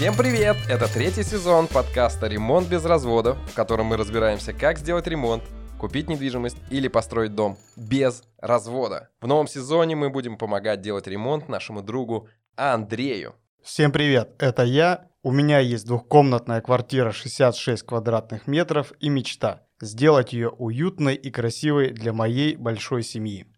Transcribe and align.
Всем 0.00 0.16
привет! 0.16 0.56
Это 0.66 0.90
третий 0.90 1.22
сезон 1.22 1.66
подкаста 1.66 2.26
«Ремонт 2.26 2.66
без 2.66 2.86
разводов», 2.86 3.36
в 3.50 3.54
котором 3.54 3.88
мы 3.88 3.98
разбираемся, 3.98 4.54
как 4.54 4.78
сделать 4.78 5.06
ремонт, 5.06 5.42
купить 5.78 6.08
недвижимость 6.08 6.56
или 6.70 6.88
построить 6.88 7.34
дом 7.34 7.58
без 7.76 8.22
развода. 8.38 9.10
В 9.20 9.26
новом 9.26 9.46
сезоне 9.46 9.96
мы 9.96 10.08
будем 10.08 10.38
помогать 10.38 10.80
делать 10.80 11.06
ремонт 11.06 11.50
нашему 11.50 11.82
другу 11.82 12.28
Андрею. 12.56 13.34
Всем 13.62 13.92
привет, 13.92 14.30
это 14.38 14.62
я. 14.62 15.06
У 15.22 15.32
меня 15.32 15.58
есть 15.58 15.84
двухкомнатная 15.84 16.62
квартира 16.62 17.12
66 17.12 17.82
квадратных 17.82 18.46
метров 18.46 18.94
и 19.00 19.10
мечта– 19.10 19.66
сделать 19.82 20.32
ее 20.32 20.48
уютной 20.48 21.14
и 21.14 21.30
красивой 21.30 21.90
для 21.90 22.14
моей 22.14 22.56
большой 22.56 23.02
семьи. 23.02 23.49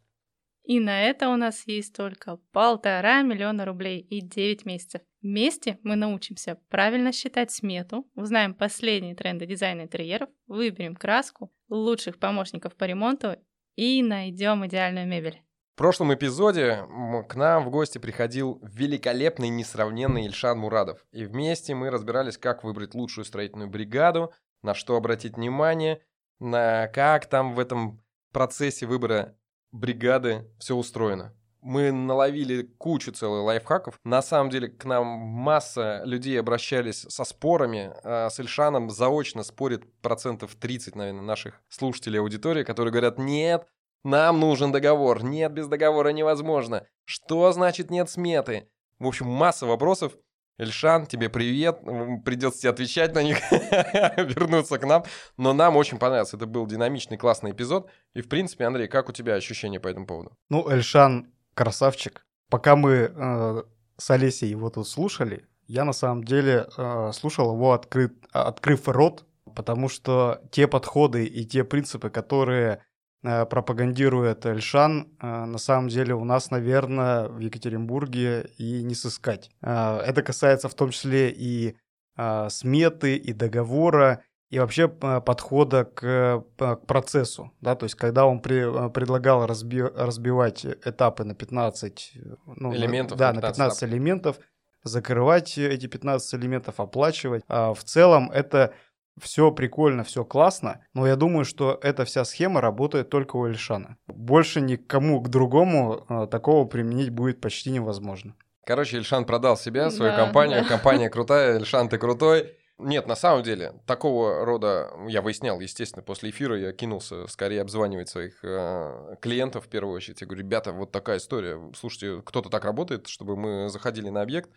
И 0.65 0.79
на 0.79 1.03
это 1.03 1.29
у 1.29 1.37
нас 1.37 1.65
есть 1.67 1.95
только 1.95 2.39
полтора 2.53 3.23
миллиона 3.23 3.65
рублей 3.65 4.01
и 4.01 4.21
9 4.21 4.65
месяцев. 4.65 5.03
Вместе 5.21 5.79
мы 5.83 5.97
научимся 5.97 6.59
правильно 6.69 7.13
считать 7.13 7.51
смету, 7.51 8.09
узнаем 8.15 8.55
последние 8.55 9.15
тренды 9.15 9.47
дизайна 9.47 9.83
интерьеров, 9.83 10.29
выберем 10.47 10.95
краску, 10.95 11.53
лучших 11.69 12.19
помощников 12.19 12.77
по 12.77 12.85
ремонту 12.85 13.37
и 13.77 14.03
найдем 14.03 14.65
идеальную 14.67 15.07
мебель. 15.07 15.43
В 15.75 15.79
прошлом 15.79 16.13
эпизоде 16.13 16.85
к 17.29 17.35
нам 17.35 17.65
в 17.65 17.71
гости 17.71 17.99
приходил 17.99 18.61
великолепный, 18.63 19.49
несравненный 19.49 20.27
Ильшан 20.27 20.59
Мурадов. 20.59 21.05
И 21.13 21.25
вместе 21.25 21.75
мы 21.75 21.91
разбирались, 21.91 22.37
как 22.37 22.63
выбрать 22.63 22.95
лучшую 22.95 23.25
строительную 23.25 23.71
бригаду, 23.71 24.33
на 24.63 24.75
что 24.75 24.97
обратить 24.97 25.37
внимание, 25.37 26.03
на 26.39 26.89
как 26.89 27.27
там 27.27 27.55
в 27.55 27.59
этом 27.59 28.03
процессе 28.33 28.87
выбора 28.87 29.37
бригады 29.73 30.49
все 30.59 30.77
устроено. 30.77 31.35
Мы 31.61 31.93
наловили 31.93 32.63
кучу 32.63 33.13
целых 33.13 33.45
лайфхаков. 33.45 33.95
На 34.05 34.21
самом 34.21 34.51
деле 34.51 34.69
к 34.69 34.85
нам 34.85 35.07
масса 35.07 36.03
людей 36.05 36.39
обращались 36.41 37.07
со 37.09 37.25
спорами. 37.25 37.93
А 38.03 38.31
с 38.31 38.41
Ильшаном 38.41 38.91
заочно 38.91 39.45
спорит 39.45 39.85
процентов 40.01 40.57
30, 40.57 40.97
наверное, 40.97 41.23
наших 41.23 41.61
слушателей 41.69 42.19
аудитории, 42.19 42.65
которые 42.65 42.91
говорят, 42.91 43.19
нет, 43.19 43.67
нам 44.03 44.41
нужен 44.41 44.73
договор. 44.73 45.23
Нет, 45.23 45.53
без 45.53 45.69
договора 45.69 46.09
невозможно. 46.09 46.85
Что 47.05 47.53
значит 47.53 47.91
нет 47.91 48.11
сметы? 48.11 48.69
В 48.99 49.07
общем, 49.07 49.27
масса 49.27 49.65
вопросов. 49.65 50.17
Эльшан, 50.59 51.07
тебе 51.07 51.29
привет. 51.29 51.81
Придется 52.25 52.61
тебе 52.61 52.71
отвечать 52.71 53.15
на 53.15 53.23
них, 53.23 53.39
вернуться 53.51 54.79
к 54.79 54.87
нам. 54.87 55.05
Но 55.37 55.53
нам 55.53 55.77
очень 55.77 55.99
понравился. 55.99 56.37
Это 56.37 56.47
был 56.47 56.67
динамичный, 56.67 57.17
классный 57.17 57.53
эпизод. 57.53 57.91
И, 58.15 58.21
в 58.21 58.29
принципе, 58.29 58.65
Андрей, 58.65 58.89
как 58.89 59.09
у 59.09 59.13
тебя 59.13 59.35
ощущения 59.35 59.81
по 59.81 59.89
этому 59.89 60.07
поводу? 60.07 60.37
Ну, 60.51 60.69
Эльшан 60.69 61.33
красавчик. 61.55 62.27
Пока 62.51 62.77
мы 62.77 63.13
э, 63.15 63.63
с 63.97 64.11
Олесей 64.11 64.49
его 64.49 64.69
тут 64.69 64.87
слушали, 64.87 65.47
я 65.67 65.85
на 65.85 65.93
самом 65.93 66.25
деле 66.25 66.67
э, 66.77 67.11
слушал 67.15 67.55
его, 67.55 67.73
открыт, 67.73 68.13
открыв 68.33 68.89
рот, 68.89 69.25
потому 69.55 69.89
что 69.89 70.43
те 70.51 70.67
подходы 70.69 71.25
и 71.25 71.47
те 71.47 71.65
принципы, 71.65 72.11
которые 72.11 72.83
пропагандирует 73.23 74.47
Эльшан, 74.47 75.09
э, 75.21 75.45
на 75.45 75.59
самом 75.59 75.89
деле 75.89 76.15
у 76.15 76.25
нас, 76.25 76.51
наверное, 76.51 77.29
в 77.29 77.39
Екатеринбурге 77.39 78.51
и 78.59 78.83
не 78.83 78.95
сыскать. 78.95 79.51
Э, 79.63 79.99
это 79.99 80.23
касается 80.23 80.69
в 80.69 80.75
том 80.75 80.91
числе 80.91 81.31
и 81.31 81.77
э, 82.17 82.49
сметы, 82.51 83.17
и 83.17 83.33
договора, 83.33 84.25
и 84.51 84.59
вообще 84.59 84.87
подхода 84.87 85.85
к, 85.85 86.45
к 86.59 86.77
процессу, 86.87 87.53
да, 87.63 87.75
то 87.75 87.85
есть 87.85 87.95
когда 87.95 88.27
он 88.27 88.41
при, 88.41 88.91
предлагал 88.91 89.47
разби, 89.47 89.81
разбивать 89.81 90.67
этапы 90.67 91.25
на 91.25 91.35
15 91.35 92.13
ну, 92.57 92.75
элементов, 92.75 93.17
да, 93.17 93.29
на 93.33 93.41
15, 93.41 93.57
15 93.57 93.79
этап. 93.79 93.89
элементов, 93.89 94.41
закрывать 94.85 95.57
эти 95.57 95.87
15 95.87 96.35
элементов, 96.35 96.81
оплачивать, 96.81 97.43
а 97.49 97.73
в 97.73 97.83
целом 97.83 98.31
это 98.31 98.75
все 99.21 99.51
прикольно, 99.51 100.05
все 100.05 100.25
классно, 100.25 100.85
но 100.95 101.07
я 101.07 101.17
думаю, 101.17 101.45
что 101.45 101.79
эта 101.83 102.05
вся 102.05 102.25
схема 102.25 102.61
работает 102.61 103.11
только 103.11 103.37
у 103.37 103.47
Эльшана. 103.47 103.97
Больше 104.07 104.61
никому 104.61 105.21
к 105.21 105.29
другому 105.29 106.05
а, 106.09 106.27
такого 106.27 106.67
применить 106.67 107.11
будет 107.11 107.41
почти 107.41 107.71
невозможно. 107.71 108.35
Короче, 108.65 108.99
Эльшан 108.99 109.25
продал 109.25 109.57
себя, 109.57 109.91
свою 109.91 110.13
да, 110.13 110.25
компанию, 110.25 110.63
да. 110.63 110.69
компания 110.69 111.09
крутая, 111.11 111.57
Эльшан 111.57 111.89
ты 111.89 111.99
крутой, 111.99 112.57
нет, 112.83 113.07
на 113.07 113.15
самом 113.15 113.43
деле, 113.43 113.75
такого 113.87 114.45
рода, 114.45 114.91
я 115.07 115.23
выяснял, 115.23 115.61
естественно, 115.61 116.03
после 116.03 116.31
эфира 116.31 116.59
я 116.59 116.73
кинулся 116.73 117.27
скорее 117.29 117.63
обзванивать 117.63 118.09
своих 118.09 118.45
э, 118.45 119.17
клиентов 119.21 119.67
в 119.67 119.69
первую 119.69 119.95
очередь. 119.95 120.21
Я 120.21 120.27
говорю, 120.27 120.43
ребята, 120.43 120.73
вот 120.73 120.91
такая 120.91 121.19
история. 121.19 121.61
Слушайте, 121.77 122.23
кто-то 122.25 122.49
так 122.51 122.65
работает, 122.65 123.07
чтобы 123.07 123.37
мы 123.37 123.69
заходили 123.69 124.09
на 124.09 124.23
объект, 124.23 124.51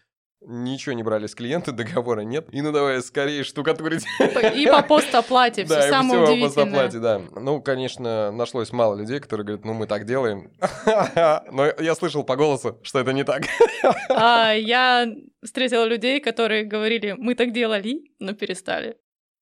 Ничего 0.47 0.93
не 0.93 1.03
брали 1.03 1.25
с 1.27 1.33
клиента, 1.33 1.71
договора 1.73 2.21
нет. 2.21 2.47
И 2.51 2.61
ну 2.61 2.71
давай 2.71 3.01
скорее 3.01 3.43
штукатурить. 3.43 4.05
И 4.55 4.67
по 4.67 4.83
постоплате, 4.83 5.65
все 5.65 5.89
самое 5.89 6.23
удивительное. 6.23 6.49
по 6.49 6.55
постоплате, 6.55 6.99
да. 6.99 7.21
Ну, 7.39 7.61
конечно, 7.61 8.31
нашлось 8.31 8.71
мало 8.71 8.95
людей, 8.95 9.19
которые 9.19 9.45
говорят, 9.45 9.65
ну 9.65 9.73
мы 9.73 9.87
так 9.87 10.05
делаем. 10.05 10.51
Но 11.51 11.65
я 11.79 11.95
слышал 11.95 12.23
по 12.23 12.35
голосу, 12.35 12.79
что 12.83 12.99
это 12.99 13.13
не 13.13 13.23
так. 13.23 13.43
А, 14.09 14.51
я 14.53 15.07
встретила 15.43 15.85
людей, 15.85 16.19
которые 16.19 16.63
говорили, 16.63 17.15
мы 17.17 17.35
так 17.35 17.51
делали, 17.51 18.03
но 18.19 18.33
перестали. 18.33 18.97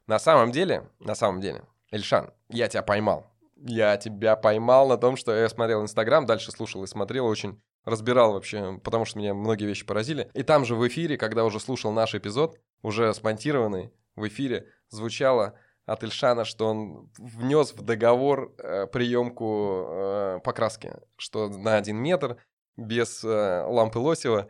На 0.08 0.20
самом 0.20 0.52
деле, 0.52 0.90
на 1.00 1.16
самом 1.16 1.41
деле, 1.41 1.64
Эльшан, 1.91 2.31
я 2.50 2.68
тебя 2.68 2.81
поймал. 2.81 3.28
Я 3.56 3.96
тебя 3.97 4.35
поймал 4.35 4.90
на 4.90 4.97
том, 4.97 5.16
что 5.16 5.34
я 5.34 5.47
смотрел 5.47 5.81
Инстаграм, 5.81 6.25
дальше 6.25 6.52
слушал 6.52 6.84
и 6.84 6.88
смотрел 6.88 7.25
очень 7.25 7.62
разбирал 7.86 8.34
вообще, 8.34 8.80
потому 8.84 9.06
что 9.06 9.20
меня 9.20 9.34
многие 9.34 9.66
вещи 9.66 9.86
поразили. 9.86 10.30
И 10.34 10.44
там 10.44 10.66
же 10.66 10.76
в 10.76 10.88
эфире, 10.88 11.18
когда 11.18 11.46
уже 11.46 11.60
слушал 11.60 11.92
наш 11.92 12.16
эпизод, 12.16 12.60
уже 12.82 13.14
смонтированный 13.14 13.92
в 14.16 14.28
эфире, 14.28 14.68
звучало 14.90 15.58
от 15.86 16.04
Ильшана, 16.04 16.46
что 16.46 16.68
он 16.68 17.10
внес 17.18 17.74
в 17.74 17.82
договор 17.82 18.54
э, 18.58 18.88
приемку 18.88 19.86
э, 19.88 20.40
покраски, 20.44 20.94
что 21.18 21.50
на 21.50 21.76
один 21.76 21.98
метр 21.98 22.38
без 22.78 23.24
э, 23.24 23.66
лампы 23.68 24.00
Лосева 24.00 24.50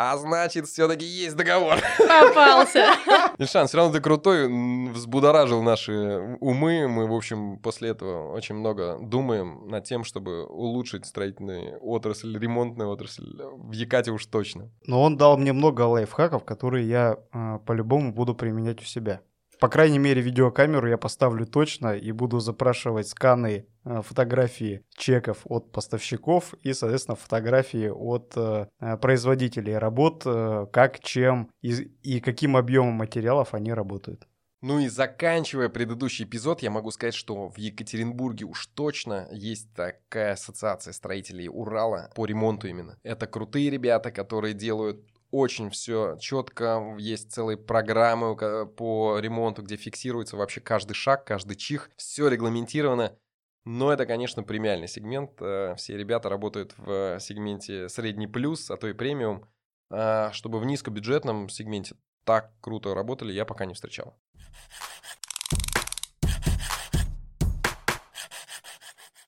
а 0.00 0.16
значит, 0.16 0.68
все-таки 0.68 1.04
есть 1.04 1.34
договор. 1.34 1.74
Попался. 1.98 2.84
Ильшан, 3.38 3.66
все 3.66 3.78
равно 3.78 3.92
ты 3.92 4.00
крутой, 4.00 4.46
взбудоражил 4.92 5.60
наши 5.60 6.36
умы. 6.38 6.86
Мы, 6.86 7.08
в 7.08 7.12
общем, 7.12 7.58
после 7.58 7.90
этого 7.90 8.32
очень 8.32 8.54
много 8.54 8.96
думаем 9.00 9.66
над 9.66 9.82
тем, 9.82 10.04
чтобы 10.04 10.46
улучшить 10.46 11.04
строительную 11.04 11.78
отрасль, 11.80 12.38
ремонтную 12.38 12.88
отрасль. 12.88 13.42
В 13.42 13.72
Якате 13.72 14.12
уж 14.12 14.24
точно. 14.26 14.70
Но 14.86 15.02
он 15.02 15.16
дал 15.16 15.36
мне 15.36 15.52
много 15.52 15.82
лайфхаков, 15.82 16.44
которые 16.44 16.88
я 16.88 17.16
э, 17.32 17.58
по-любому 17.66 18.12
буду 18.12 18.36
применять 18.36 18.80
у 18.80 18.84
себя. 18.84 19.20
По 19.60 19.68
крайней 19.68 19.98
мере, 19.98 20.22
видеокамеру 20.22 20.88
я 20.88 20.98
поставлю 20.98 21.44
точно 21.46 21.96
и 21.96 22.12
буду 22.12 22.38
запрашивать 22.38 23.08
сканы 23.08 23.66
э, 23.84 24.02
фотографии 24.02 24.84
чеков 24.96 25.38
от 25.46 25.72
поставщиков 25.72 26.54
и, 26.62 26.72
соответственно, 26.72 27.16
фотографии 27.16 27.88
от 27.88 28.34
э, 28.36 28.66
производителей 29.00 29.76
работ, 29.76 30.22
э, 30.26 30.66
как, 30.72 31.00
чем 31.00 31.50
и, 31.60 31.72
и 32.02 32.20
каким 32.20 32.56
объемом 32.56 32.94
материалов 32.94 33.54
они 33.54 33.72
работают. 33.72 34.28
Ну 34.60 34.80
и 34.80 34.88
заканчивая 34.88 35.68
предыдущий 35.68 36.24
эпизод, 36.24 36.62
я 36.62 36.70
могу 36.70 36.90
сказать, 36.90 37.14
что 37.14 37.48
в 37.48 37.58
Екатеринбурге 37.58 38.44
уж 38.44 38.66
точно 38.66 39.28
есть 39.30 39.72
такая 39.72 40.32
ассоциация 40.32 40.92
строителей 40.92 41.48
Урала 41.48 42.10
по 42.16 42.26
ремонту 42.26 42.66
именно. 42.66 42.98
Это 43.04 43.28
крутые 43.28 43.70
ребята, 43.70 44.10
которые 44.10 44.54
делают 44.54 45.04
очень 45.30 45.70
все 45.70 46.16
четко, 46.18 46.96
есть 46.98 47.32
целые 47.32 47.56
программы 47.56 48.36
по 48.66 49.18
ремонту, 49.18 49.62
где 49.62 49.76
фиксируется 49.76 50.36
вообще 50.36 50.60
каждый 50.60 50.94
шаг, 50.94 51.24
каждый 51.24 51.56
чих, 51.56 51.90
все 51.96 52.28
регламентировано. 52.28 53.16
Но 53.64 53.92
это, 53.92 54.06
конечно, 54.06 54.42
премиальный 54.42 54.88
сегмент. 54.88 55.32
Э, 55.42 55.74
все 55.76 55.98
ребята 55.98 56.30
работают 56.30 56.72
в 56.78 57.18
сегменте 57.20 57.90
средний 57.90 58.26
плюс, 58.26 58.70
а 58.70 58.78
то 58.78 58.88
и 58.88 58.94
премиум. 58.94 59.44
А 59.90 60.32
чтобы 60.32 60.58
в 60.58 60.64
низкобюджетном 60.64 61.50
сегменте 61.50 61.96
так 62.24 62.52
круто 62.60 62.94
работали, 62.94 63.32
я 63.32 63.44
пока 63.44 63.66
не 63.66 63.74
встречал. 63.74 64.18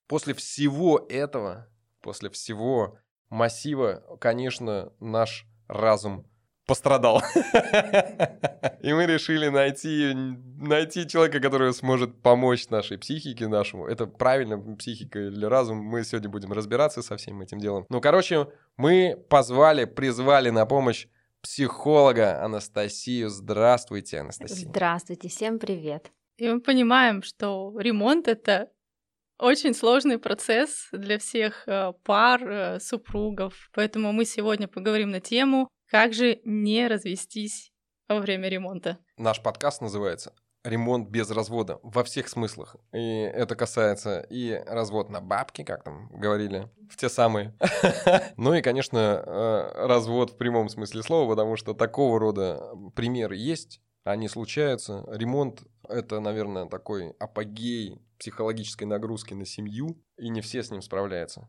После 0.06 0.32
всего 0.34 1.06
этого, 1.08 1.68
после 2.00 2.30
всего 2.30 2.98
массива, 3.28 4.02
конечно, 4.20 4.92
наш 5.00 5.46
разум 5.70 6.26
пострадал. 6.66 7.22
И 8.80 8.92
мы 8.92 9.06
решили 9.06 9.48
найти, 9.48 10.12
найти 10.14 11.06
человека, 11.08 11.40
который 11.40 11.72
сможет 11.72 12.22
помочь 12.22 12.68
нашей 12.68 12.96
психике 12.96 13.48
нашему. 13.48 13.86
Это 13.86 14.06
правильно, 14.06 14.76
психика 14.76 15.18
или 15.18 15.44
разум. 15.44 15.78
Мы 15.78 16.04
сегодня 16.04 16.28
будем 16.28 16.52
разбираться 16.52 17.02
со 17.02 17.16
всем 17.16 17.40
этим 17.40 17.58
делом. 17.58 17.86
Ну, 17.88 18.00
короче, 18.00 18.46
мы 18.76 19.16
позвали, 19.28 19.84
призвали 19.84 20.50
на 20.50 20.64
помощь 20.64 21.08
психолога 21.42 22.42
Анастасию. 22.44 23.30
Здравствуйте, 23.30 24.20
Анастасия. 24.20 24.68
Здравствуйте, 24.68 25.28
всем 25.28 25.58
привет. 25.58 26.12
И 26.36 26.48
мы 26.48 26.60
понимаем, 26.60 27.22
что 27.22 27.74
ремонт— 27.78 28.28
это 28.28 28.68
очень 29.40 29.74
сложный 29.74 30.18
процесс 30.18 30.88
для 30.92 31.18
всех 31.18 31.66
э, 31.66 31.92
пар, 32.04 32.42
э, 32.42 32.80
супругов. 32.80 33.70
Поэтому 33.74 34.12
мы 34.12 34.24
сегодня 34.24 34.68
поговорим 34.68 35.10
на 35.10 35.20
тему, 35.20 35.68
как 35.90 36.12
же 36.12 36.40
не 36.44 36.86
развестись 36.86 37.72
во 38.08 38.18
время 38.20 38.48
ремонта. 38.48 38.98
Наш 39.16 39.42
подкаст 39.42 39.80
называется 39.80 40.34
ремонт 40.64 41.08
без 41.08 41.30
развода 41.30 41.78
во 41.82 42.04
всех 42.04 42.28
смыслах. 42.28 42.76
И 42.92 43.20
это 43.20 43.56
касается 43.56 44.20
и 44.30 44.62
развод 44.66 45.08
на 45.08 45.20
бабки, 45.20 45.64
как 45.64 45.84
там 45.84 46.08
говорили, 46.12 46.68
в 46.90 46.96
те 46.96 47.08
самые. 47.08 47.54
Ну 48.36 48.54
и, 48.54 48.62
конечно, 48.62 48.98
э, 48.98 49.86
развод 49.86 50.32
в 50.32 50.36
прямом 50.36 50.68
смысле 50.68 51.02
слова, 51.02 51.30
потому 51.30 51.56
что 51.56 51.74
такого 51.74 52.18
рода 52.18 52.72
примеры 52.94 53.36
есть, 53.36 53.80
они 54.04 54.28
случаются. 54.28 55.04
Ремонт— 55.08 55.62
это, 55.88 56.20
наверное, 56.20 56.66
такой 56.66 57.10
апогей 57.18 58.00
психологической 58.18 58.86
нагрузки 58.86 59.34
на 59.34 59.46
семью, 59.46 60.02
и 60.16 60.28
не 60.28 60.40
все 60.40 60.62
с 60.62 60.70
ним 60.70 60.82
справляются. 60.82 61.48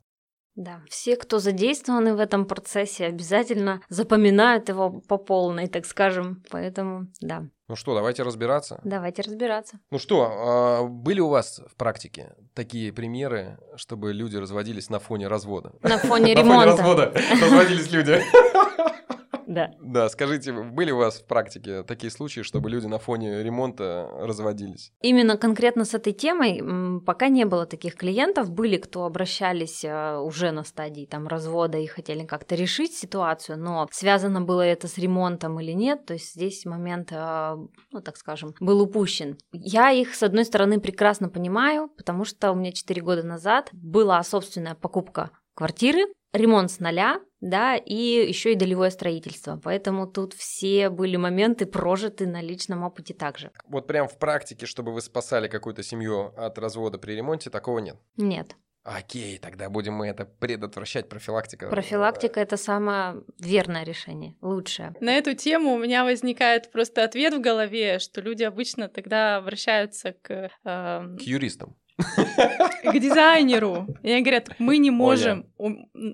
Да, 0.55 0.81
все, 0.89 1.15
кто 1.15 1.39
задействованы 1.39 2.13
в 2.13 2.19
этом 2.19 2.45
процессе, 2.45 3.05
обязательно 3.05 3.81
запоминают 3.87 4.67
его 4.67 4.99
по 5.01 5.17
полной, 5.17 5.67
так 5.67 5.85
скажем. 5.85 6.43
Поэтому, 6.49 7.07
да. 7.21 7.47
Ну 7.69 7.75
что, 7.77 7.95
давайте 7.95 8.23
разбираться. 8.23 8.81
Давайте 8.83 9.21
разбираться. 9.21 9.79
Ну 9.91 9.97
что, 9.97 10.29
а, 10.29 10.83
были 10.83 11.21
у 11.21 11.29
вас 11.29 11.61
в 11.71 11.75
практике 11.77 12.35
такие 12.53 12.91
примеры, 12.91 13.59
чтобы 13.77 14.11
люди 14.11 14.35
разводились 14.35 14.89
на 14.89 14.99
фоне 14.99 15.29
развода? 15.29 15.73
На 15.83 15.97
фоне 15.97 16.35
ремонта. 16.35 16.75
На 16.75 16.75
фоне 16.75 17.05
развода 17.05 17.13
разводились 17.41 17.91
люди. 17.91 18.21
Да. 19.51 19.71
Да, 19.81 20.07
скажите, 20.07 20.53
были 20.53 20.91
у 20.91 20.97
вас 20.97 21.19
в 21.19 21.25
практике 21.25 21.83
такие 21.83 22.09
случаи, 22.09 22.39
чтобы 22.41 22.69
люди 22.69 22.87
на 22.87 22.99
фоне 22.99 23.43
ремонта 23.43 24.09
разводились? 24.13 24.93
Именно 25.01 25.37
конкретно 25.37 25.83
с 25.83 25.93
этой 25.93 26.13
темой 26.13 27.01
пока 27.05 27.27
не 27.27 27.43
было 27.43 27.65
таких 27.65 27.95
клиентов. 27.95 28.49
Были, 28.49 28.77
кто 28.77 29.03
обращались 29.03 29.83
а, 29.85 30.21
уже 30.21 30.51
на 30.51 30.63
стадии 30.63 31.05
там 31.05 31.27
развода 31.27 31.77
и 31.77 31.85
хотели 31.85 32.25
как-то 32.25 32.55
решить 32.55 32.93
ситуацию, 32.93 33.59
но 33.59 33.89
связано 33.91 34.39
было 34.39 34.61
это 34.61 34.87
с 34.87 34.97
ремонтом 34.97 35.59
или 35.59 35.73
нет, 35.73 36.05
то 36.05 36.13
есть 36.13 36.33
здесь 36.33 36.63
момент, 36.65 37.09
а, 37.11 37.57
ну 37.91 38.01
так 38.01 38.15
скажем, 38.15 38.53
был 38.61 38.81
упущен. 38.81 39.37
Я 39.51 39.91
их, 39.91 40.15
с 40.15 40.23
одной 40.23 40.45
стороны, 40.45 40.79
прекрасно 40.79 41.27
понимаю, 41.27 41.89
потому 41.97 42.23
что 42.23 42.53
у 42.53 42.55
меня 42.55 42.71
4 42.71 43.01
года 43.01 43.23
назад 43.23 43.69
была 43.73 44.23
собственная 44.23 44.75
покупка 44.75 45.31
квартиры, 45.55 46.05
ремонт 46.31 46.71
с 46.71 46.79
нуля, 46.79 47.19
да, 47.41 47.75
и 47.75 47.95
еще 47.95 48.53
и 48.53 48.55
долевое 48.55 48.91
строительство. 48.91 49.59
Поэтому 49.61 50.07
тут 50.07 50.33
все 50.33 50.89
были 50.89 51.17
моменты 51.17 51.65
прожиты 51.65 52.27
на 52.27 52.41
личном 52.41 52.83
опыте 52.83 53.13
также. 53.13 53.51
Вот 53.67 53.87
прям 53.87 54.07
в 54.07 54.17
практике, 54.17 54.65
чтобы 54.65 54.93
вы 54.93 55.01
спасали 55.01 55.47
какую-то 55.47 55.83
семью 55.83 56.33
от 56.37 56.57
развода 56.59 56.97
при 56.99 57.13
ремонте, 57.13 57.49
такого 57.49 57.79
нет? 57.79 57.97
Нет. 58.15 58.55
Окей, 58.83 59.37
тогда 59.37 59.69
будем 59.69 59.93
мы 59.93 60.07
это 60.07 60.25
предотвращать, 60.25 61.07
профилактика. 61.07 61.67
Профилактика– 61.67 62.39
это 62.41 62.57
самое 62.57 63.23
верное 63.37 63.83
решение, 63.83 64.35
лучшее. 64.41 64.95
На 64.99 65.13
эту 65.17 65.35
тему 65.35 65.73
у 65.73 65.77
меня 65.77 66.03
возникает 66.03 66.71
просто 66.71 67.03
ответ 67.03 67.35
в 67.35 67.41
голове, 67.41 67.99
что 67.99 68.21
люди 68.21 68.43
обычно 68.43 68.87
тогда 68.87 69.37
обращаются 69.37 70.13
к... 70.13 70.49
Э, 70.63 71.15
к 71.15 71.21
юристам. 71.21 71.75
К 71.97 72.99
дизайнеру. 72.99 73.87
И 74.03 74.11
они 74.11 74.21
говорят, 74.21 74.49
мы 74.59 74.77
не 74.77 74.91
можем. 74.91 75.45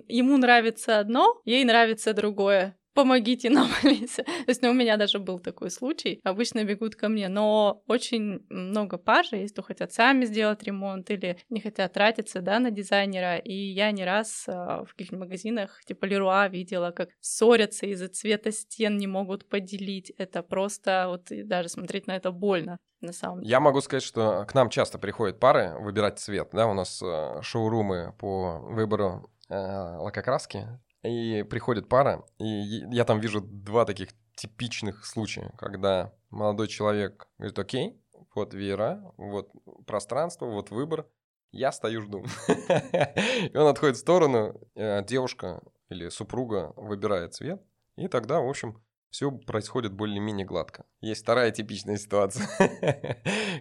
Ему 0.08 0.38
нравится 0.38 1.00
одно, 1.00 1.42
ей 1.46 1.64
нравится 1.64 2.14
другое 2.14 2.78
помогите 2.98 3.52
нам, 3.52 3.70
Алиса. 3.84 4.24
То 4.24 4.48
есть 4.48 4.64
ну, 4.64 4.72
у 4.72 4.74
меня 4.74 4.98
даже 4.98 5.20
был 5.20 5.40
такой 5.40 5.70
случай. 5.70 6.20
Обычно 6.24 6.64
бегут 6.64 6.96
ко 6.96 7.10
мне, 7.10 7.30
но 7.30 7.84
очень 7.88 8.40
много 8.50 8.98
пар 8.98 9.24
же 9.24 9.36
есть, 9.36 9.54
кто 9.54 9.62
хотят 9.62 9.94
сами 9.94 10.26
сделать 10.26 10.64
ремонт 10.64 11.12
или 11.12 11.38
не 11.50 11.62
хотят 11.62 11.94
тратиться, 11.94 12.42
да, 12.42 12.58
на 12.60 12.72
дизайнера. 12.72 13.38
И 13.38 13.54
я 13.54 13.92
не 13.92 14.04
раз 14.04 14.46
а, 14.48 14.84
в 14.84 14.96
каких-нибудь 14.96 15.28
магазинах, 15.28 15.80
типа 15.86 16.06
Леруа, 16.06 16.48
видела, 16.48 16.90
как 16.90 17.10
ссорятся 17.20 17.86
из-за 17.86 18.08
цвета 18.08 18.52
стен, 18.52 18.98
не 18.98 19.06
могут 19.06 19.48
поделить. 19.48 20.12
Это 20.18 20.42
просто, 20.42 21.06
вот 21.08 21.28
даже 21.48 21.70
смотреть 21.70 22.08
на 22.08 22.16
это 22.16 22.32
больно 22.32 22.80
на 23.02 23.14
самом 23.14 23.40
деле. 23.40 23.52
Я 23.52 23.60
могу 23.60 23.82
сказать, 23.82 24.04
что 24.04 24.46
к 24.46 24.54
нам 24.54 24.70
часто 24.70 24.98
приходят 24.98 25.40
пары 25.40 25.76
выбирать 25.80 26.20
цвет, 26.20 26.50
да, 26.54 26.68
у 26.68 26.74
нас 26.74 27.02
э, 27.02 27.42
шоурумы 27.42 28.14
по 28.18 28.60
выбору 28.60 29.30
э, 29.50 29.56
лакокраски, 29.56 30.68
и 31.04 31.44
приходит 31.44 31.88
пара, 31.88 32.26
и 32.38 32.46
я 32.46 33.06
там 33.06 33.20
вижу 33.20 33.42
два 33.42 33.86
таких 33.86 34.10
типичных 34.36 35.06
случая, 35.06 35.54
когда 35.58 36.14
молодой 36.30 36.68
человек 36.68 37.28
говорит, 37.38 37.58
окей, 37.58 38.02
вот 38.36 38.54
веера, 38.54 39.02
вот 39.18 39.50
пространство, 39.86 40.46
вот 40.46 40.70
выбор, 40.70 41.08
я 41.52 41.72
стою, 41.72 42.02
жду. 42.02 42.24
И 42.48 43.58
он 43.58 43.68
отходит 43.68 43.96
в 43.96 44.00
сторону, 44.00 44.60
э, 44.76 45.04
девушка 45.04 45.64
или 45.90 46.10
супруга 46.10 46.74
выбирает 46.76 47.34
цвет, 47.34 47.62
и 47.96 48.08
тогда, 48.08 48.40
в 48.42 48.48
общем, 48.48 48.84
все 49.10 49.32
происходит 49.32 49.94
более-менее 49.94 50.46
гладко. 50.46 50.86
Есть 51.02 51.24
вторая 51.24 51.52
типичная 51.52 51.98
ситуация, 51.98 52.48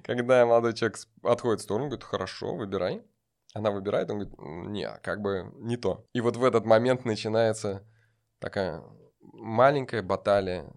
когда 0.04 0.44
молодой 0.44 0.75
человек 0.75 0.98
отходит 1.22 1.60
в 1.60 1.64
сторону, 1.64 1.87
говорит, 1.87 2.04
хорошо, 2.04 2.54
выбирай. 2.54 3.02
Она 3.54 3.70
выбирает, 3.70 4.10
он 4.10 4.19
говорит, 4.19 4.70
не, 4.70 4.88
как 5.02 5.22
бы 5.22 5.50
не 5.56 5.76
то. 5.76 6.06
И 6.12 6.20
вот 6.20 6.37
в 6.37 6.44
этот 6.44 6.66
момент 6.66 7.04
начинается 7.04 7.87
такая 8.38 8.82
маленькая 9.20 10.02
баталия. 10.02 10.70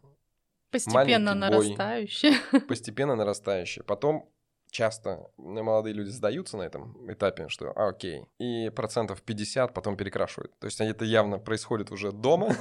Постепенно 0.72 1.34
нарастающая. 1.34 2.36
Постепенно 2.68 3.16
нарастающая. 3.16 3.84
Потом 3.84 4.32
часто 4.72 5.30
молодые 5.38 5.94
люди 5.94 6.10
сдаются 6.10 6.58
на 6.58 6.64
этом 6.64 7.12
этапе, 7.12 7.48
что 7.50 7.72
а, 7.76 7.90
окей, 7.90 8.26
и 8.40 8.70
процентов 8.70 9.22
50 9.22 9.74
потом 9.74 9.98
перекрашивают. 9.98 10.58
То 10.60 10.66
есть 10.66 10.80
это 10.80 11.06
явно 11.06 11.40
происходит 11.40 11.92
уже 11.92 12.12
дома, 12.12 12.56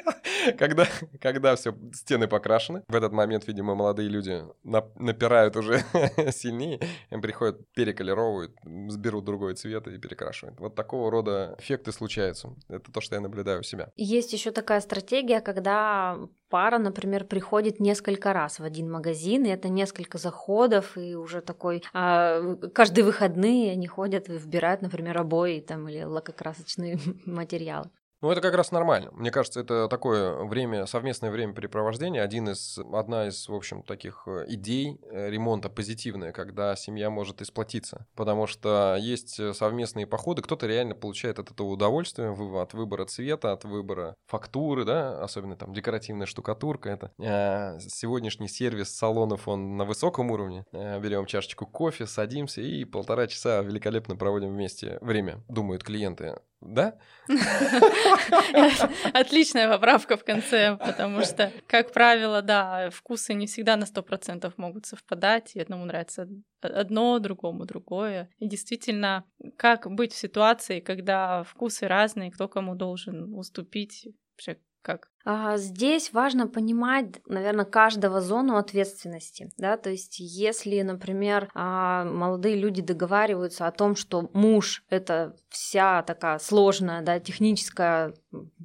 когда, 0.58 0.86
когда 1.20 1.56
все 1.56 1.74
стены 1.92 2.28
покрашены. 2.28 2.82
В 2.88 2.94
этот 2.94 3.12
момент, 3.12 3.46
видимо, 3.46 3.74
молодые 3.74 4.08
люди 4.08 4.42
напирают 4.62 5.56
уже 5.56 5.78
сильнее, 6.32 6.80
им 7.10 7.20
приходят, 7.20 7.60
переколеровывают, 7.72 8.54
сберут 8.88 9.24
другой 9.24 9.54
цвет 9.54 9.86
и 9.86 9.98
перекрашивают. 9.98 10.58
Вот 10.60 10.74
такого 10.74 11.10
рода 11.10 11.54
эффекты 11.58 11.92
случаются. 11.92 12.54
Это 12.68 12.90
то, 12.92 13.00
что 13.00 13.14
я 13.14 13.20
наблюдаю 13.20 13.60
у 13.60 13.62
себя. 13.62 13.90
Есть 13.96 14.32
еще 14.32 14.50
такая 14.50 14.80
стратегия, 14.80 15.40
когда 15.40 16.18
пара, 16.52 16.78
например, 16.78 17.24
приходит 17.24 17.80
несколько 17.80 18.34
раз 18.34 18.58
в 18.58 18.64
один 18.64 18.90
магазин, 18.90 19.46
и 19.46 19.48
это 19.48 19.70
несколько 19.70 20.18
заходов, 20.18 20.98
и 20.98 21.14
уже 21.14 21.40
такой 21.40 21.82
а, 21.94 22.56
каждые 22.74 23.06
выходные 23.06 23.72
они 23.72 23.86
ходят 23.86 24.28
и 24.28 24.32
выбирают, 24.32 24.82
например, 24.82 25.16
обои 25.16 25.60
там 25.60 25.88
или 25.88 26.02
лакокрасочные 26.02 26.98
материалы. 27.26 27.90
Ну, 28.22 28.30
это 28.30 28.40
как 28.40 28.54
раз 28.54 28.70
нормально. 28.70 29.10
Мне 29.14 29.32
кажется, 29.32 29.58
это 29.58 29.88
такое 29.88 30.44
время, 30.44 30.86
совместное 30.86 31.32
времяпрепровождение. 31.32 32.22
Один 32.22 32.50
из, 32.50 32.78
одна 32.92 33.26
из, 33.26 33.48
в 33.48 33.54
общем, 33.54 33.82
таких 33.82 34.22
э, 34.26 34.44
идей 34.46 35.00
э, 35.10 35.28
ремонта 35.28 35.68
позитивная, 35.68 36.30
когда 36.30 36.76
семья 36.76 37.10
может 37.10 37.42
исплатиться. 37.42 38.06
Потому 38.14 38.46
что 38.46 38.96
есть 38.96 39.40
э, 39.40 39.52
совместные 39.52 40.06
походы, 40.06 40.40
кто-то 40.40 40.68
реально 40.68 40.94
получает 40.94 41.40
от 41.40 41.50
этого 41.50 41.66
удовольствие, 41.66 42.30
от 42.30 42.74
выбора 42.74 43.06
цвета, 43.06 43.50
от 43.50 43.64
выбора 43.64 44.14
фактуры, 44.26 44.84
да, 44.84 45.20
особенно 45.20 45.56
там 45.56 45.72
декоративная 45.72 46.26
штукатурка. 46.26 46.90
Это 46.90 47.10
э, 47.18 47.80
сегодняшний 47.80 48.46
сервис 48.46 48.94
салонов, 48.94 49.48
он 49.48 49.76
на 49.76 49.84
высоком 49.84 50.30
уровне. 50.30 50.64
Берем 50.72 51.26
чашечку 51.26 51.66
кофе, 51.66 52.06
садимся 52.06 52.60
и 52.60 52.84
полтора 52.84 53.26
часа 53.26 53.62
великолепно 53.62 54.14
проводим 54.14 54.50
вместе 54.50 54.98
время, 55.00 55.42
думают 55.48 55.82
клиенты. 55.82 56.36
Да? 56.64 56.96
Отличная 59.12 59.68
поправка 59.68 60.16
в 60.16 60.24
конце, 60.24 60.76
потому 60.76 61.22
что, 61.22 61.52
как 61.66 61.92
правило, 61.92 62.40
да, 62.40 62.90
вкусы 62.90 63.34
не 63.34 63.46
всегда 63.46 63.76
на 63.76 63.84
100% 63.84 64.52
могут 64.56 64.86
совпадать, 64.86 65.56
и 65.56 65.60
одному 65.60 65.84
нравится 65.84 66.28
одно, 66.60 67.18
другому 67.18 67.64
другое. 67.64 68.30
И 68.38 68.48
действительно, 68.48 69.24
как 69.56 69.90
быть 69.90 70.12
в 70.12 70.18
ситуации, 70.18 70.80
когда 70.80 71.42
вкусы 71.42 71.88
разные, 71.88 72.30
кто 72.30 72.48
кому 72.48 72.76
должен 72.76 73.34
уступить, 73.34 74.08
вообще 74.32 74.58
как? 74.82 75.11
А, 75.24 75.56
здесь 75.56 76.12
важно 76.12 76.48
понимать, 76.48 77.20
наверное, 77.26 77.64
каждого 77.64 78.20
зону 78.20 78.56
ответственности, 78.56 79.50
да, 79.56 79.76
то 79.76 79.90
есть 79.90 80.18
если, 80.18 80.82
например, 80.82 81.48
а, 81.54 82.04
молодые 82.04 82.56
люди 82.56 82.82
договариваются 82.82 83.66
о 83.66 83.72
том, 83.72 83.94
что 83.94 84.28
муж 84.32 84.84
это 84.90 85.36
вся 85.48 86.02
такая 86.02 86.38
сложная, 86.38 87.02
да, 87.02 87.20
техническая 87.20 88.14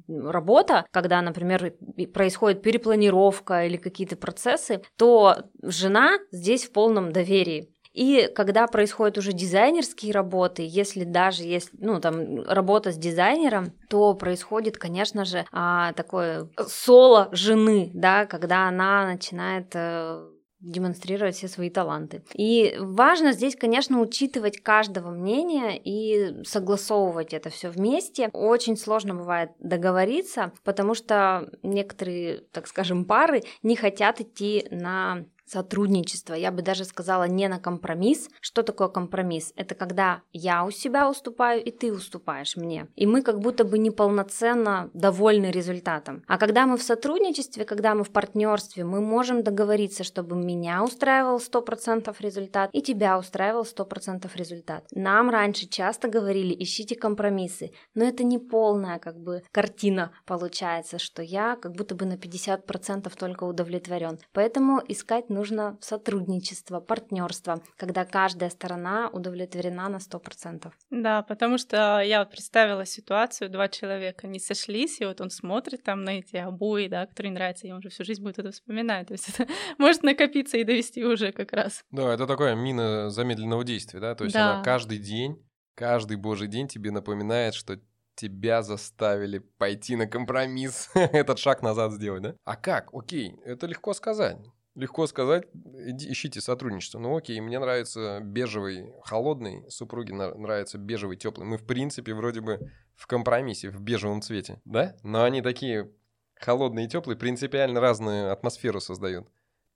работа, 0.08 0.84
когда, 0.90 1.22
например, 1.22 1.74
происходит 2.12 2.62
перепланировка 2.62 3.66
или 3.66 3.76
какие-то 3.76 4.16
процессы, 4.16 4.82
то 4.96 5.44
жена 5.62 6.18
здесь 6.32 6.64
в 6.64 6.72
полном 6.72 7.12
доверии. 7.12 7.70
И 7.98 8.30
когда 8.32 8.68
происходят 8.68 9.18
уже 9.18 9.32
дизайнерские 9.32 10.12
работы, 10.12 10.64
если 10.64 11.02
даже 11.02 11.42
есть, 11.42 11.70
ну, 11.80 12.00
там, 12.00 12.42
работа 12.42 12.92
с 12.92 12.96
дизайнером, 12.96 13.72
то 13.90 14.14
происходит, 14.14 14.78
конечно 14.78 15.24
же, 15.24 15.44
а, 15.50 15.92
такое 15.94 16.48
соло 16.68 17.28
жены, 17.32 17.90
да, 17.92 18.26
когда 18.26 18.68
она 18.68 19.04
начинает 19.04 19.72
э, 19.74 20.28
демонстрировать 20.60 21.34
все 21.34 21.48
свои 21.48 21.70
таланты. 21.70 22.22
И 22.34 22.76
важно 22.78 23.32
здесь, 23.32 23.56
конечно, 23.56 24.00
учитывать 24.00 24.62
каждого 24.62 25.10
мнения 25.10 25.76
и 25.76 26.44
согласовывать 26.44 27.34
это 27.34 27.50
все 27.50 27.68
вместе. 27.68 28.30
Очень 28.32 28.76
сложно 28.76 29.16
бывает 29.16 29.50
договориться, 29.58 30.52
потому 30.62 30.94
что 30.94 31.50
некоторые, 31.64 32.42
так 32.52 32.68
скажем, 32.68 33.06
пары 33.06 33.42
не 33.64 33.74
хотят 33.74 34.20
идти 34.20 34.68
на 34.70 35.24
сотрудничество, 35.50 36.34
я 36.34 36.50
бы 36.50 36.62
даже 36.62 36.84
сказала 36.84 37.24
не 37.24 37.48
на 37.48 37.58
компромисс. 37.58 38.28
Что 38.40 38.62
такое 38.62 38.88
компромисс? 38.88 39.52
Это 39.56 39.74
когда 39.74 40.22
я 40.32 40.64
у 40.64 40.70
себя 40.70 41.08
уступаю 41.08 41.64
и 41.64 41.70
ты 41.70 41.92
уступаешь 41.92 42.56
мне. 42.56 42.88
И 42.96 43.06
мы 43.06 43.22
как 43.22 43.40
будто 43.40 43.64
бы 43.64 43.78
неполноценно 43.78 44.90
довольны 44.94 45.50
результатом. 45.50 46.22
А 46.26 46.38
когда 46.38 46.66
мы 46.66 46.76
в 46.76 46.82
сотрудничестве, 46.82 47.64
когда 47.64 47.94
мы 47.94 48.04
в 48.04 48.10
партнерстве, 48.10 48.84
мы 48.84 49.00
можем 49.00 49.42
договориться, 49.42 50.04
чтобы 50.04 50.36
меня 50.36 50.82
устраивал 50.84 51.38
100% 51.38 52.14
результат 52.20 52.70
и 52.72 52.82
тебя 52.82 53.18
устраивал 53.18 53.62
100% 53.62 54.30
результат. 54.34 54.84
Нам 54.92 55.30
раньше 55.30 55.66
часто 55.68 56.08
говорили, 56.08 56.54
ищите 56.58 56.94
компромиссы, 56.96 57.72
но 57.94 58.04
это 58.04 58.24
не 58.24 58.38
полная 58.38 58.98
как 58.98 59.18
бы 59.18 59.42
картина 59.52 60.12
получается, 60.26 60.98
что 60.98 61.22
я 61.22 61.56
как 61.56 61.72
будто 61.72 61.94
бы 61.94 62.06
на 62.06 62.14
50% 62.14 63.12
только 63.18 63.44
удовлетворен. 63.44 64.18
Поэтому 64.32 64.82
искать 64.88 65.30
нужно 65.38 65.78
сотрудничество, 65.80 66.80
партнерство, 66.80 67.62
когда 67.76 68.04
каждая 68.04 68.50
сторона 68.50 69.08
удовлетворена 69.12 69.88
на 69.88 69.98
100%. 69.98 70.72
Да, 70.90 71.22
потому 71.22 71.58
что 71.58 72.00
я 72.00 72.18
вот 72.18 72.30
представила 72.30 72.84
ситуацию, 72.84 73.50
два 73.50 73.68
человека 73.68 74.26
не 74.26 74.40
сошлись, 74.40 75.00
и 75.00 75.04
вот 75.04 75.20
он 75.20 75.30
смотрит 75.30 75.84
там 75.84 76.02
на 76.02 76.18
эти 76.18 76.36
обои, 76.36 76.88
да, 76.88 77.06
которые 77.06 77.32
нравятся, 77.32 77.66
и 77.66 77.70
он 77.70 77.78
уже 77.78 77.88
всю 77.90 78.04
жизнь 78.04 78.22
будет 78.22 78.38
это 78.40 78.50
вспоминать. 78.50 79.06
То 79.08 79.14
есть 79.14 79.28
это 79.38 79.46
может 79.78 80.02
накопиться 80.02 80.56
и 80.58 80.64
довести 80.64 81.04
уже 81.04 81.30
как 81.32 81.52
раз. 81.52 81.84
Да, 81.90 82.12
это 82.12 82.26
такое 82.26 82.54
мина 82.56 83.10
замедленного 83.10 83.62
действия, 83.64 84.00
да, 84.00 84.14
то 84.14 84.24
есть 84.24 84.34
Да. 84.34 84.54
она 84.54 84.62
каждый 84.64 84.98
день, 84.98 85.36
каждый 85.74 86.16
божий 86.16 86.48
день 86.48 86.66
тебе 86.66 86.90
напоминает, 86.90 87.54
что 87.54 87.78
тебя 88.16 88.62
заставили 88.62 89.38
пойти 89.38 89.94
на 89.94 90.06
компромисс, 90.08 90.90
этот 90.94 91.38
шаг 91.38 91.62
назад 91.62 91.92
сделать, 91.92 92.22
да? 92.22 92.34
А 92.44 92.56
как? 92.56 92.92
Окей, 92.92 93.36
это 93.44 93.66
легко 93.66 93.94
сказать. 93.94 94.38
Легко 94.78 95.08
сказать, 95.08 95.48
иди- 95.54 96.12
ищите 96.12 96.40
сотрудничество. 96.40 97.00
Ну 97.00 97.16
окей, 97.16 97.40
мне 97.40 97.58
нравится 97.58 98.20
бежевый 98.22 98.92
холодный, 99.02 99.68
супруге 99.68 100.14
нравится 100.14 100.78
бежевый 100.78 101.16
теплый. 101.16 101.44
Мы 101.44 101.58
в 101.58 101.66
принципе 101.66 102.14
вроде 102.14 102.42
бы 102.42 102.60
в 102.94 103.08
компромиссе, 103.08 103.70
в 103.70 103.80
бежевом 103.80 104.22
цвете, 104.22 104.62
да? 104.64 104.94
Но 105.02 105.24
они 105.24 105.42
такие 105.42 105.90
холодные 106.36 106.86
и 106.86 106.88
теплые, 106.88 107.16
принципиально 107.18 107.80
разную 107.80 108.30
атмосферу 108.32 108.80
создают. 108.80 109.26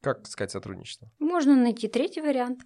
Как 0.03 0.25
сказать 0.29 0.53
сотрудничество? 0.53 1.11
Можно 1.19 1.57
найти 1.57 1.89
третий 1.89 2.21
вариант, 2.21 2.61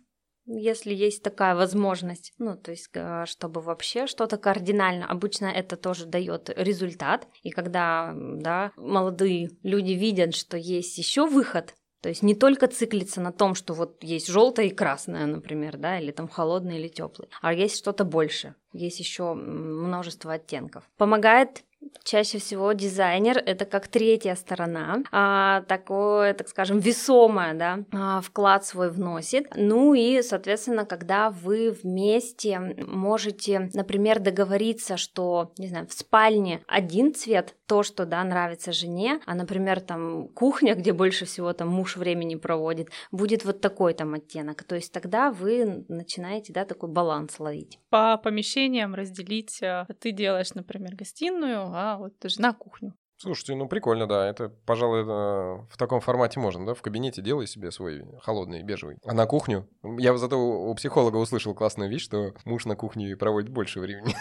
если 0.45 0.93
есть 0.93 1.23
такая 1.23 1.55
возможность. 1.55 2.35
Ну, 2.37 2.55
то 2.55 2.71
есть, 2.71 2.91
э, 2.93 3.25
чтобы 3.25 3.63
вообще 3.63 4.07
что-то 4.07 4.37
кардинально. 4.37 5.07
Обычно 5.07 5.47
это 5.47 5.79
тоже 5.79 6.05
дает 6.05 6.51
результат. 6.55 7.29
И 7.43 7.49
когда, 7.49 8.13
да, 8.15 8.73
молодые 8.77 9.49
люди 9.63 9.93
видят, 9.93 10.35
что 10.35 10.59
есть 10.59 10.99
еще 10.99 11.27
выход, 11.27 11.75
то 12.07 12.11
есть 12.11 12.23
не 12.23 12.37
только 12.37 12.69
циклиться 12.69 13.21
на 13.21 13.33
том, 13.33 13.57
что 13.57 13.75
вот 13.75 14.05
есть 14.05 14.29
желтое 14.29 14.69
и 14.69 14.73
красное, 14.73 15.27
например, 15.27 15.77
да, 15.77 15.99
или 15.99 16.13
там 16.13 16.29
холодный 16.29 16.79
или 16.79 16.87
теплый, 16.87 17.29
а 17.43 17.53
есть 17.53 17.77
что-то 17.77 18.05
больше, 18.05 18.55
есть 18.73 19.01
еще 19.01 19.35
множество 19.35 20.35
оттенков. 20.35 20.85
Помогает 20.99 21.65
Чаще 22.05 22.39
всего 22.39 22.73
дизайнер 22.73 23.39
это 23.39 23.65
как 23.65 23.89
третья 23.89 24.35
сторона, 24.35 25.03
а, 25.13 25.63
такое, 25.63 26.35
так 26.35 26.49
скажем, 26.49 26.79
весомое, 26.79 27.55
да, 27.55 27.79
а, 27.93 28.21
вклад 28.21 28.65
свой 28.65 28.91
вносит. 28.91 29.47
Ну 29.57 29.95
и, 29.95 30.23
соответственно, 30.23 30.85
когда 30.85 31.31
вы 31.31 31.71
вместе 31.71 32.59
можете, 32.87 33.71
например, 33.75 34.21
договориться, 34.21 34.97
что, 34.97 35.53
не 35.59 35.69
знаю, 35.69 35.87
в 35.87 35.93
спальне 35.93 36.63
один 36.67 37.15
цвет, 37.15 37.55
то, 37.67 37.83
что, 37.83 38.07
да, 38.07 38.23
нравится 38.23 38.73
жене, 38.73 39.21
а, 39.27 39.35
например, 39.35 39.81
там 39.81 40.29
кухня, 40.29 40.75
где 40.75 40.93
больше 40.93 41.25
всего 41.25 41.53
там 41.53 41.69
муж 41.69 41.97
времени 41.97 42.37
проводит, 42.37 42.91
будет 43.11 43.45
вот 43.45 43.61
такой 43.61 43.95
там 43.95 44.15
оттенок. 44.15 44.63
То 44.63 44.77
есть 44.77 44.93
тогда 44.93 45.31
вы 45.31 45.85
начинаете, 45.89 46.53
да, 46.53 46.65
такой 46.65 46.89
баланс 46.89 47.41
ловить. 47.41 47.79
По 47.91 48.17
помещениям 48.17 48.95
разделить. 48.95 49.61
а, 49.63 49.87
Ты 50.01 50.13
делаешь, 50.13 50.55
например, 50.55 50.95
гостиную, 50.95 51.67
а 51.77 51.97
вот 51.99 52.15
жена 52.25 52.53
кухню. 52.55 52.95
Слушайте, 53.19 53.55
ну 53.55 53.67
прикольно, 53.67 54.07
да. 54.07 54.29
Это, 54.29 54.51
пожалуй, 54.67 55.03
это 55.03 55.67
в 55.71 55.77
таком 55.79 56.01
формате 56.01 56.39
можно, 56.39 56.67
да? 56.67 56.75
В 56.75 56.83
кабинете 56.83 57.23
делай 57.23 57.47
себе 57.47 57.71
свой 57.71 58.05
холодный 58.23 58.63
бежевый. 58.63 58.99
А 59.07 59.15
на 59.15 59.27
кухню? 59.27 59.67
Я 59.99 60.17
зато 60.19 60.39
у 60.39 60.75
психолога 60.75 61.17
услышал 61.17 61.55
классную 61.55 61.91
вещь, 61.91 62.05
что 62.05 62.35
муж 62.45 62.67
на 62.67 62.77
кухне 62.77 63.17
проводит 63.17 63.51
больше 63.51 63.81
времени. 63.81 64.15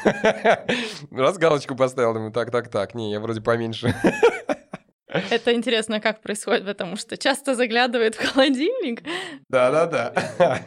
Раз 1.12 1.38
галочку 1.38 1.76
поставил, 1.76 2.14
думаю, 2.14 2.32
так, 2.32 2.52
так, 2.52 2.70
так. 2.70 2.96
Не, 2.96 3.12
я 3.12 3.20
вроде 3.20 3.42
поменьше. 3.42 3.94
Это 5.30 5.54
интересно, 5.54 6.00
как 6.02 6.22
происходит, 6.22 6.66
потому 6.66 6.98
что 6.98 7.18
часто 7.18 7.56
заглядывает 7.56 8.16
в 8.16 8.26
холодильник. 8.26 9.04
Да-да-да. 9.50 10.14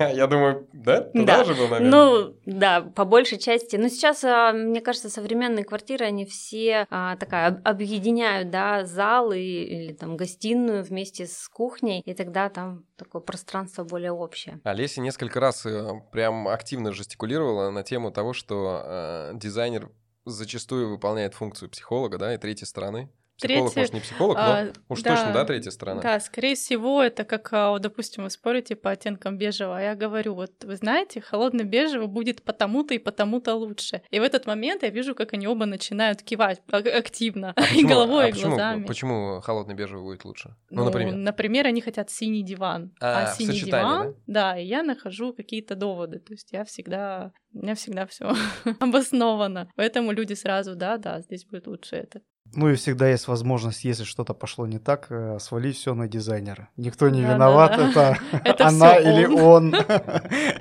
Я 0.12 0.26
думаю, 0.26 0.67
да? 0.84 1.00
Туда 1.02 1.38
Да. 1.38 1.44
же 1.44 1.54
был, 1.54 1.68
наверное? 1.68 1.90
Ну, 1.90 2.36
да, 2.46 2.80
по 2.80 3.04
большей 3.04 3.38
части. 3.38 3.76
Но 3.76 3.88
сейчас, 3.88 4.22
а, 4.24 4.52
мне 4.52 4.80
кажется, 4.80 5.10
современные 5.10 5.64
квартиры, 5.64 6.04
они 6.06 6.24
все 6.24 6.86
а, 6.90 7.16
такая 7.16 7.48
об- 7.48 7.66
объединяют, 7.68 8.50
да, 8.50 8.84
залы 8.84 9.40
или 9.40 9.92
там 9.92 10.16
гостиную 10.16 10.84
вместе 10.84 11.26
с 11.26 11.48
кухней, 11.48 12.00
и 12.00 12.14
тогда 12.14 12.48
там 12.48 12.84
такое 12.96 13.20
пространство 13.22 13.84
более 13.84 14.12
общее. 14.12 14.60
Олеся 14.64 15.00
несколько 15.00 15.40
раз 15.40 15.66
э, 15.66 15.88
прям 16.12 16.48
активно 16.48 16.92
жестикулировала 16.92 17.70
на 17.70 17.82
тему 17.82 18.10
того, 18.10 18.32
что 18.32 18.82
э, 18.84 19.30
дизайнер 19.34 19.90
зачастую 20.24 20.90
выполняет 20.90 21.34
функцию 21.34 21.70
психолога, 21.70 22.18
да, 22.18 22.34
и 22.34 22.38
третьей 22.38 22.66
стороны. 22.66 23.10
Психолог, 23.38 23.70
Третья- 23.72 23.78
может, 23.80 23.94
не 23.94 24.00
психолог, 24.00 24.36
но 24.36 24.42
А, 24.42 24.72
уж 24.88 25.02
да. 25.02 25.14
точно, 25.14 25.32
да, 25.32 25.44
третья 25.44 25.70
сторона. 25.70 26.00
Да, 26.02 26.18
скорее 26.18 26.56
всего, 26.56 27.00
это 27.02 27.24
как, 27.24 27.48
а, 27.52 27.78
допустим, 27.78 28.24
вы 28.24 28.30
спорите 28.30 28.74
по 28.74 28.90
оттенкам 28.90 29.38
бежевого, 29.38 29.78
а 29.78 29.80
я 29.80 29.94
говорю, 29.94 30.34
вот 30.34 30.50
вы 30.64 30.74
знаете, 30.74 31.20
холодный 31.20 31.64
бежевый 31.64 32.08
будет 32.08 32.42
потому-то 32.42 32.94
и 32.94 32.98
потому-то 32.98 33.54
лучше. 33.54 34.02
И 34.10 34.18
в 34.18 34.24
этот 34.24 34.46
момент 34.46 34.82
я 34.82 34.90
вижу, 34.90 35.14
как 35.14 35.32
они 35.34 35.46
оба 35.46 35.66
начинают 35.66 36.22
кивать 36.22 36.60
активно, 36.72 37.52
А 37.56 37.60
и 37.62 37.64
почему- 37.74 37.88
головой, 37.88 38.24
а 38.24 38.28
и 38.28 38.32
почему, 38.32 38.48
глазами. 38.50 38.84
Почему 38.86 39.40
холодный 39.40 39.74
бежевый 39.76 40.02
будет 40.02 40.24
лучше? 40.24 40.56
Ну, 40.70 40.84
например. 40.84 41.14
например, 41.14 41.66
они 41.66 41.80
хотят 41.80 42.10
синий 42.10 42.42
диван, 42.42 42.92
А, 43.00 43.22
а, 43.22 43.26
синий 43.34 43.60
диван, 43.60 44.16
да? 44.26 44.58
и 44.58 44.66
я 44.66 44.82
нахожу 44.82 45.32
какие-то 45.32 45.76
доводы, 45.76 46.18
то 46.18 46.32
есть 46.32 46.50
я 46.52 46.64
всегда, 46.64 47.30
у 47.54 47.58
меня 47.62 47.74
всегда 47.76 48.04
все 48.06 48.32
обосновано, 48.80 49.70
поэтому 49.76 50.12
люди 50.12 50.32
сразу, 50.34 50.74
да, 50.74 50.96
да, 50.96 51.20
здесь 51.20 51.44
будет 51.44 51.66
лучше 51.66 51.96
это. 51.96 52.20
Ну 52.54 52.70
и 52.70 52.74
всегда 52.74 53.08
есть 53.08 53.28
возможность, 53.28 53.84
если 53.84 54.04
что-то 54.04 54.34
пошло 54.34 54.66
не 54.66 54.78
так, 54.78 55.06
э, 55.10 55.38
свалить 55.40 55.76
все 55.76 55.94
на 55.94 56.08
дизайнера. 56.08 56.68
Никто 56.76 57.08
не 57.08 57.22
Да-да-да. 57.22 57.34
виноват, 57.34 57.78
это, 57.78 58.18
Это 58.44 58.66
она 58.66 58.96
или 58.96 59.26
он. 59.26 59.74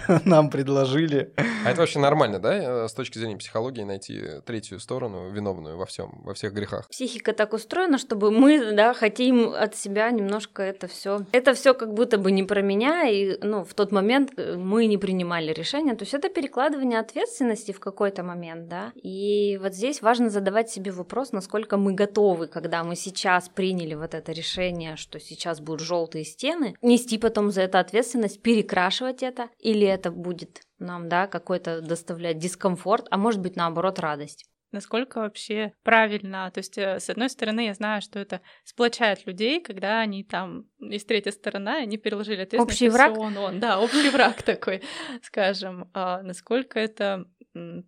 он 0.08 0.20
нам 0.26 0.50
предложили. 0.50 1.34
А 1.66 1.72
это 1.72 1.82
вообще 1.82 2.00
нормально, 2.00 2.40
да, 2.40 2.84
э, 2.84 2.88
с 2.88 2.94
точки 2.94 3.18
зрения 3.18 3.38
психологии 3.38 3.84
найти 3.84 4.22
третью 4.46 4.80
сторону, 4.80 5.30
виновную 5.32 5.78
во 5.78 5.86
всем, 5.86 6.22
во 6.24 6.34
всех 6.34 6.54
грехах? 6.54 6.88
Психика 6.90 7.34
так 7.34 7.54
устроена, 7.54 7.98
чтобы 7.98 8.32
мы, 8.32 8.74
да, 8.74 8.94
хотим 8.94 9.54
от 9.54 9.76
себя 9.76 10.12
немножко 10.12 10.64
это 10.64 10.88
все. 10.88 11.22
Это 11.32 11.54
все 11.54 11.74
как 11.74 11.94
будто 11.94 12.18
бы 12.18 12.32
не 12.32 12.44
про 12.44 12.62
меня, 12.62 13.08
и, 13.08 13.38
ну, 13.42 13.64
в 13.64 13.74
тот 13.74 13.92
момент 13.92 14.34
э, 14.38 14.56
мы 14.58 14.86
не 14.88 14.98
принимали 14.98 15.54
решения. 15.54 15.96
То 15.96 16.04
есть 16.04 16.14
это 16.14 16.30
перекладывание 16.30 17.00
ответственности 17.00 17.72
в 17.72 17.80
какой-то 17.80 18.24
момент, 18.24 18.68
да. 18.68 18.92
И 18.96 19.58
вот 19.62 19.74
здесь 19.74 20.02
важно 20.02 20.30
задавать 20.30 20.70
себе 20.70 20.92
вопрос, 20.92 21.32
насколько 21.32 21.77
мы 21.78 21.94
готовы, 21.94 22.48
когда 22.48 22.84
мы 22.84 22.96
сейчас 22.96 23.50
приняли 23.50 23.94
вот 23.94 24.14
это 24.14 24.32
решение, 24.32 24.96
что 24.96 25.20
сейчас 25.20 25.60
будут 25.60 25.82
желтые 25.82 26.26
стены, 26.26 26.76
нести 26.82 27.18
потом 27.18 27.52
за 27.52 27.62
это 27.62 27.80
ответственность, 27.80 28.42
перекрашивать 28.42 29.24
это, 29.24 29.50
или 29.60 29.88
это 29.88 30.12
будет 30.12 30.62
нам, 30.80 31.10
да, 31.10 31.28
какой-то 31.28 31.82
доставлять 31.82 32.38
дискомфорт, 32.38 33.08
а 33.10 33.18
может 33.18 33.42
быть, 33.42 33.56
наоборот, 33.56 34.00
радость. 34.00 34.46
насколько 34.72 35.20
вообще 35.20 35.72
правильно. 35.84 36.52
То 36.52 36.60
есть, 36.60 36.78
э, 36.78 37.00
с 37.00 37.10
одной 37.10 37.30
стороны, 37.30 37.66
я 37.66 37.74
знаю, 37.74 38.02
что 38.02 38.20
это 38.20 38.42
сплочает 38.64 39.26
людей, 39.26 39.62
когда 39.62 40.02
они 40.02 40.24
там, 40.24 40.66
есть 40.80 41.08
третья 41.08 41.32
сторона, 41.32 41.80
и 41.80 41.84
они 41.84 41.98
переложили 41.98 42.42
ответственность. 42.42 42.82
Общий 42.82 42.90
враг? 42.90 43.18
Он, 43.18 43.38
он, 43.38 43.60
да, 43.60 43.80
общий 43.80 44.10
враг 44.10 44.42
такой, 44.44 44.84
скажем. 45.24 45.90
А 45.94 46.22
насколько 46.22 46.80
это 46.80 47.26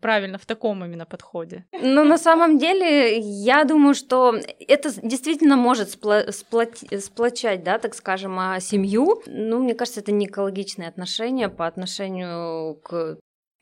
правильно 0.02 0.38
в 0.38 0.46
таком 0.46 0.84
именно 0.86 1.06
подходе? 1.06 1.66
Ну, 1.82 2.04
на 2.06 2.18
самом 2.18 2.58
деле, 2.58 3.18
я 3.20 3.64
думаю, 3.64 3.94
что 3.96 4.36
это 4.68 4.90
действительно 5.02 5.56
может 5.58 5.90
спло- 5.90 6.28
сплоти- 6.30 7.00
сплочать, 7.00 7.64
да, 7.64 7.80
так 7.80 7.96
скажем, 7.96 8.38
а, 8.40 8.60
семью. 8.60 9.22
Ну, 9.28 9.60
мне 9.60 9.74
кажется, 9.74 10.02
это 10.02 10.12
не 10.12 10.26
экологичные 10.26 10.88
отношения 10.90 11.50
по 11.50 11.66
отношению 11.68 12.76
к 12.76 13.18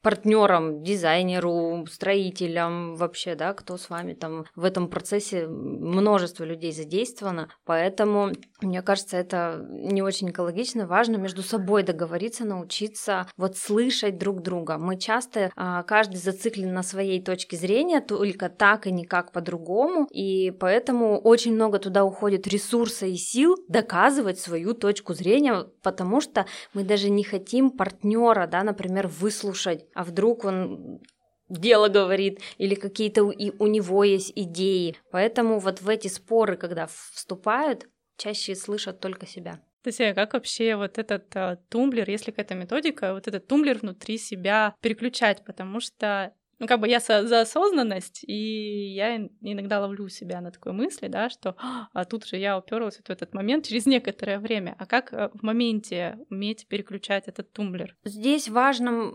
партнерам, 0.08 0.84
дизайнеру, 0.84 1.86
строителям 1.92 2.96
вообще, 2.96 3.36
да, 3.36 3.54
кто 3.54 3.76
с 3.76 3.90
вами 3.90 4.14
там 4.14 4.46
в 4.56 4.64
этом 4.64 4.88
процессе 4.88 5.48
множество 5.48 6.46
людей 6.46 6.72
задействовано, 6.72 7.50
поэтому 7.66 8.32
мне 8.62 8.82
кажется, 8.82 9.18
это 9.18 9.66
не 9.70 10.02
очень 10.02 10.30
экологично, 10.30 10.88
важно 10.88 11.18
между 11.18 11.44
собой 11.44 11.84
договориться, 11.84 12.46
научиться 12.46 13.28
вот 13.36 13.58
слышать 13.58 14.18
друг 14.18 14.42
друга. 14.42 14.78
Мы 14.78 14.98
часто 14.98 15.52
а, 15.58 15.84
каждый 15.84 16.16
зациклен 16.16 16.74
на 16.74 16.84
своей 16.84 17.22
точке 17.22 17.58
зрения, 17.58 18.00
только 18.00 18.48
так 18.48 18.88
и 18.88 18.94
никак 18.94 19.34
по-другому, 19.34 20.08
и 20.10 20.52
поэтому 20.52 21.20
очень 21.20 21.54
много 21.54 21.80
туда 21.80 22.06
уходит 22.06 22.48
ресурса 22.48 23.08
и 23.08 23.18
сил 23.18 23.58
доказывать 23.68 24.40
свою 24.40 24.74
точку 24.74 25.14
зрения, 25.14 25.66
потому 25.84 26.22
что 26.22 26.46
мы 26.74 26.86
даже 26.86 27.10
не 27.10 27.26
хотим 27.26 27.72
партнера, 27.72 28.48
да, 28.48 28.64
например, 28.64 29.10
выслушать, 29.10 29.84
а 29.98 30.04
вдруг 30.04 30.46
он 30.46 31.02
дело 31.50 31.88
говорит, 31.88 32.40
или 32.60 32.76
какие-то 32.76 33.24
у, 33.24 33.30
у 33.32 33.68
него 33.68 34.04
есть 34.04 34.32
идеи. 34.36 34.96
Поэтому 35.12 35.58
вот 35.58 35.82
в 35.82 35.90
эти 35.90 36.08
споры, 36.08 36.56
когда 36.56 36.86
вступают, 36.86 37.88
чаще 38.16 38.56
слышат 38.56 39.00
только 39.00 39.26
себя. 39.26 39.60
Татьяна, 39.82 40.14
как 40.14 40.34
вообще 40.34 40.76
вот 40.76 41.00
этот 41.00 41.36
а, 41.36 41.56
тумблер, 41.70 42.08
если 42.08 42.30
какая-то 42.30 42.54
методика, 42.54 43.14
вот 43.14 43.28
этот 43.28 43.48
тумблер 43.48 43.80
внутри 43.80 44.20
себя 44.20 44.76
переключать, 44.82 45.44
потому 45.46 45.80
что 45.80 46.32
ну, 46.60 46.68
как 46.68 46.80
бы 46.80 46.88
я 46.88 47.00
за 47.00 47.42
осознанность, 47.42 48.24
и 48.24 48.94
я 48.94 49.18
иногда 49.42 49.80
ловлю 49.80 50.10
себя 50.10 50.42
на 50.42 50.52
такой 50.52 50.74
мысли, 50.74 51.08
да, 51.08 51.30
что 51.30 51.56
а 51.94 52.06
тут 52.06 52.26
же 52.26 52.38
я 52.38 52.58
уперлась 52.58 52.98
в 52.98 53.10
этот 53.10 53.34
момент 53.34 53.66
через 53.66 53.86
некоторое 53.86 54.40
время. 54.40 54.76
А 54.80 54.86
как 54.86 55.14
э, 55.14 55.30
в 55.34 55.44
моменте 55.44 56.18
уметь 56.30 56.68
переключать 56.68 57.28
этот 57.28 57.52
тумблер? 57.52 57.96
Здесь 58.04 58.50
важно, 58.50 59.12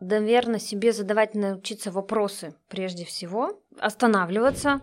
наверное, 0.00 0.60
себе 0.60 0.92
задавать, 0.92 1.34
научиться 1.34 1.90
вопросы 1.90 2.54
прежде 2.68 3.04
всего, 3.04 3.62
останавливаться 3.78 4.80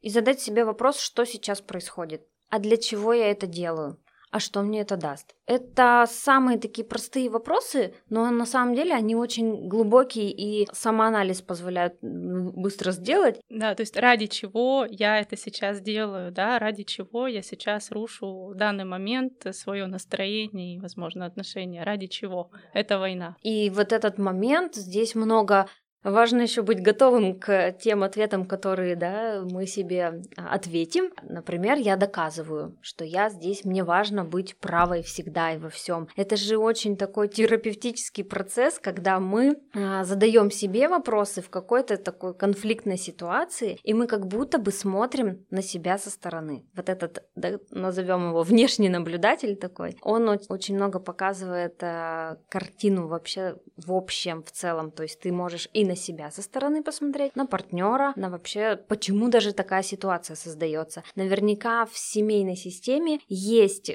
и 0.00 0.10
задать 0.10 0.40
себе 0.40 0.64
вопрос, 0.64 1.00
что 1.00 1.24
сейчас 1.24 1.60
происходит, 1.60 2.22
а 2.48 2.58
для 2.58 2.76
чего 2.76 3.12
я 3.12 3.30
это 3.30 3.46
делаю 3.46 3.98
а 4.30 4.40
что 4.40 4.62
мне 4.62 4.80
это 4.80 4.96
даст? 4.96 5.34
Это 5.46 6.06
самые 6.08 6.58
такие 6.58 6.86
простые 6.86 7.30
вопросы, 7.30 7.94
но 8.10 8.30
на 8.30 8.44
самом 8.44 8.74
деле 8.74 8.94
они 8.94 9.16
очень 9.16 9.68
глубокие 9.68 10.30
и 10.30 10.68
самоанализ 10.72 11.40
позволяют 11.42 11.94
быстро 12.02 12.92
сделать. 12.92 13.40
Да, 13.48 13.74
то 13.74 13.82
есть 13.82 13.96
ради 13.96 14.26
чего 14.26 14.86
я 14.88 15.20
это 15.20 15.36
сейчас 15.36 15.80
делаю, 15.80 16.30
да, 16.32 16.58
ради 16.58 16.82
чего 16.82 17.26
я 17.26 17.42
сейчас 17.42 17.90
рушу 17.90 18.48
в 18.48 18.54
данный 18.54 18.84
момент 18.84 19.46
свое 19.52 19.86
настроение 19.86 20.76
и, 20.76 20.80
возможно, 20.80 21.24
отношения, 21.24 21.82
ради 21.82 22.06
чего? 22.06 22.50
Это 22.74 22.98
война. 22.98 23.36
И 23.42 23.70
вот 23.70 23.92
этот 23.92 24.18
момент, 24.18 24.74
здесь 24.74 25.14
много 25.14 25.68
Важно 26.10 26.42
еще 26.42 26.62
быть 26.62 26.82
готовым 26.82 27.38
к 27.38 27.72
тем 27.72 28.02
ответам, 28.02 28.46
которые 28.46 28.96
да, 28.96 29.42
мы 29.42 29.66
себе 29.66 30.22
а, 30.36 30.54
ответим. 30.54 31.12
Например, 31.22 31.76
я 31.76 31.96
доказываю, 31.96 32.76
что 32.80 33.04
я 33.04 33.28
здесь, 33.28 33.64
мне 33.64 33.84
важно 33.84 34.24
быть 34.24 34.56
правой 34.56 35.02
всегда 35.02 35.52
и 35.52 35.58
во 35.58 35.68
всем. 35.68 36.08
Это 36.16 36.36
же 36.36 36.56
очень 36.56 36.96
такой 36.96 37.28
терапевтический 37.28 38.24
процесс, 38.24 38.78
когда 38.78 39.20
мы 39.20 39.58
а, 39.74 40.04
задаем 40.04 40.50
себе 40.50 40.88
вопросы 40.88 41.42
в 41.42 41.50
какой-то 41.50 41.96
такой 41.98 42.34
конфликтной 42.34 42.96
ситуации, 42.96 43.78
и 43.82 43.94
мы 43.94 44.06
как 44.06 44.26
будто 44.26 44.58
бы 44.58 44.72
смотрим 44.72 45.44
на 45.50 45.62
себя 45.62 45.98
со 45.98 46.10
стороны. 46.10 46.64
Вот 46.74 46.88
этот, 46.88 47.24
да, 47.36 47.58
назовем 47.70 48.30
его 48.30 48.42
внешний 48.42 48.88
наблюдатель 48.88 49.56
такой, 49.56 49.96
он 50.02 50.28
очень 50.48 50.76
много 50.76 51.00
показывает 51.00 51.82
а, 51.82 52.38
картину 52.48 53.08
вообще 53.08 53.56
в 53.78 53.92
общем, 53.92 54.42
в 54.42 54.50
целом. 54.50 54.90
То 54.90 55.04
есть 55.04 55.20
ты 55.20 55.32
можешь 55.32 55.68
и 55.72 55.84
на 55.84 55.96
себя 55.98 56.30
со 56.30 56.40
стороны 56.40 56.82
посмотреть, 56.82 57.36
на 57.36 57.44
партнера, 57.44 58.12
на 58.16 58.30
вообще, 58.30 58.76
почему 58.76 59.28
даже 59.28 59.52
такая 59.52 59.82
ситуация 59.82 60.36
создается. 60.36 61.02
Наверняка 61.14 61.84
в 61.84 61.98
семейной 61.98 62.56
системе 62.56 63.20
есть 63.28 63.90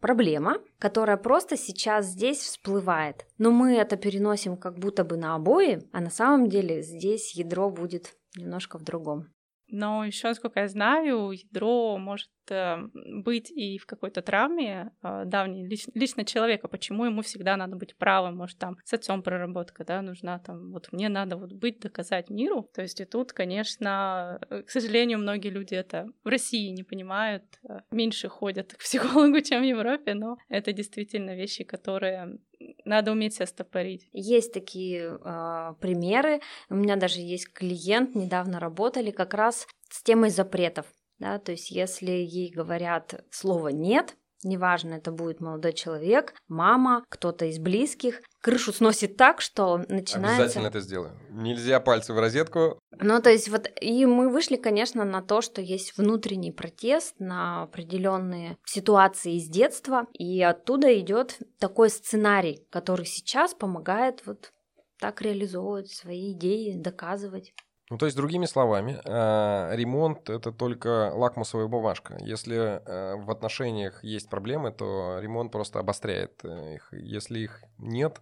проблема, 0.00 0.58
которая 0.78 1.16
просто 1.16 1.56
сейчас 1.56 2.06
здесь 2.06 2.38
всплывает. 2.38 3.26
Но 3.38 3.50
мы 3.50 3.74
это 3.74 3.96
переносим 3.96 4.56
как 4.56 4.78
будто 4.78 5.04
бы 5.04 5.16
на 5.16 5.34
обои, 5.34 5.88
а 5.92 6.00
на 6.00 6.10
самом 6.10 6.48
деле 6.48 6.82
здесь 6.82 7.34
ядро 7.34 7.70
будет 7.70 8.16
немножко 8.36 8.78
в 8.78 8.82
другом. 8.82 9.28
Но 9.72 10.04
еще, 10.04 10.28
насколько 10.28 10.60
я 10.60 10.68
знаю, 10.68 11.30
ядро 11.30 11.96
может 11.96 12.30
э, 12.50 12.76
быть 12.94 13.50
и 13.50 13.78
в 13.78 13.86
какой-то 13.86 14.20
травме 14.20 14.92
э, 15.02 15.22
давней 15.24 15.66
лич, 15.66 15.86
лично 15.94 16.26
человека. 16.26 16.68
Почему 16.68 17.06
ему 17.06 17.22
всегда 17.22 17.56
надо 17.56 17.76
быть 17.76 17.96
правым? 17.96 18.36
Может, 18.36 18.58
там 18.58 18.76
с 18.84 18.92
отцом 18.92 19.22
проработка, 19.22 19.84
да, 19.86 20.02
нужна 20.02 20.38
там, 20.38 20.72
вот 20.72 20.92
мне 20.92 21.08
надо 21.08 21.38
вот 21.38 21.54
быть, 21.54 21.80
доказать 21.80 22.28
миру. 22.28 22.68
То 22.74 22.82
есть 22.82 23.00
и 23.00 23.06
тут, 23.06 23.32
конечно, 23.32 24.38
э, 24.50 24.62
к 24.62 24.70
сожалению, 24.70 25.18
многие 25.18 25.48
люди 25.48 25.74
это 25.74 26.06
в 26.22 26.28
России 26.28 26.68
не 26.68 26.82
понимают, 26.82 27.44
э, 27.66 27.80
меньше 27.90 28.28
ходят 28.28 28.74
к 28.74 28.78
психологу, 28.78 29.40
чем 29.42 29.62
в 29.62 29.64
Европе, 29.64 30.12
но 30.12 30.36
это 30.50 30.74
действительно 30.74 31.34
вещи, 31.34 31.64
которые 31.64 32.38
надо 32.84 33.12
уметь 33.12 33.34
себя 33.34 33.46
стопорить. 33.46 34.08
Есть 34.12 34.52
такие 34.52 35.18
э, 35.22 35.74
примеры. 35.80 36.40
У 36.68 36.74
меня 36.74 36.96
даже 36.96 37.20
есть 37.20 37.52
клиент, 37.52 38.14
недавно 38.14 38.60
работали 38.60 39.10
как 39.10 39.34
раз 39.34 39.66
с 39.88 40.02
темой 40.02 40.30
запретов. 40.30 40.86
Да, 41.18 41.38
то 41.38 41.52
есть 41.52 41.70
если 41.70 42.10
ей 42.10 42.50
говорят 42.50 43.24
слово 43.30 43.68
«нет», 43.68 44.16
неважно, 44.44 44.94
это 44.94 45.10
будет 45.10 45.40
молодой 45.40 45.72
человек, 45.72 46.34
мама, 46.48 47.04
кто-то 47.08 47.46
из 47.46 47.58
близких, 47.58 48.20
крышу 48.40 48.72
сносит 48.72 49.16
так, 49.16 49.40
что 49.40 49.78
начинается... 49.88 50.42
Обязательно 50.42 50.66
это 50.66 50.80
сделаю. 50.80 51.12
Нельзя 51.30 51.80
пальцы 51.80 52.12
в 52.12 52.18
розетку. 52.18 52.78
Ну, 52.98 53.20
то 53.20 53.30
есть 53.30 53.48
вот, 53.48 53.68
и 53.80 54.04
мы 54.06 54.28
вышли, 54.28 54.56
конечно, 54.56 55.04
на 55.04 55.22
то, 55.22 55.40
что 55.40 55.60
есть 55.60 55.96
внутренний 55.96 56.52
протест 56.52 57.14
на 57.18 57.62
определенные 57.62 58.58
ситуации 58.64 59.36
из 59.36 59.48
детства, 59.48 60.06
и 60.12 60.42
оттуда 60.42 60.98
идет 60.98 61.38
такой 61.58 61.90
сценарий, 61.90 62.66
который 62.70 63.06
сейчас 63.06 63.54
помогает 63.54 64.22
вот 64.26 64.52
так 64.98 65.20
реализовывать 65.20 65.90
свои 65.90 66.32
идеи, 66.32 66.74
доказывать. 66.76 67.52
Ну, 67.90 67.98
то 67.98 68.06
есть, 68.06 68.16
другими 68.16 68.46
словами, 68.46 69.00
э, 69.04 69.76
ремонт 69.76 70.30
это 70.30 70.52
только 70.52 71.12
лакмусовая 71.14 71.66
бумажка. 71.66 72.16
Если 72.20 72.56
э, 72.56 73.16
в 73.16 73.30
отношениях 73.30 74.02
есть 74.02 74.30
проблемы, 74.30 74.72
то 74.72 75.18
ремонт 75.20 75.52
просто 75.52 75.78
обостряет 75.78 76.44
э, 76.44 76.76
их. 76.76 76.88
Если 76.92 77.40
их 77.40 77.62
нет, 77.78 78.20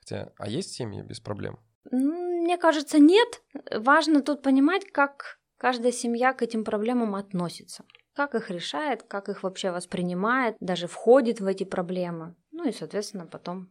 хотя, 0.00 0.32
а 0.38 0.48
есть 0.48 0.72
семьи 0.72 1.02
без 1.02 1.20
проблем? 1.20 1.60
Мне 1.90 2.58
кажется, 2.58 2.98
нет. 2.98 3.42
Важно 3.70 4.22
тут 4.22 4.42
понимать, 4.42 4.90
как 4.90 5.38
каждая 5.58 5.92
семья 5.92 6.32
к 6.32 6.42
этим 6.42 6.64
проблемам 6.64 7.14
относится. 7.14 7.84
Как 8.14 8.34
их 8.34 8.50
решает, 8.50 9.02
как 9.02 9.28
их 9.28 9.42
вообще 9.42 9.70
воспринимает, 9.70 10.56
даже 10.60 10.86
входит 10.86 11.40
в 11.40 11.46
эти 11.46 11.64
проблемы. 11.64 12.34
Ну 12.50 12.66
и, 12.66 12.72
соответственно, 12.72 13.26
потом 13.26 13.68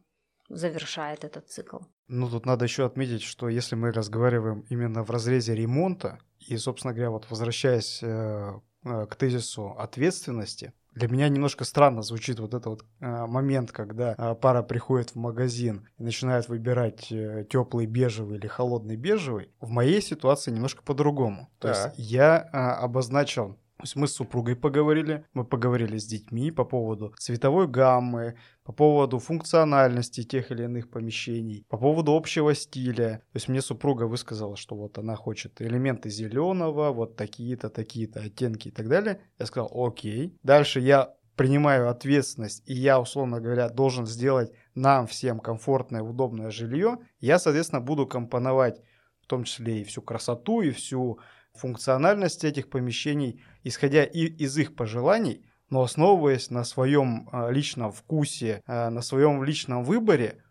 завершает 0.48 1.24
этот 1.24 1.48
цикл. 1.48 1.78
Ну, 2.08 2.28
тут 2.28 2.46
надо 2.46 2.64
еще 2.64 2.84
отметить, 2.86 3.22
что 3.22 3.48
если 3.48 3.74
мы 3.74 3.92
разговариваем 3.92 4.64
именно 4.70 5.02
в 5.02 5.10
разрезе 5.10 5.54
ремонта, 5.54 6.18
и, 6.38 6.56
собственно 6.56 6.94
говоря, 6.94 7.10
вот 7.10 7.26
возвращаясь 7.30 8.00
э, 8.02 8.60
э, 8.84 9.06
к 9.06 9.16
тезису 9.16 9.70
ответственности, 9.78 10.72
для 10.96 11.08
меня 11.08 11.28
немножко 11.28 11.64
странно 11.64 12.00
звучит 12.00 12.40
вот 12.40 12.54
этот 12.54 12.66
вот 12.66 12.84
э, 13.00 13.26
момент, 13.26 13.70
когда 13.70 14.14
э, 14.16 14.34
пара 14.34 14.62
приходит 14.62 15.10
в 15.10 15.16
магазин 15.16 15.86
и 15.98 16.02
начинает 16.02 16.48
выбирать 16.48 17.12
э, 17.12 17.44
теплый 17.50 17.84
бежевый 17.84 18.38
или 18.38 18.46
холодный 18.46 18.96
бежевый. 18.96 19.50
В 19.60 19.68
моей 19.68 20.00
ситуации 20.00 20.52
немножко 20.52 20.82
по-другому. 20.82 21.50
То 21.58 21.68
есть 21.68 21.90
я 21.96 22.48
э, 22.50 22.56
обозначил 22.56 23.58
то 23.76 23.82
есть 23.82 23.94
мы 23.94 24.08
с 24.08 24.14
супругой 24.14 24.56
поговорили, 24.56 25.26
мы 25.34 25.44
поговорили 25.44 25.98
с 25.98 26.06
детьми 26.06 26.50
по 26.50 26.64
поводу 26.64 27.12
цветовой 27.18 27.68
гаммы, 27.68 28.36
по 28.64 28.72
поводу 28.72 29.18
функциональности 29.18 30.22
тех 30.22 30.50
или 30.50 30.64
иных 30.64 30.88
помещений, 30.88 31.66
по 31.68 31.76
поводу 31.76 32.14
общего 32.14 32.54
стиля. 32.54 33.22
То 33.32 33.36
есть 33.36 33.48
мне 33.48 33.60
супруга 33.60 34.04
высказала, 34.04 34.56
что 34.56 34.76
вот 34.76 34.96
она 34.96 35.14
хочет 35.14 35.60
элементы 35.60 36.08
зеленого, 36.08 36.90
вот 36.90 37.16
такие-то, 37.16 37.68
такие-то 37.68 38.20
оттенки 38.20 38.68
и 38.68 38.70
так 38.70 38.88
далее. 38.88 39.20
Я 39.38 39.44
сказал, 39.44 39.70
окей. 39.74 40.38
Дальше 40.42 40.80
я 40.80 41.14
принимаю 41.36 41.90
ответственность, 41.90 42.62
и 42.64 42.72
я, 42.72 42.98
условно 42.98 43.40
говоря, 43.42 43.68
должен 43.68 44.06
сделать 44.06 44.52
нам 44.74 45.06
всем 45.06 45.38
комфортное, 45.38 46.02
удобное 46.02 46.50
жилье, 46.50 46.96
я, 47.20 47.38
соответственно, 47.38 47.82
буду 47.82 48.06
компоновать 48.06 48.80
в 49.20 49.26
том 49.26 49.44
числе 49.44 49.80
и 49.80 49.84
всю 49.84 50.02
красоту, 50.02 50.60
и 50.60 50.70
всю 50.70 51.18
функциональность 51.56 52.44
этих 52.44 52.68
помещений, 52.70 53.42
исходя 53.64 54.04
и 54.04 54.26
из 54.26 54.56
их 54.58 54.74
пожеланий, 54.74 55.44
но 55.70 55.82
основываясь 55.82 56.50
на 56.50 56.64
своем 56.64 57.28
а, 57.32 57.50
личном 57.50 57.92
вкусе, 57.92 58.62
а, 58.66 58.90
на 58.90 59.02
своем 59.02 59.42
личном 59.42 59.84
выборе, 59.84 60.42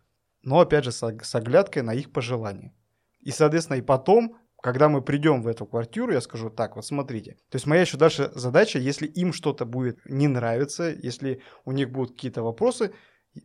но 0.41 0.59
опять 0.59 0.83
же 0.83 0.91
с 0.91 1.35
оглядкой 1.35 1.83
на 1.83 1.93
их 1.93 2.11
пожелания. 2.11 2.73
И, 3.21 3.31
соответственно, 3.31 3.77
и 3.77 3.81
потом, 3.81 4.37
когда 4.61 4.89
мы 4.89 5.01
придем 5.01 5.41
в 5.41 5.47
эту 5.47 5.65
квартиру, 5.65 6.11
я 6.11 6.21
скажу, 6.21 6.49
так, 6.49 6.75
вот 6.75 6.85
смотрите. 6.85 7.37
То 7.49 7.55
есть 7.55 7.65
моя 7.65 7.81
еще 7.81 7.97
дальше 7.97 8.31
задача, 8.35 8.77
если 8.77 9.07
им 9.07 9.33
что-то 9.33 9.65
будет 9.65 9.99
не 10.05 10.27
нравиться, 10.27 10.89
если 10.89 11.41
у 11.63 11.71
них 11.71 11.91
будут 11.91 12.11
какие-то 12.11 12.43
вопросы, 12.43 12.91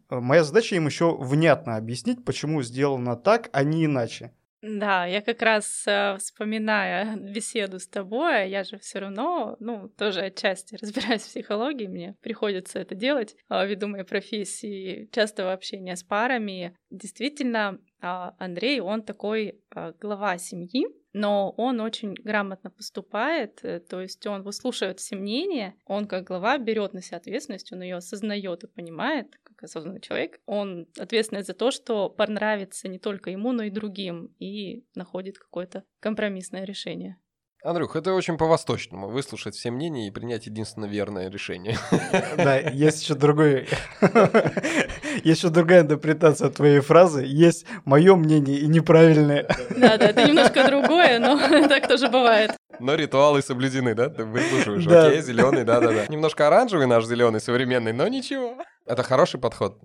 Моя 0.09 0.44
задача 0.44 0.77
им 0.77 0.87
еще 0.87 1.16
внятно 1.16 1.77
объяснить, 1.77 2.25
почему 2.25 2.62
сделано 2.62 3.16
так, 3.16 3.51
а 3.53 3.64
не 3.64 3.87
иначе. 3.87 4.33
Да, 4.62 5.07
я 5.07 5.23
как 5.23 5.40
раз 5.40 5.85
э, 5.87 6.18
вспоминая 6.18 7.16
беседу 7.35 7.79
с 7.79 7.87
тобой, 7.87 8.51
я 8.51 8.62
же 8.62 8.79
все 8.79 8.99
равно, 8.99 9.57
ну, 9.59 9.88
тоже 9.88 10.20
отчасти 10.20 10.77
разбираюсь 10.81 11.23
в 11.23 11.29
психологии, 11.29 11.87
мне 11.87 12.14
приходится 12.20 12.79
это 12.79 12.94
делать 12.94 13.37
э, 13.49 13.66
ввиду 13.66 13.88
моей 13.88 14.05
профессии, 14.05 15.09
частого 15.12 15.53
общения 15.53 15.96
с 15.96 16.03
парами. 16.03 16.77
Действительно, 16.90 17.79
э, 18.03 18.07
Андрей, 18.38 18.81
он 18.81 19.03
такой 19.03 19.62
э, 19.75 19.92
глава 19.99 20.37
семьи, 20.37 20.87
но 21.12 21.51
он 21.57 21.81
очень 21.81 22.14
грамотно 22.14 22.70
поступает, 22.70 23.61
э, 23.62 23.81
то 23.81 24.01
есть 24.01 24.27
он 24.27 24.42
выслушивает 24.42 25.01
все 25.01 25.16
мнения, 25.16 25.75
он 25.85 26.07
как 26.07 26.25
глава 26.25 26.59
берет 26.59 26.92
на 26.92 27.03
себя 27.03 27.18
ответственность, 27.18 27.73
он 27.73 27.83
ее 27.83 27.96
осознает 27.96 28.64
и 28.64 28.68
понимает, 28.68 29.38
как 29.42 29.62
осознанный 29.62 30.01
человек, 30.01 30.40
он 30.46 30.87
ответственный 30.99 31.42
за 31.42 31.55
то, 31.55 31.70
что 31.70 32.09
понравится 32.09 32.88
не 32.88 32.99
только 32.99 33.31
ему, 33.31 33.53
но 33.53 33.64
и 33.64 33.70
другим, 33.70 34.35
и 34.38 34.85
находит 34.94 35.38
какое-то 35.38 35.85
компромиссное 36.01 36.64
решение. 36.64 37.18
Андрюх, 37.62 37.94
это 37.94 38.14
очень 38.14 38.38
по-восточному. 38.38 39.09
Выслушать 39.09 39.55
все 39.55 39.70
мнения 39.70 40.07
и 40.07 40.11
принять 40.11 40.46
единственно 40.46 40.87
верное 40.87 41.31
решение. 41.31 41.77
Да, 42.37 42.57
есть 42.57 43.03
еще 43.03 43.14
другой... 43.14 43.68
Есть 45.25 45.42
еще 45.42 45.51
другая 45.51 45.83
интерпретация 45.83 46.49
твоей 46.49 46.81
фразы. 46.81 47.25
Есть 47.27 47.66
мое 47.85 48.16
мнение 48.16 48.59
и 48.59 48.66
неправильное. 48.66 49.46
Да, 49.77 49.99
да, 49.99 50.07
это 50.07 50.27
немножко 50.27 50.64
другое, 50.64 51.18
но 51.18 51.37
так 51.68 51.88
тоже 51.88 52.09
бывает. 52.09 52.53
Но 52.79 52.94
ритуалы 52.94 53.42
соблюдены, 53.42 53.94
да? 53.94 54.09
Ты 54.09 54.25
выслушиваешь, 54.25 54.87
окей, 54.87 55.20
зеленый, 55.20 55.64
да, 55.64 55.81
да, 55.81 55.88
да. 55.92 56.07
Немножко 56.07 56.46
оранжевый 56.46 56.87
наш 56.87 57.05
зеленый 57.05 57.40
современный, 57.40 57.92
но 57.92 58.09
ничего. 58.09 58.57
Это 58.87 59.03
хороший 59.03 59.38
подход. 59.38 59.79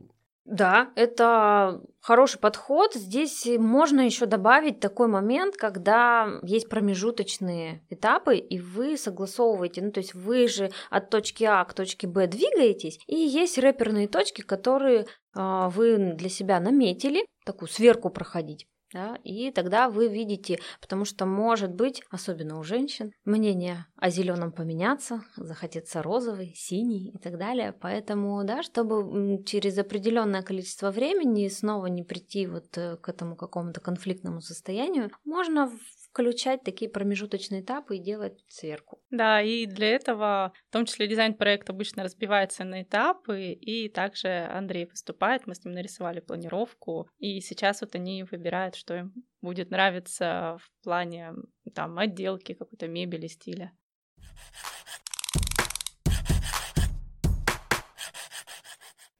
Да, 0.45 0.91
это 0.95 1.81
хороший 2.01 2.39
подход. 2.39 2.93
Здесь 2.93 3.47
можно 3.57 4.01
еще 4.01 4.27
добавить 4.27 4.79
такой 4.79 5.07
момент, 5.07 5.57
когда 5.57 6.39
есть 6.43 6.69
промежуточные 6.69 7.83
этапы, 7.89 8.37
и 8.37 8.59
вы 8.59 8.95
согласовываете, 8.95 9.81
ну 9.81 9.91
то 9.91 10.01
есть 10.01 10.13
вы 10.13 10.47
же 10.47 10.69
от 10.91 11.09
точки 11.09 11.43
А 11.45 11.65
к 11.65 11.73
точке 11.73 12.07
Б 12.07 12.27
двигаетесь, 12.27 12.99
и 13.07 13.15
есть 13.15 13.57
рэперные 13.57 14.07
точки, 14.07 14.41
которые 14.41 15.07
э, 15.35 15.69
вы 15.69 16.13
для 16.13 16.29
себя 16.29 16.59
наметили, 16.59 17.25
такую 17.43 17.67
сверку 17.67 18.11
проходить 18.11 18.67
да, 18.95 19.17
и 19.25 19.51
тогда 19.51 19.89
вы 19.89 20.07
видите, 20.07 20.59
потому 20.79 21.03
что 21.03 21.25
может 21.25 21.71
быть, 21.71 22.01
особенно 22.09 22.57
у 22.57 22.63
женщин, 22.63 23.11
мнение 23.25 23.85
о 23.97 24.09
зеленом 24.09 24.53
поменяться, 24.53 25.21
захотеться 25.35 26.01
розовый, 26.01 26.53
синий 26.55 27.09
и 27.09 27.17
так 27.17 27.37
далее. 27.37 27.73
Поэтому, 27.73 28.41
да, 28.45 28.63
чтобы 28.63 29.43
через 29.43 29.77
определенное 29.77 30.43
количество 30.43 30.91
времени 30.91 31.49
снова 31.49 31.87
не 31.87 32.03
прийти 32.03 32.47
вот 32.47 32.77
э, 32.77 32.95
к 32.95 33.09
этому 33.09 33.35
какому-то 33.35 33.81
конфликтному 33.81 34.39
состоянию, 34.39 35.11
можно 35.25 35.69
включать 36.15 36.63
такие 36.63 36.89
промежуточные 36.89 37.59
этапы 37.59 37.97
и 37.97 37.99
делать 37.99 38.41
сверку. 38.47 39.01
Да, 39.09 39.41
и 39.41 39.65
для 39.65 39.89
этого, 39.89 40.53
в 40.69 40.71
том 40.71 40.85
числе 40.85 41.09
дизайн-проект 41.09 41.69
обычно 41.69 42.03
разбивается 42.03 42.63
на 42.63 42.83
этапы, 42.83 43.51
и 43.51 43.89
также 43.89 44.29
Андрей 44.49 44.85
выступает, 44.85 45.45
мы 45.45 45.55
с 45.55 45.65
ним 45.65 45.73
нарисовали 45.73 46.21
планировку, 46.21 47.09
и 47.17 47.41
сейчас 47.41 47.81
вот 47.81 47.95
они 47.95 48.23
выбирают, 48.23 48.75
что 48.75 48.95
им 48.95 49.13
будет 49.41 49.71
нравиться 49.71 50.57
в 50.61 50.83
плане 50.85 51.33
там 51.73 51.99
отделки, 51.99 52.53
какой-то 52.53 52.87
мебели, 52.87 53.27
стиля. 53.27 53.73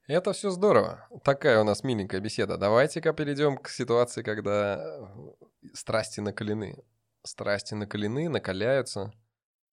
Это 0.08 0.32
все 0.32 0.50
здорово. 0.50 1.08
Такая 1.24 1.60
у 1.60 1.64
нас 1.64 1.82
миленькая 1.82 2.20
беседа. 2.20 2.56
Давайте-ка 2.56 3.12
перейдем 3.12 3.56
к 3.56 3.68
ситуации, 3.68 4.22
когда 4.22 4.78
э, 4.78 5.06
страсти 5.74 6.20
накалены. 6.20 6.84
Страсти 7.24 7.74
накалены, 7.74 8.28
накаляются. 8.28 9.12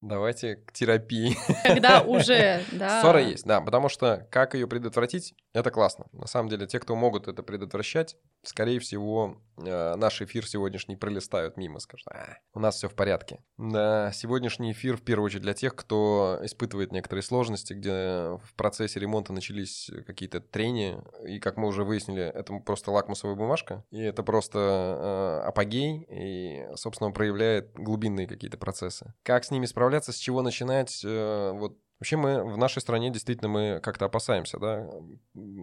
Давайте 0.01 0.55
к 0.55 0.71
терапии. 0.71 1.37
Когда 1.63 2.01
уже, 2.07 2.63
да. 2.71 3.01
Ссора 3.01 3.21
есть, 3.21 3.45
да, 3.45 3.61
потому 3.61 3.89
что 3.89 4.27
как 4.31 4.55
ее 4.55 4.67
предотвратить, 4.67 5.35
это 5.53 5.69
классно. 5.69 6.07
На 6.11 6.25
самом 6.25 6.49
деле, 6.49 6.65
те, 6.65 6.79
кто 6.79 6.95
могут 6.95 7.27
это 7.27 7.43
предотвращать, 7.43 8.17
скорее 8.41 8.79
всего, 8.79 9.39
наш 9.57 10.21
эфир 10.21 10.47
сегодняшний 10.47 10.95
пролистают 10.95 11.57
мимо, 11.57 11.79
скажут, 11.79 12.07
а, 12.07 12.37
у 12.53 12.59
нас 12.59 12.75
все 12.75 12.89
в 12.89 12.95
порядке. 12.95 13.39
Да, 13.57 14.11
сегодняшний 14.13 14.71
эфир 14.71 14.97
в 14.97 15.01
первую 15.01 15.25
очередь 15.25 15.43
для 15.43 15.53
тех, 15.53 15.75
кто 15.75 16.39
испытывает 16.41 16.91
некоторые 16.91 17.23
сложности, 17.23 17.73
где 17.73 17.91
в 17.91 18.53
процессе 18.55 18.99
ремонта 18.99 19.33
начались 19.33 19.91
какие-то 20.05 20.39
трения, 20.39 21.03
и, 21.25 21.39
как 21.39 21.57
мы 21.57 21.67
уже 21.67 21.83
выяснили, 21.83 22.23
это 22.23 22.53
просто 22.59 22.91
лакмусовая 22.91 23.35
бумажка, 23.35 23.83
и 23.91 23.99
это 23.99 24.23
просто 24.23 24.59
э, 24.59 25.47
апогей, 25.47 26.05
и, 26.09 26.75
собственно, 26.75 27.11
проявляет 27.11 27.73
глубинные 27.73 28.27
какие-то 28.27 28.57
процессы. 28.57 29.13
Как 29.23 29.43
с 29.43 29.51
ними 29.51 29.65
справляться, 29.65 30.11
с 30.11 30.17
чего 30.17 30.41
начинать, 30.41 31.01
э, 31.03 31.51
вот 31.53 31.77
Вообще 32.03 32.17
мы 32.17 32.43
в 32.43 32.57
нашей 32.57 32.81
стране 32.81 33.11
действительно 33.11 33.47
мы 33.47 33.79
как-то 33.81 34.03
опасаемся, 34.03 34.59
да, 34.59 34.89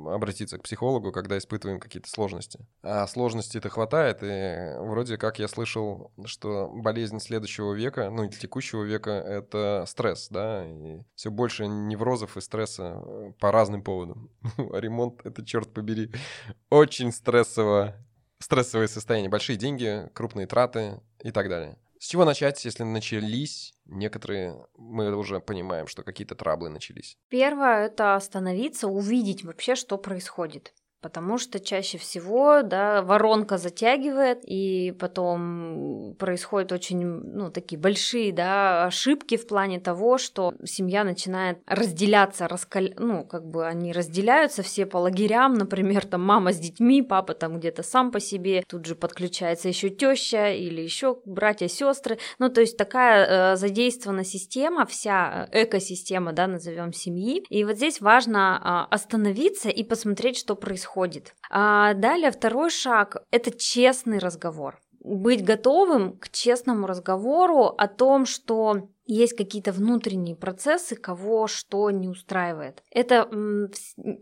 обратиться 0.06 0.56
к 0.56 0.62
психологу, 0.62 1.12
когда 1.12 1.36
испытываем 1.36 1.78
какие-то 1.78 2.08
сложности. 2.08 2.66
А 2.82 3.06
сложностей-то 3.06 3.68
хватает, 3.68 4.20
и 4.22 4.78
вроде 4.78 5.18
как 5.18 5.38
я 5.38 5.48
слышал, 5.48 6.12
что 6.24 6.70
болезнь 6.72 7.20
следующего 7.20 7.74
века, 7.74 8.08
ну 8.08 8.24
или 8.24 8.30
текущего 8.30 8.84
века, 8.84 9.10
это 9.10 9.84
стресс, 9.86 10.28
да, 10.30 10.64
и 10.66 11.02
все 11.14 11.30
больше 11.30 11.66
неврозов 11.66 12.38
и 12.38 12.40
стресса 12.40 13.02
э, 13.04 13.32
по 13.38 13.52
разным 13.52 13.82
поводам. 13.82 14.30
Ремонт— 14.56 15.20
это, 15.26 15.44
черт 15.44 15.70
побери, 15.74 16.10
очень 16.70 17.12
стрессово, 17.12 17.96
стрессовое 18.38 18.88
состояние. 18.88 19.28
Большие 19.28 19.58
деньги, 19.58 20.08
крупные 20.14 20.46
траты 20.46 21.02
и 21.22 21.32
так 21.32 21.50
далее. 21.50 21.76
С 22.00 22.06
чего 22.06 22.24
начать, 22.24 22.64
если 22.64 22.82
начались 22.82 23.74
некоторые, 23.84 24.66
мы 24.78 25.14
уже 25.14 25.38
понимаем, 25.38 25.86
что 25.86 26.02
какие-то 26.02 26.34
траблы 26.34 26.70
начались? 26.70 27.18
Первое— 27.28 27.86
это 27.88 28.14
остановиться, 28.14 28.88
увидеть 28.88 29.44
вообще, 29.44 29.74
что 29.74 29.98
происходит 29.98 30.72
потому 31.00 31.38
что 31.38 31.60
чаще 31.60 31.98
всего, 31.98 32.62
да, 32.62 33.02
воронка 33.02 33.56
затягивает, 33.56 34.40
и 34.44 34.94
потом 34.98 36.14
происходят 36.18 36.72
очень, 36.72 36.98
ну, 37.00 37.50
такие 37.50 37.78
большие, 37.78 38.32
да, 38.32 38.84
ошибки 38.84 39.36
в 39.36 39.46
плане 39.46 39.80
того, 39.80 40.18
что 40.18 40.52
семья 40.64 41.04
начинает 41.04 41.58
разделяться, 41.66 42.48
раскал... 42.48 42.84
ну, 42.98 43.24
как 43.24 43.46
бы 43.46 43.66
они 43.66 43.92
разделяются 43.92 44.62
все 44.62 44.84
по 44.84 44.98
лагерям, 44.98 45.54
например, 45.54 46.06
там 46.06 46.22
мама 46.22 46.52
с 46.52 46.58
детьми, 46.58 47.02
папа 47.02 47.34
там 47.34 47.58
где-то 47.58 47.82
сам 47.82 48.10
по 48.10 48.20
себе, 48.20 48.62
тут 48.68 48.84
же 48.84 48.94
подключается 48.94 49.68
еще 49.68 49.88
теща 49.88 50.50
или 50.50 50.82
еще 50.82 51.18
братья, 51.24 51.68
сестры, 51.68 52.18
ну, 52.38 52.50
то 52.50 52.60
есть 52.60 52.76
такая 52.76 53.54
э, 53.54 53.56
задействована 53.56 54.24
система, 54.24 54.84
вся 54.84 55.48
экосистема, 55.52 56.32
да, 56.32 56.46
назовем 56.46 56.92
семьи, 56.92 57.42
и 57.48 57.64
вот 57.64 57.76
здесь 57.76 58.00
важно 58.02 58.86
э, 58.90 58.94
остановиться 58.94 59.70
и 59.70 59.82
посмотреть, 59.82 60.36
что 60.36 60.54
происходит 60.54 60.89
происходит. 60.90 61.34
А 61.50 61.94
далее 61.94 62.30
второй 62.30 62.70
шаг– 62.70 63.16
это 63.30 63.50
честный 63.50 64.18
разговор. 64.18 64.78
Быть 65.02 65.44
готовым 65.44 66.18
к 66.18 66.28
честному 66.28 66.86
разговору 66.86 67.66
о 67.66 67.88
том, 67.88 68.26
что 68.26 68.88
есть 69.14 69.36
какие-то 69.36 69.72
внутренние 69.72 70.36
процессы, 70.36 70.94
кого 70.94 71.46
что 71.48 71.90
не 71.90 72.08
устраивает. 72.08 72.82
Это 72.90 73.28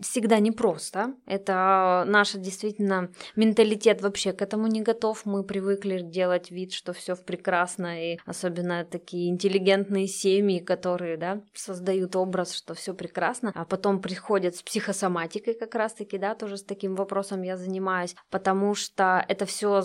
всегда 0.00 0.38
непросто. 0.38 1.14
Это 1.26 2.04
наш 2.06 2.32
действительно 2.32 3.10
менталитет 3.36 4.00
вообще 4.00 4.32
к 4.32 4.40
этому 4.40 4.66
не 4.66 4.80
готов. 4.80 5.26
Мы 5.26 5.44
привыкли 5.44 6.00
делать 6.00 6.50
вид, 6.50 6.72
что 6.72 6.92
все 6.92 7.16
прекрасно, 7.16 8.12
и 8.12 8.18
особенно 8.24 8.84
такие 8.84 9.28
интеллигентные 9.28 10.06
семьи, 10.06 10.58
которые 10.58 11.18
да, 11.18 11.42
создают 11.54 12.16
образ, 12.16 12.54
что 12.54 12.74
все 12.74 12.94
прекрасно, 12.94 13.52
а 13.54 13.64
потом 13.64 14.00
приходят 14.00 14.56
с 14.56 14.62
психосоматикой 14.62 15.54
как 15.54 15.74
раз-таки, 15.74 16.16
да, 16.16 16.34
тоже 16.34 16.56
с 16.56 16.64
таким 16.64 16.94
вопросом 16.94 17.42
я 17.42 17.56
занимаюсь, 17.56 18.16
потому 18.30 18.74
что 18.74 19.24
это 19.28 19.44
все 19.44 19.82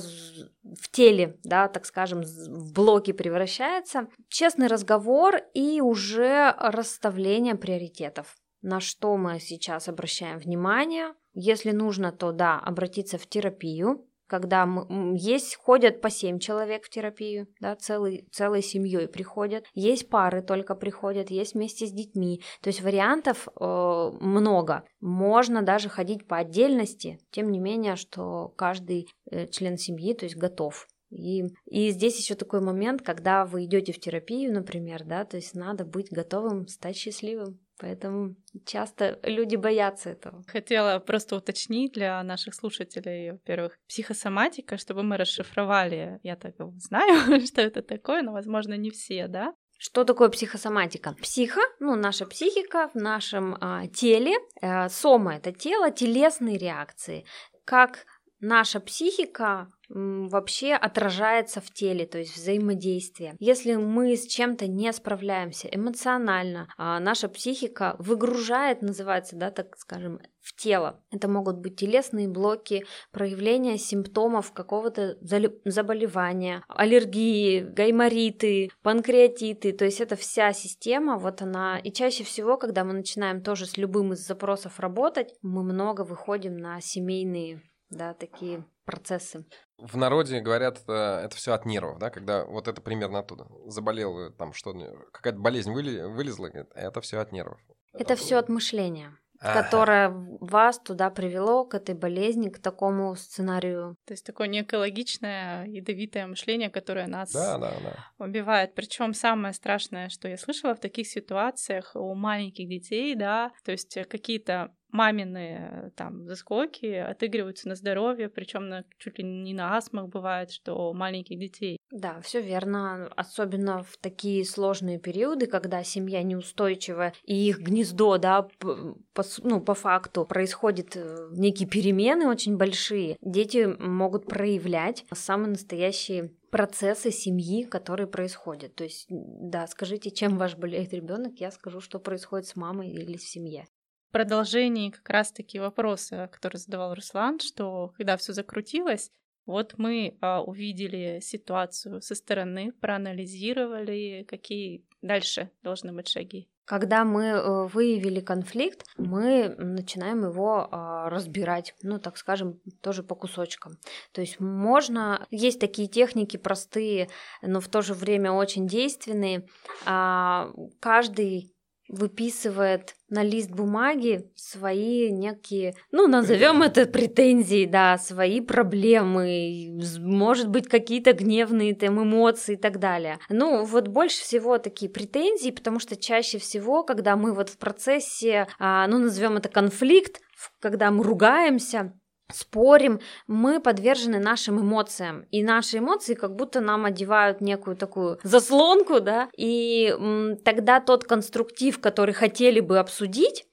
в 0.64 0.90
теле, 0.92 1.38
да, 1.44 1.68
так 1.68 1.86
скажем, 1.86 2.22
в 2.24 2.74
блоки 2.74 3.12
превращается. 3.12 4.08
Честный 4.30 4.68
разговор 4.68 4.93
разговор 4.94 5.42
и 5.54 5.82
уже 5.82 6.54
расставление 6.60 7.56
приоритетов. 7.56 8.36
На 8.62 8.80
что 8.80 9.18
мы 9.18 9.40
сейчас 9.40 9.90
обращаем 9.90 10.38
внимание? 10.38 11.14
Если 11.34 11.72
нужно, 11.72 12.12
то 12.12 12.32
да, 12.32 12.60
обратиться 12.60 13.18
в 13.18 13.28
терапию, 13.28 14.06
когда 14.28 14.66
мы, 14.66 15.18
есть, 15.18 15.56
ходят 15.56 16.00
по 16.00 16.10
7 16.10 16.40
человек 16.40 16.86
в 16.86 16.90
терапию, 16.90 17.48
да, 17.60 17.76
целый, 17.76 18.28
целой 18.32 18.62
семьей 18.62 19.08
приходят, 19.08 19.66
есть 19.74 20.10
пары 20.10 20.42
только 20.42 20.76
приходят, 20.76 21.30
есть 21.30 21.56
вместе 21.56 21.88
с 21.88 21.92
детьми, 21.92 22.42
то 22.62 22.70
есть 22.70 22.82
вариантов 22.82 23.48
э, 23.48 24.12
много. 24.22 24.84
Можно 25.02 25.62
даже 25.62 25.90
ходить 25.90 26.28
по 26.28 26.38
отдельности, 26.38 27.20
тем 27.32 27.52
не 27.52 27.60
менее, 27.60 27.96
что 27.96 28.54
каждый 28.56 29.08
э, 29.30 29.48
член 29.48 29.78
семьи, 29.78 30.14
то 30.14 30.26
есть 30.26 30.38
готов 30.38 30.88
и, 31.14 31.54
и 31.66 31.92
здесь 31.92 32.18
еще 32.20 32.36
такой 32.36 32.62
момент, 32.62 33.02
когда 33.02 33.46
вы 33.46 33.66
идете 33.66 33.94
в 33.94 34.00
терапию, 34.00 34.54
например, 34.54 35.04
да, 35.04 35.26
то 35.26 35.38
есть 35.38 35.56
надо 35.56 35.86
быть 35.86 36.12
готовым 36.12 36.68
стать 36.68 36.98
счастливым, 36.98 37.60
Поэтому 37.80 38.36
часто 38.66 39.20
люди 39.24 39.56
боятся 39.56 40.12
этого. 40.12 40.44
Хотела 40.48 41.00
просто 41.00 41.36
уточнить 41.36 41.94
для 41.94 42.22
наших 42.24 42.54
слушателей, 42.54 43.32
во-первых, 43.32 43.78
психосоматика, 43.90 44.78
чтобы 44.78 45.04
мы 45.04 45.18
расшифровали. 45.18 46.20
Я 46.24 46.36
так 46.36 46.56
знаю, 46.78 47.42
что 47.46 47.62
это 47.62 47.82
такое, 47.82 48.22
но, 48.22 48.32
возможно, 48.32 48.76
не 48.76 48.90
все, 48.92 49.28
да? 49.28 49.54
Что 49.78 50.06
такое 50.06 50.30
психосоматика? 50.30 51.14
Психо, 51.22 51.60
ну, 51.82 51.96
наша 51.96 52.26
психика 52.26 52.90
в 52.94 52.96
нашем 52.96 53.58
а, 53.60 53.88
теле, 53.88 54.38
э, 54.62 54.88
сома 54.88 55.36
это 55.36 55.52
тело, 55.52 55.92
телесные 55.92 56.58
реакции. 56.58 57.26
Как 57.66 58.06
наша 58.44 58.80
психика 58.80 59.72
вообще 59.90 60.74
отражается 60.74 61.62
в 61.62 61.72
теле, 61.72 62.06
то 62.06 62.18
есть 62.18 62.36
взаимодействие. 62.36 63.36
Если 63.40 63.76
мы 63.76 64.16
с 64.16 64.26
чем-то 64.28 64.68
не 64.68 64.92
справляемся 64.92 65.68
эмоционально, 65.68 66.68
а 66.78 67.00
наша 67.00 67.30
психика 67.30 67.96
выгружает, 68.00 68.82
называется, 68.82 69.36
да, 69.36 69.52
так 69.52 69.78
скажем, 69.78 70.20
в 70.42 70.56
тело. 70.56 71.00
Это 71.12 71.30
могут 71.30 71.58
быть 71.58 71.78
телесные 71.78 72.28
блоки, 72.28 72.86
проявления 73.12 73.78
симптомов 73.78 74.52
какого-то 74.52 75.18
заболевания, 75.22 76.64
аллергии, 76.68 77.62
гаймориты, 77.62 78.72
панкреатиты. 78.82 79.72
То 79.72 79.86
есть 79.86 80.02
это 80.02 80.16
вся 80.16 80.52
система, 80.54 81.18
вот 81.18 81.42
она. 81.42 81.80
И 81.80 81.92
чаще 81.92 82.24
всего, 82.24 82.58
когда 82.58 82.84
мы 82.84 82.94
начинаем 82.94 83.42
тоже 83.42 83.66
с 83.66 83.78
любым 83.78 84.14
из 84.14 84.26
запросов 84.26 84.80
работать, 84.80 85.34
мы 85.42 85.64
много 85.64 86.02
выходим 86.02 86.58
на 86.58 86.82
семейные 86.82 87.62
да, 87.94 88.14
такие 88.14 88.66
процессы. 88.86 89.46
В 89.78 89.98
народе 89.98 90.40
говорят, 90.40 90.82
это, 90.82 91.22
это 91.24 91.36
все 91.36 91.54
от 91.54 91.66
нервов, 91.66 92.00
да, 92.00 92.10
когда 92.10 92.46
вот 92.46 92.68
это 92.68 92.82
примерно 92.82 93.20
оттуда. 93.20 93.48
Заболел 93.66 94.20
э, 94.20 94.32
там 94.32 94.54
что 94.54 94.74
какая-то 95.12 95.40
болезнь 95.40 95.72
вылезла, 95.72 96.48
это 96.48 97.02
все 97.02 97.20
от 97.20 97.32
нервов. 97.32 97.60
Это 97.94 98.16
все 98.16 98.38
от 98.38 98.50
мышления 98.50 99.18
которое 99.44 100.10
вас 100.40 100.80
туда 100.80 101.10
привело, 101.10 101.66
к 101.66 101.74
этой 101.74 101.96
болезни, 101.96 102.50
к 102.50 102.60
такому 102.60 103.16
сценарию. 103.16 103.98
То 104.06 104.14
есть 104.14 104.26
такое 104.26 104.48
неэкологичное, 104.48 105.66
ядовитое 105.66 106.28
мышление, 106.28 106.70
которое 106.70 107.08
нас 107.08 107.32
да, 107.32 107.58
да, 107.58 107.74
да. 107.84 108.26
убивает. 108.26 108.74
Причем 108.74 109.14
самое 109.14 109.54
страшное, 109.54 110.10
что 110.10 110.28
я 110.28 110.38
слышала 110.38 110.76
в 110.76 110.80
таких 110.80 111.08
ситуациях 111.08 111.92
у 111.96 112.14
маленьких 112.16 112.70
детей, 112.70 113.16
да, 113.16 113.52
то 113.66 113.72
есть 113.72 113.98
какие-то 114.10 114.74
мамины 114.94 115.92
там 115.96 116.28
заскоки 116.28 116.86
отыгрываются 116.86 117.68
на 117.68 117.76
здоровье, 117.76 118.30
причем 118.30 118.70
на, 118.70 118.86
чуть 119.00 119.18
ли 119.18 119.26
не 119.26 119.54
на 119.54 119.76
астмах 119.76 120.08
бывает, 120.08 120.52
что 120.52 120.92
у 120.92 120.94
маленьких 120.94 121.38
детей. 121.40 121.78
Да, 121.92 122.22
все 122.22 122.42
верно. 122.42 123.12
Особенно 123.16 123.84
в 123.84 123.98
такие 123.98 124.46
сложные 124.46 125.00
периоды, 125.00 125.48
когда 125.48 125.84
семья 125.84 126.24
неустойчива 126.24 127.14
и 127.24 127.50
их 127.50 127.60
гнездо, 127.60 128.18
да, 128.18 128.48
по, 128.60 129.24
ну, 129.44 129.60
по 129.60 129.74
факту 129.74 130.26
происходят 130.26 130.96
э, 130.96 131.30
некие 131.32 131.68
перемены 131.68 132.28
очень 132.28 132.58
большие, 132.58 133.18
дети 133.22 133.76
могут 133.80 134.28
проявлять 134.28 135.06
самые 135.14 135.50
настоящие 135.50 136.32
процессы 136.52 137.10
семьи, 137.10 137.64
которые 137.64 138.06
происходят. 138.06 138.76
То 138.76 138.84
есть, 138.84 139.08
да, 139.10 139.66
скажите, 139.66 140.12
чем 140.12 140.38
ваш 140.38 140.56
болеет 140.56 140.94
ребенок, 140.94 141.34
я 141.40 141.50
скажу, 141.50 141.82
что 141.82 142.00
происходит 142.00 142.48
с 142.48 142.56
мамой 142.56 142.90
или 142.90 143.18
в 143.18 143.24
семье 143.24 143.66
продолжении 144.14 144.92
как 144.92 145.10
раз-таки 145.10 145.60
вопроса, 145.60 146.30
который 146.32 146.58
задавал 146.58 146.94
Руслан, 146.94 147.40
что 147.40 147.94
когда 147.98 148.16
все 148.16 148.32
закрутилось, 148.32 149.12
вот 149.46 149.74
мы 149.78 150.18
а, 150.22 150.42
увидели 150.42 151.20
ситуацию 151.22 152.02
со 152.02 152.16
стороны, 152.16 152.72
проанализировали, 152.80 154.26
какие 154.30 154.86
дальше 155.02 155.50
должны 155.64 155.92
быть 155.92 156.08
шаги. 156.08 156.48
Когда 156.66 157.04
мы 157.04 157.24
э, 157.26 157.68
выявили 157.68 158.22
конфликт, 158.22 158.86
мы 158.98 159.54
начинаем 159.58 160.24
его 160.24 160.70
а, 160.72 161.10
разбирать, 161.10 161.76
ну, 161.82 162.00
так 162.00 162.16
скажем, 162.16 162.62
тоже 162.80 163.04
по 163.04 163.16
кусочкам. 163.16 163.74
То 164.14 164.22
есть 164.22 164.40
можно... 164.40 165.28
Есть 165.30 165.60
такие 165.60 165.90
техники 165.90 166.38
простые, 166.38 167.10
но 167.42 167.60
в 167.60 167.68
то 167.68 167.82
же 167.82 167.94
время 167.94 168.32
очень 168.32 168.66
действенные. 168.66 169.46
А, 169.86 170.54
каждый 170.80 171.54
выписывает 171.94 172.96
на 173.10 173.24
лист 173.24 173.52
бумаги 173.52 174.26
свои 174.36 175.12
некие, 175.12 175.76
ну, 175.92 176.08
назовем 176.08 176.64
это 176.64 176.86
претензии, 176.88 177.66
да, 177.66 177.98
свои 177.98 178.42
проблемы, 178.42 179.80
может 180.00 180.50
быть, 180.50 180.68
какие-то 180.68 181.14
гневные 181.14 181.76
там 181.76 182.02
эмоции 182.02 182.54
и 182.54 182.58
так 182.58 182.80
далее. 182.80 183.20
Ну, 183.30 183.64
вот 183.64 183.88
больше 183.88 184.22
всего 184.22 184.58
такие 184.58 184.90
претензии, 184.90 185.52
потому 185.52 185.80
что 185.80 185.96
чаще 185.96 186.40
всего, 186.40 186.84
когда 186.84 187.16
мы 187.16 187.34
вот 187.34 187.50
в 187.50 187.58
процессе, 187.58 188.48
а, 188.58 188.88
ну, 188.88 188.98
назовем 188.98 189.38
это 189.38 189.50
конфликт, 189.50 190.22
когда 190.60 190.90
мы 190.90 191.04
ругаемся, 191.04 191.94
спорим, 192.34 193.00
мы 193.28 193.60
подвержены 193.60 194.20
нашим 194.20 194.60
эмоциям. 194.60 195.26
И 195.32 195.44
наши 195.44 195.78
эмоции 195.78 196.14
как 196.14 196.36
будто 196.36 196.62
нам 196.62 196.86
одевают 196.86 197.42
некую 197.42 197.76
такую 197.76 198.20
заслонку, 198.24 199.00
да, 199.00 199.30
и 199.38 199.96
м, 199.98 200.38
тогда 200.38 200.80
тот 200.80 201.04
конструктив, 201.06 201.80
который 201.80 202.14
хотели 202.14 202.60
бы 202.60 202.80
обсудить, 202.80 203.46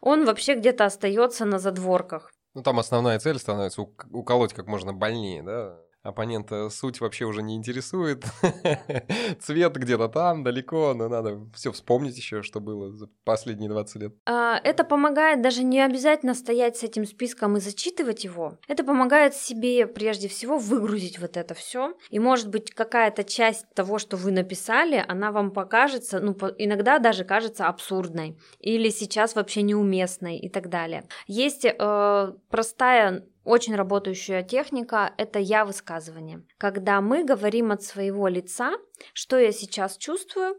он 0.00 0.24
вообще 0.24 0.54
где-то 0.54 0.84
остается 0.84 1.44
на 1.44 1.58
задворках. 1.58 2.30
Ну, 2.54 2.62
там 2.62 2.78
основная 2.78 3.18
цель 3.18 3.38
становится 3.38 3.82
уколоть 3.82 4.52
как 4.52 4.66
можно 4.66 4.92
больнее, 4.92 5.42
да? 5.42 5.78
Оппонента 6.08 6.68
суть 6.70 7.00
вообще 7.00 7.24
уже 7.24 7.42
не 7.42 7.54
интересует. 7.54 8.24
Цвет 9.40 9.76
где-то 9.76 10.08
там, 10.08 10.42
далеко, 10.42 10.94
но 10.94 11.08
надо 11.08 11.40
все 11.54 11.72
вспомнить 11.72 12.16
еще, 12.16 12.42
что 12.42 12.60
было 12.60 12.92
за 12.92 13.08
последние 13.24 13.70
20 13.70 14.02
лет. 14.02 14.14
А, 14.26 14.58
это 14.62 14.84
помогает 14.84 15.42
даже 15.42 15.62
не 15.62 15.80
обязательно 15.80 16.34
стоять 16.34 16.76
с 16.76 16.82
этим 16.82 17.04
списком 17.04 17.56
и 17.56 17.60
зачитывать 17.60 18.24
его. 18.24 18.58
Это 18.68 18.84
помогает 18.84 19.34
себе 19.34 19.86
прежде 19.86 20.28
всего 20.28 20.58
выгрузить 20.58 21.18
вот 21.18 21.36
это 21.36 21.54
все. 21.54 21.94
И 22.10 22.18
может 22.18 22.48
быть 22.48 22.70
какая-то 22.70 23.24
часть 23.24 23.66
того, 23.74 23.98
что 23.98 24.16
вы 24.16 24.32
написали, 24.32 25.04
она 25.06 25.32
вам 25.32 25.50
покажется, 25.50 26.20
ну, 26.20 26.36
иногда 26.58 26.98
даже 26.98 27.24
кажется 27.24 27.66
абсурдной 27.66 28.38
или 28.60 28.88
сейчас 28.90 29.34
вообще 29.34 29.62
неуместной 29.62 30.38
и 30.38 30.48
так 30.48 30.68
далее. 30.68 31.04
Есть 31.26 31.64
э, 31.64 32.32
простая 32.50 33.24
очень 33.44 33.76
работающая 33.76 34.42
техника– 34.42 35.12
это 35.16 35.38
я-высказывание. 35.38 36.44
Когда 36.58 37.00
мы 37.00 37.24
говорим 37.24 37.72
от 37.72 37.82
своего 37.82 38.28
лица, 38.28 38.72
что 39.12 39.38
я 39.38 39.52
сейчас 39.52 39.96
чувствую, 39.96 40.56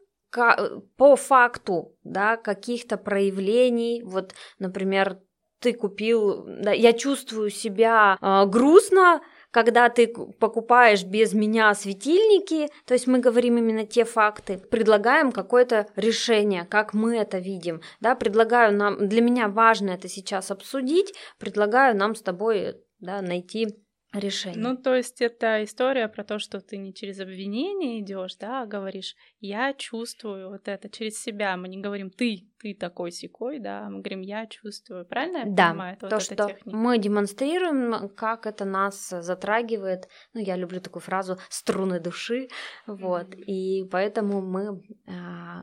по 0.98 1.16
факту 1.16 1.96
да, 2.04 2.38
каких-то 2.38 2.98
проявлений, 2.98 4.04
вот, 4.04 4.36
например, 4.60 5.20
ты 5.60 5.74
купил, 5.74 6.46
да, 6.46 6.72
я 6.72 6.94
чувствую 6.94 7.50
себя 7.50 8.18
э, 8.22 8.46
грустно, 8.46 9.22
когда 9.52 9.90
ты 9.90 10.08
покупаешь 10.08 11.04
без 11.04 11.34
меня 11.34 11.74
светильники, 11.74 12.70
то 12.86 12.94
есть 12.94 13.08
мы 13.08 13.20
говорим 13.20 13.58
именно 13.58 13.86
те 13.86 14.06
факты, 14.06 14.58
предлагаем 14.58 15.32
какое-то 15.32 15.88
решение, 15.96 16.66
как 16.66 16.94
мы 16.94 17.18
это 17.18 17.40
видим, 17.40 17.82
да, 18.00 18.16
предлагаю 18.16 18.74
нам, 18.74 19.08
для 19.08 19.22
меня 19.22 19.48
важно 19.48 19.92
это 19.92 20.08
сейчас 20.08 20.52
обсудить, 20.52 21.14
предлагаю 21.38 21.96
нам 21.96 22.16
с 22.16 22.22
тобой, 22.22 22.76
да, 23.00 23.22
найти 23.22 23.76
решение. 24.14 24.60
Ну, 24.60 24.76
то 24.76 24.96
есть 24.96 25.22
это 25.22 25.64
история 25.64 26.08
про 26.08 26.24
то, 26.24 26.40
что 26.40 26.60
ты 26.60 26.78
не 26.78 26.94
через 26.94 27.20
обвинение 27.20 28.02
идешь, 28.02 28.36
да, 28.38 28.64
а 28.64 28.66
говоришь, 28.66 29.16
я 29.40 29.74
чувствую 29.74 30.50
вот 30.50 30.68
это 30.68 30.90
через 30.90 31.22
себя. 31.22 31.56
Мы 31.58 31.68
не 31.68 31.80
говорим 31.80 32.10
ты, 32.10 32.48
ты 32.60 32.74
такой 32.74 33.12
секой, 33.12 33.60
да, 33.60 33.88
мы 33.90 34.00
говорим 34.00 34.22
я 34.22 34.48
чувствую. 34.48 35.06
Правильно 35.06 35.38
я 35.40 35.46
да, 35.46 35.70
понимаю? 35.70 35.94
Это 35.98 36.08
то, 36.08 36.16
вот 36.16 36.24
что 36.24 36.36
техника? 36.36 36.76
мы 36.76 36.98
демонстрируем, 36.98 38.10
как 38.10 38.48
это 38.48 38.66
нас 38.66 39.10
затрагивает. 39.10 40.08
Ну, 40.34 40.42
я 40.42 40.56
люблю 40.56 40.82
такую 40.82 41.02
фразу 41.02 41.38
струны 41.50 42.00
души, 42.00 42.50
вот. 42.88 43.28
Mm-hmm. 43.28 43.44
И 43.44 43.90
поэтому 43.90 44.42
мы 44.42 44.82
э, 45.06 45.12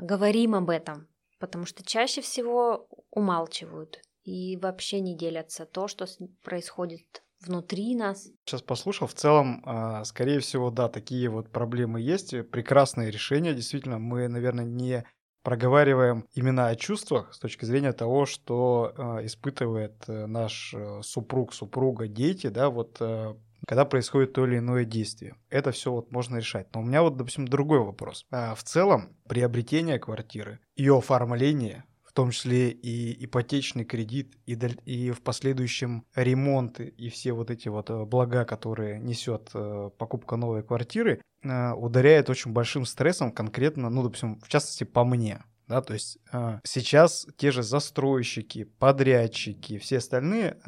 говорим 0.03 0.55
об 0.55 0.71
этом, 0.71 1.09
потому 1.41 1.67
что 1.67 1.85
чаще 1.85 2.21
всего 2.21 2.89
умалчивают 3.11 4.01
и 4.23 4.57
вообще 4.57 5.01
не 5.01 5.17
делятся 5.17 5.67
то, 5.67 5.89
что 5.89 6.07
происходит 6.43 7.23
внутри 7.41 7.95
нас. 7.95 8.29
Сейчас 8.45 8.63
послушал, 8.63 9.07
в 9.07 9.15
целом, 9.15 9.63
а, 9.65 10.05
скорее 10.05 10.41
всего, 10.41 10.71
да, 10.71 10.89
такие 10.89 11.29
вот 11.29 11.51
проблемы 11.51 12.01
есть, 12.01 12.31
прекрасные 12.51 13.11
решения, 13.11 13.55
действительно, 13.55 13.99
мы, 13.99 14.29
наверное, 14.29 14.65
не 14.65 15.05
проговариваем 15.43 16.27
именно 16.35 16.67
о 16.67 16.75
чувствах 16.75 17.33
с 17.33 17.39
точки 17.39 17.65
зрения 17.65 17.93
того, 17.93 18.27
что 18.27 18.93
э, 18.97 19.27
испытывает 19.27 19.95
э, 20.09 20.27
наш 20.27 20.75
э, 20.75 21.03
супруг, 21.05 21.55
супруга, 21.55 22.09
дети, 22.09 22.49
да, 22.49 22.69
вот 22.69 22.97
э, 22.99 23.33
когда 23.65 23.85
происходит 23.85 24.33
то 24.33 24.45
или 24.45 24.59
иное 24.59 24.85
действие. 24.85 25.37
Это 25.49 25.71
все 25.71 25.93
вот 25.93 26.11
можно 26.11 26.39
решать. 26.39 26.75
Но 26.75 26.81
у 26.81 26.85
меня 26.85 27.03
вот, 27.03 27.17
допустим, 27.17 27.47
другой 27.47 27.79
вопрос. 27.79 28.27
А 28.33 28.57
в 28.57 28.65
целом, 28.65 29.17
приобретение 29.29 30.01
квартиры, 30.01 30.59
ее 30.75 30.99
оформление, 30.99 31.85
том 32.17 32.31
числе 32.31 32.71
и 32.71 33.27
ипотечный 33.27 33.85
кредит, 33.85 34.39
и, 34.47 34.55
и 34.87 35.11
в 35.11 35.21
последующем 35.21 36.07
ремонт, 36.15 36.81
и 36.81 37.11
все 37.11 37.35
вот 37.35 37.51
эти 37.51 37.69
вот 37.69 37.91
э, 37.91 38.05
блага, 38.07 38.47
которые 38.47 38.99
несет 38.99 39.51
э, 39.53 39.91
покупка 39.99 40.37
новой 40.37 40.63
квартиры, 40.63 41.21
э, 41.43 41.73
ударяет 41.73 42.31
очень 42.31 42.53
большим 42.53 42.87
стрессом 42.87 43.31
конкретно, 43.31 43.91
ну, 43.91 44.03
допустим, 44.03 44.41
в 44.41 44.49
частности, 44.49 44.85
по 44.85 45.05
мне. 45.05 45.45
Да, 45.69 45.83
то 45.83 45.95
есть 45.95 46.19
сейчас 46.63 47.27
те 47.37 47.51
же 47.51 47.65
застройщики, 47.65 48.65
подрядчики, 48.79 49.79
все 49.79 49.99
остальные, 49.99 50.59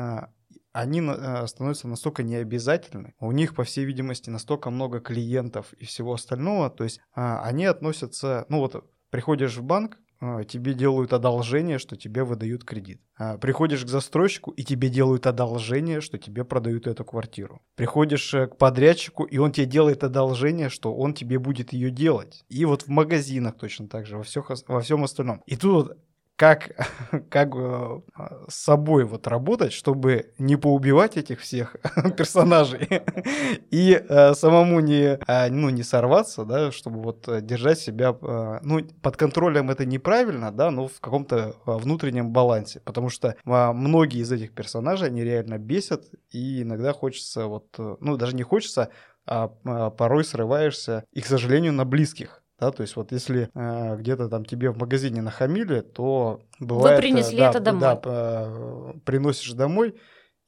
они 0.72 1.00
становятся 1.46 1.86
настолько 1.86 2.24
необязательны, 2.24 3.14
у 3.20 3.30
них, 3.30 3.54
по 3.54 3.62
всей 3.62 3.84
видимости, 3.84 4.28
настолько 4.28 4.70
много 4.70 4.98
клиентов 4.98 5.72
и 5.74 5.84
всего 5.84 6.14
остального, 6.14 6.68
то 6.68 6.82
есть 6.82 7.00
они 7.12 7.64
относятся, 7.64 8.44
ну 8.48 8.58
вот 8.58 8.90
приходишь 9.10 9.56
в 9.56 9.62
банк, 9.62 9.98
тебе 10.20 10.74
делают 10.74 11.12
одолжение, 11.12 11.78
что 11.78 11.96
тебе 11.96 12.24
выдают 12.24 12.64
кредит. 12.64 13.00
А, 13.16 13.38
приходишь 13.38 13.84
к 13.84 13.88
застройщику, 13.88 14.50
и 14.50 14.64
тебе 14.64 14.88
делают 14.88 15.26
одолжение, 15.26 16.00
что 16.00 16.18
тебе 16.18 16.44
продают 16.44 16.86
эту 16.86 17.04
квартиру. 17.04 17.62
Приходишь 17.76 18.34
э, 18.34 18.48
к 18.48 18.56
подрядчику, 18.56 19.24
и 19.24 19.38
он 19.38 19.52
тебе 19.52 19.66
делает 19.66 20.02
одолжение, 20.02 20.68
что 20.68 20.94
он 20.94 21.14
тебе 21.14 21.38
будет 21.38 21.72
ее 21.72 21.90
делать. 21.90 22.44
И 22.48 22.64
вот 22.64 22.82
в 22.82 22.88
магазинах 22.88 23.56
точно 23.56 23.88
так 23.88 24.06
же, 24.06 24.16
во, 24.16 24.22
всех, 24.24 24.50
во 24.66 24.80
всем 24.80 25.04
остальном. 25.04 25.42
И 25.46 25.56
тут 25.56 25.96
как, 26.38 26.70
как 27.30 27.54
э, 27.54 28.00
с 28.48 28.54
собой 28.54 29.04
вот 29.04 29.26
работать, 29.26 29.72
чтобы 29.72 30.32
не 30.38 30.56
поубивать 30.56 31.16
этих 31.16 31.40
всех 31.40 31.76
персонажей 32.16 32.88
и 33.70 34.00
э, 34.08 34.34
самому 34.34 34.80
не, 34.80 35.18
э, 35.26 35.50
ну, 35.50 35.68
не 35.70 35.82
сорваться, 35.82 36.44
да, 36.44 36.70
чтобы 36.70 37.02
вот 37.02 37.28
держать 37.44 37.80
себя, 37.80 38.16
э, 38.22 38.60
ну, 38.62 38.80
под 39.02 39.16
контролем 39.16 39.68
это 39.70 39.84
неправильно, 39.84 40.52
да, 40.52 40.70
но 40.70 40.86
в 40.86 41.00
каком-то 41.00 41.56
внутреннем 41.66 42.32
балансе, 42.32 42.80
потому 42.84 43.10
что 43.10 43.28
э, 43.28 43.72
многие 43.72 44.20
из 44.20 44.30
этих 44.30 44.54
персонажей, 44.54 45.08
они 45.08 45.24
реально 45.24 45.58
бесят, 45.58 46.04
и 46.30 46.62
иногда 46.62 46.92
хочется 46.92 47.46
вот, 47.46 47.66
ну, 47.76 48.16
даже 48.16 48.36
не 48.36 48.44
хочется, 48.44 48.90
а, 49.26 49.52
а 49.64 49.90
порой 49.90 50.24
срываешься, 50.24 51.04
и, 51.12 51.20
к 51.20 51.26
сожалению, 51.26 51.72
на 51.72 51.84
близких. 51.84 52.37
Да, 52.58 52.72
то 52.72 52.82
есть 52.82 52.96
вот 52.96 53.12
если 53.12 53.50
э, 53.54 53.96
где-то 53.96 54.28
там 54.28 54.44
тебе 54.44 54.70
в 54.70 54.78
магазине 54.78 55.22
нахамили, 55.22 55.80
то 55.80 56.42
бывает... 56.58 56.96
Вы 56.96 57.02
принесли 57.02 57.38
да, 57.38 57.50
это 57.50 57.60
домой. 57.60 57.80
Да, 57.80 58.00
э, 58.04 58.92
приносишь 59.04 59.52
домой, 59.52 59.94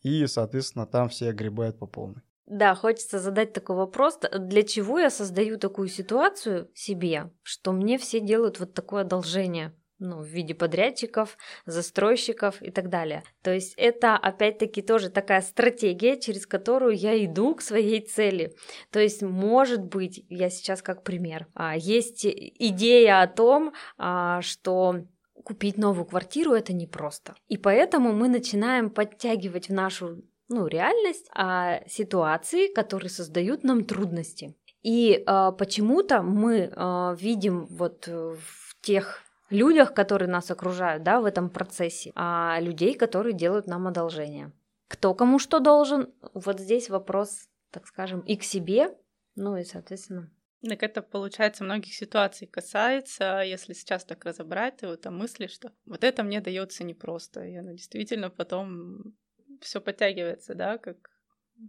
и, 0.02 0.26
соответственно, 0.26 0.86
там 0.86 1.08
все 1.08 1.28
огребают 1.28 1.78
по 1.78 1.86
полной. 1.86 2.22
Да, 2.46 2.74
хочется 2.74 3.20
задать 3.20 3.52
такой 3.52 3.76
вопрос. 3.76 4.18
Для 4.36 4.64
чего 4.64 4.98
я 4.98 5.08
создаю 5.08 5.56
такую 5.56 5.86
ситуацию 5.86 6.68
себе, 6.74 7.30
что 7.42 7.70
мне 7.70 7.96
все 7.96 8.18
делают 8.18 8.58
вот 8.58 8.74
такое 8.74 9.02
одолжение? 9.02 9.72
Ну, 10.00 10.20
в 10.22 10.26
виде 10.26 10.54
подрядчиков, 10.54 11.38
застройщиков 11.66 12.60
и 12.62 12.70
так 12.70 12.88
далее. 12.88 13.22
То 13.42 13.52
есть 13.52 13.74
это 13.76 14.16
опять-таки 14.16 14.82
тоже 14.82 15.10
такая 15.10 15.42
стратегия, 15.42 16.18
через 16.18 16.46
которую 16.46 16.96
я 16.96 17.24
иду 17.24 17.54
к 17.54 17.62
своей 17.62 18.00
цели. 18.00 18.54
То 18.90 18.98
есть, 18.98 19.22
может 19.22 19.84
быть, 19.84 20.24
я 20.28 20.50
сейчас 20.50 20.82
как 20.82 21.04
пример, 21.04 21.46
а, 21.54 21.76
есть 21.76 22.26
идея 22.26 23.22
о 23.22 23.28
том, 23.28 23.72
а, 23.98 24.42
что 24.42 25.04
купить 25.44 25.78
новую 25.78 26.04
квартиру 26.04 26.52
это 26.52 26.72
непросто. 26.72 27.34
И 27.48 27.56
поэтому 27.56 28.12
мы 28.12 28.28
начинаем 28.28 28.90
подтягивать 28.90 29.68
в 29.68 29.72
нашу 29.72 30.22
ну, 30.50 30.66
реальность 30.66 31.28
а, 31.32 31.80
ситуации, 31.86 32.72
которые 32.72 33.08
создают 33.08 33.62
нам 33.62 33.84
трудности. 33.84 34.56
И 34.82 35.22
а, 35.26 35.52
почему-то 35.52 36.22
мы 36.22 36.70
а, 36.74 37.14
видим 37.18 37.66
вот 37.66 38.06
в 38.06 38.80
тех 38.82 39.22
людях, 39.50 39.94
которые 39.94 40.28
нас 40.28 40.50
окружают, 40.50 41.02
да, 41.02 41.20
в 41.20 41.24
этом 41.24 41.50
процессе, 41.50 42.12
а 42.14 42.58
людей, 42.60 42.94
которые 42.94 43.34
делают 43.34 43.66
нам 43.66 43.86
одолжение. 43.86 44.52
Кто 44.88 45.14
кому 45.14 45.38
что 45.38 45.60
должен, 45.60 46.12
вот 46.34 46.60
здесь 46.60 46.90
вопрос, 46.90 47.48
так 47.70 47.86
скажем, 47.86 48.20
и 48.20 48.36
к 48.36 48.42
себе, 48.42 48.96
ну 49.36 49.56
и, 49.56 49.64
соответственно, 49.64 50.30
так 50.68 50.82
это, 50.82 51.00
получается, 51.00 51.64
многих 51.64 51.94
ситуаций 51.94 52.46
касается, 52.46 53.40
если 53.40 53.72
сейчас 53.72 54.04
так 54.04 54.24
разобрать, 54.24 54.78
то 54.78 54.92
это 54.92 55.10
мысли, 55.10 55.46
что 55.46 55.72
вот 55.86 56.04
это 56.04 56.22
мне 56.22 56.40
дается 56.40 56.84
непросто, 56.84 57.42
и 57.44 57.54
оно 57.54 57.72
действительно 57.72 58.28
потом 58.28 59.16
все 59.60 59.80
подтягивается, 59.80 60.54
да, 60.54 60.76
как 60.78 61.10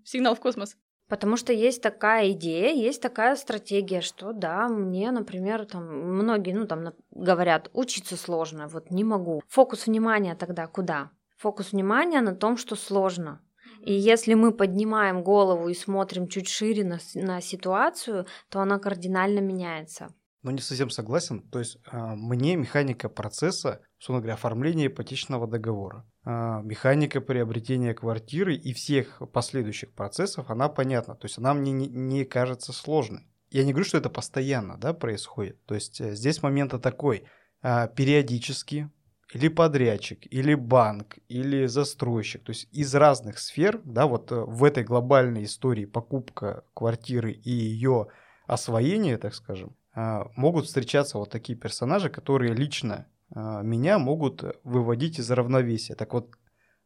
сигнал 0.04 0.36
в 0.36 0.42
космос. 0.42 0.78
Потому 1.12 1.36
что 1.36 1.52
есть 1.52 1.82
такая 1.82 2.32
идея, 2.32 2.74
есть 2.74 3.02
такая 3.02 3.36
стратегия, 3.36 4.00
что 4.00 4.32
да, 4.32 4.70
мне, 4.70 5.12
например, 5.12 5.66
там 5.66 5.84
многие, 5.84 6.54
ну 6.54 6.66
там 6.66 6.94
говорят, 7.12 7.70
учиться 7.74 8.16
сложно, 8.16 8.70
вот 8.70 8.92
не 8.92 9.04
могу. 9.04 9.44
Фокус 9.50 9.88
внимания 9.88 10.36
тогда 10.36 10.68
куда? 10.68 11.12
Фокус 11.36 11.74
внимания 11.74 12.22
на 12.22 12.34
том, 12.34 12.56
что 12.56 12.78
сложно. 12.78 13.42
И 13.82 13.92
если 13.92 14.36
мы 14.36 14.54
поднимаем 14.54 15.22
голову 15.22 15.68
и 15.68 15.74
смотрим 15.74 16.30
чуть 16.30 16.48
шире 16.48 16.86
на, 16.86 16.98
на 17.16 17.42
ситуацию, 17.42 18.26
то 18.48 18.62
она 18.62 18.80
кардинально 18.80 19.40
меняется 19.40 20.14
но 20.44 20.52
не 20.52 20.60
совсем 20.60 20.90
согласен. 20.90 21.42
То 21.50 21.60
есть 21.60 21.78
а, 21.86 22.16
мне 22.16 22.56
механика 22.56 23.10
процесса, 23.10 23.82
собственно 23.98 24.20
говоря, 24.20 24.34
оформления 24.34 24.88
ипотечного 24.88 25.48
договора, 25.48 26.06
а, 26.24 26.62
механика 26.62 27.22
приобретения 27.22 27.94
квартиры 27.94 28.56
и 28.56 28.74
всех 28.74 29.22
последующих 29.32 29.94
процессов, 29.94 30.50
она 30.50 30.70
понятна. 30.70 31.16
То 31.16 31.26
есть 31.26 31.38
она 31.38 31.54
мне 31.54 31.72
не, 31.72 32.26
кажется 32.26 32.74
сложной. 32.74 33.28
Я 33.50 33.64
не 33.64 33.74
говорю, 33.74 33.86
что 33.86 33.98
это 33.98 34.10
постоянно 34.10 34.78
да, 34.78 34.94
происходит. 34.94 35.64
То 35.66 35.76
есть 35.76 36.00
э, 36.00 36.16
здесь 36.16 36.42
момент 36.42 36.80
такой. 36.82 37.26
А, 37.62 37.88
периодически 37.88 38.90
или 39.34 39.48
подрядчик, 39.48 40.26
или 40.32 40.56
банк, 40.56 41.20
или 41.28 41.66
застройщик, 41.68 42.44
то 42.44 42.52
есть 42.52 42.68
из 42.72 42.94
разных 42.96 43.40
сфер, 43.40 43.80
да, 43.86 44.08
вот 44.08 44.32
э, 44.32 44.36
в 44.36 44.64
этой 44.64 44.84
глобальной 44.84 45.46
истории 45.46 45.86
покупка 45.86 46.64
квартиры 46.74 47.32
и 47.32 47.52
ее 47.52 48.08
освоение, 48.46 49.18
так 49.18 49.34
скажем, 49.34 49.76
могут 49.94 50.66
встречаться 50.66 51.18
вот 51.18 51.30
такие 51.30 51.58
персонажи, 51.58 52.10
которые 52.10 52.54
лично 52.54 53.08
а, 53.34 53.62
меня 53.62 54.00
могут 54.00 54.44
выводить 54.64 55.20
из 55.20 55.32
равновесия. 55.32 55.96
Так 55.96 56.14
вот, 56.14 56.36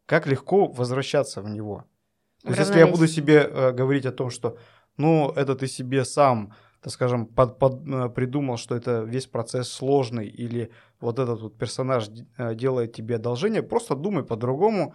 как 0.06 0.28
легко 0.28 0.68
возвращаться 0.68 1.42
в 1.42 1.50
него? 1.50 1.86
То 2.44 2.50
есть, 2.50 2.60
если 2.60 2.80
я 2.80 2.88
буду 2.88 3.08
себе 3.08 3.38
э, 3.38 3.72
говорить 3.72 4.06
о 4.06 4.12
том, 4.12 4.30
что, 4.30 4.58
ну, 4.98 5.32
это 5.32 5.56
ты 5.56 5.66
себе 5.66 6.06
сам, 6.06 6.54
так 6.80 6.94
скажем, 6.94 7.26
под, 7.26 7.58
под, 7.58 7.88
э, 7.88 8.10
придумал, 8.10 8.58
что 8.58 8.76
это 8.76 9.02
весь 9.02 9.26
процесс 9.26 9.70
сложный, 9.70 10.28
или 10.28 10.72
вот 11.00 11.18
этот 11.18 11.42
вот 11.42 11.58
персонаж 11.58 12.08
э, 12.38 12.54
делает 12.54 12.94
тебе 12.94 13.16
одолжение, 13.16 13.64
просто 13.64 13.96
думай 13.96 14.24
по-другому. 14.24 14.94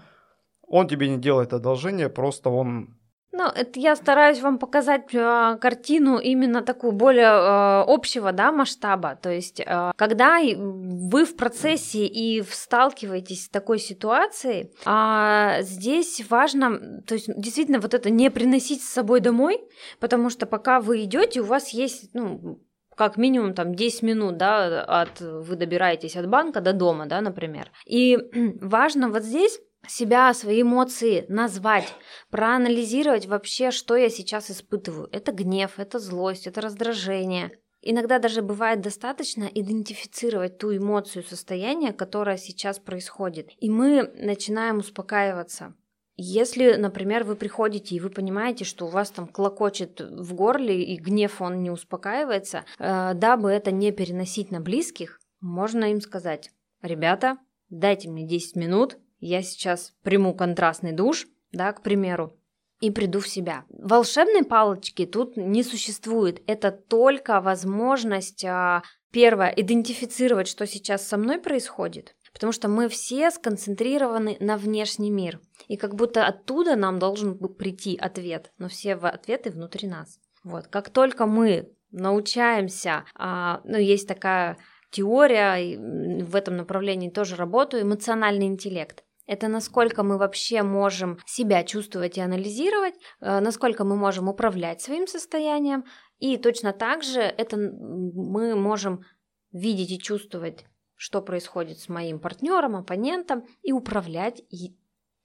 Он 0.62 0.86
тебе 0.86 1.08
не 1.08 1.18
делает 1.18 1.52
одолжение, 1.52 2.08
просто 2.08 2.50
он 2.50 2.96
ну, 3.32 3.44
это 3.44 3.78
я 3.78 3.94
стараюсь 3.94 4.40
вам 4.40 4.58
показать 4.58 5.14
э, 5.14 5.56
картину 5.60 6.18
именно 6.18 6.62
такую 6.62 6.92
более 6.92 7.26
э, 7.26 7.84
общего 7.86 8.32
да, 8.32 8.50
масштаба. 8.50 9.14
То 9.14 9.30
есть, 9.30 9.60
э, 9.60 9.92
когда 9.96 10.38
вы 10.40 11.24
в 11.24 11.36
процессе 11.36 12.06
и 12.06 12.42
сталкиваетесь 12.42 13.44
с 13.44 13.48
такой 13.48 13.78
ситуацией, 13.78 14.72
э, 14.84 15.62
здесь 15.62 16.24
важно, 16.28 17.02
то 17.06 17.14
есть, 17.14 17.28
действительно, 17.36 17.78
вот 17.78 17.94
это 17.94 18.10
не 18.10 18.30
приносить 18.30 18.82
с 18.82 18.88
собой 18.88 19.20
домой, 19.20 19.60
потому 20.00 20.28
что 20.28 20.46
пока 20.46 20.80
вы 20.80 21.04
идете, 21.04 21.40
у 21.40 21.44
вас 21.44 21.68
есть, 21.68 22.10
ну, 22.14 22.60
как 22.96 23.16
минимум 23.16 23.54
там 23.54 23.74
10 23.74 24.02
минут, 24.02 24.36
да, 24.38 24.82
от 24.82 25.20
вы 25.20 25.54
добираетесь 25.54 26.16
от 26.16 26.28
банка 26.28 26.60
до 26.60 26.72
дома, 26.72 27.06
да, 27.06 27.20
например. 27.20 27.70
И 27.86 28.18
важно 28.60 29.08
вот 29.08 29.22
здесь 29.22 29.60
себя, 29.86 30.32
свои 30.34 30.62
эмоции 30.62 31.24
назвать, 31.28 31.92
проанализировать 32.30 33.26
вообще, 33.26 33.70
что 33.70 33.96
я 33.96 34.10
сейчас 34.10 34.50
испытываю. 34.50 35.08
Это 35.12 35.32
гнев, 35.32 35.78
это 35.78 35.98
злость, 35.98 36.46
это 36.46 36.60
раздражение. 36.60 37.52
Иногда 37.82 38.18
даже 38.18 38.42
бывает 38.42 38.82
достаточно 38.82 39.44
идентифицировать 39.44 40.58
ту 40.58 40.76
эмоцию, 40.76 41.24
состояние, 41.24 41.92
которое 41.92 42.36
сейчас 42.36 42.78
происходит. 42.78 43.50
И 43.58 43.70
мы 43.70 44.12
начинаем 44.14 44.78
успокаиваться. 44.78 45.74
Если, 46.22 46.74
например, 46.74 47.24
вы 47.24 47.34
приходите 47.34 47.94
и 47.94 48.00
вы 48.00 48.10
понимаете, 48.10 48.66
что 48.66 48.84
у 48.86 48.90
вас 48.90 49.10
там 49.10 49.26
клокочет 49.26 50.02
в 50.02 50.34
горле 50.34 50.82
и 50.84 50.98
гнев 50.98 51.40
он 51.40 51.62
не 51.62 51.70
успокаивается, 51.70 52.66
э, 52.78 53.14
дабы 53.14 53.50
это 53.50 53.70
не 53.70 53.90
переносить 53.90 54.50
на 54.50 54.60
близких, 54.60 55.18
можно 55.40 55.90
им 55.90 56.02
сказать, 56.02 56.50
ребята, 56.82 57.38
дайте 57.70 58.10
мне 58.10 58.26
10 58.26 58.56
минут, 58.56 58.98
я 59.20 59.42
сейчас 59.42 59.92
приму 60.02 60.34
контрастный 60.34 60.92
душ, 60.92 61.28
да, 61.52 61.72
к 61.72 61.82
примеру, 61.82 62.36
и 62.80 62.90
приду 62.90 63.20
в 63.20 63.28
себя. 63.28 63.64
Волшебной 63.68 64.44
палочки 64.44 65.06
тут 65.06 65.36
не 65.36 65.62
существует. 65.62 66.42
Это 66.46 66.70
только 66.72 67.40
возможность, 67.40 68.44
а, 68.44 68.82
первое, 69.12 69.52
идентифицировать, 69.54 70.48
что 70.48 70.66
сейчас 70.66 71.06
со 71.06 71.18
мной 71.18 71.38
происходит, 71.38 72.16
потому 72.32 72.52
что 72.52 72.68
мы 72.68 72.88
все 72.88 73.30
сконцентрированы 73.30 74.38
на 74.40 74.56
внешний 74.56 75.10
мир. 75.10 75.40
И 75.68 75.76
как 75.76 75.94
будто 75.94 76.26
оттуда 76.26 76.76
нам 76.76 76.98
должен 76.98 77.36
прийти 77.36 77.96
ответ, 77.96 78.52
но 78.58 78.68
все 78.68 78.94
ответы 78.94 79.50
внутри 79.50 79.86
нас. 79.86 80.18
Вот, 80.42 80.68
как 80.68 80.88
только 80.88 81.26
мы 81.26 81.70
научаемся, 81.90 83.04
а, 83.14 83.60
ну, 83.64 83.76
есть 83.76 84.08
такая 84.08 84.56
теория, 84.90 85.78
в 86.24 86.34
этом 86.34 86.56
направлении 86.56 87.10
тоже 87.10 87.36
работаю, 87.36 87.82
эмоциональный 87.82 88.46
интеллект 88.46 89.04
это 89.30 89.48
насколько 89.48 90.02
мы 90.02 90.18
вообще 90.18 90.62
можем 90.62 91.18
себя 91.24 91.62
чувствовать 91.62 92.18
и 92.18 92.20
анализировать, 92.20 92.94
э, 93.20 93.40
насколько 93.40 93.84
мы 93.84 93.96
можем 93.96 94.28
управлять 94.28 94.82
своим 94.82 95.06
состоянием, 95.06 95.84
и 96.18 96.36
точно 96.36 96.72
так 96.72 97.02
же 97.02 97.20
это 97.20 97.56
мы 97.56 98.56
можем 98.56 99.04
видеть 99.52 99.92
и 99.92 99.98
чувствовать 99.98 100.66
что 101.02 101.22
происходит 101.22 101.78
с 101.78 101.88
моим 101.88 102.20
партнером, 102.20 102.76
оппонентом, 102.76 103.46
и 103.62 103.72
управлять 103.72 104.42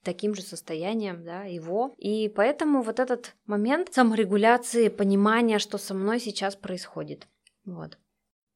таким 0.02 0.34
же 0.34 0.40
состоянием, 0.40 1.22
да, 1.22 1.42
его. 1.42 1.92
И 1.98 2.30
поэтому 2.30 2.80
вот 2.80 2.98
этот 2.98 3.36
момент 3.44 3.92
саморегуляции, 3.92 4.88
понимания, 4.88 5.58
что 5.58 5.76
со 5.76 5.92
мной 5.92 6.18
сейчас 6.18 6.56
происходит. 6.56 7.28
Вот. 7.66 7.98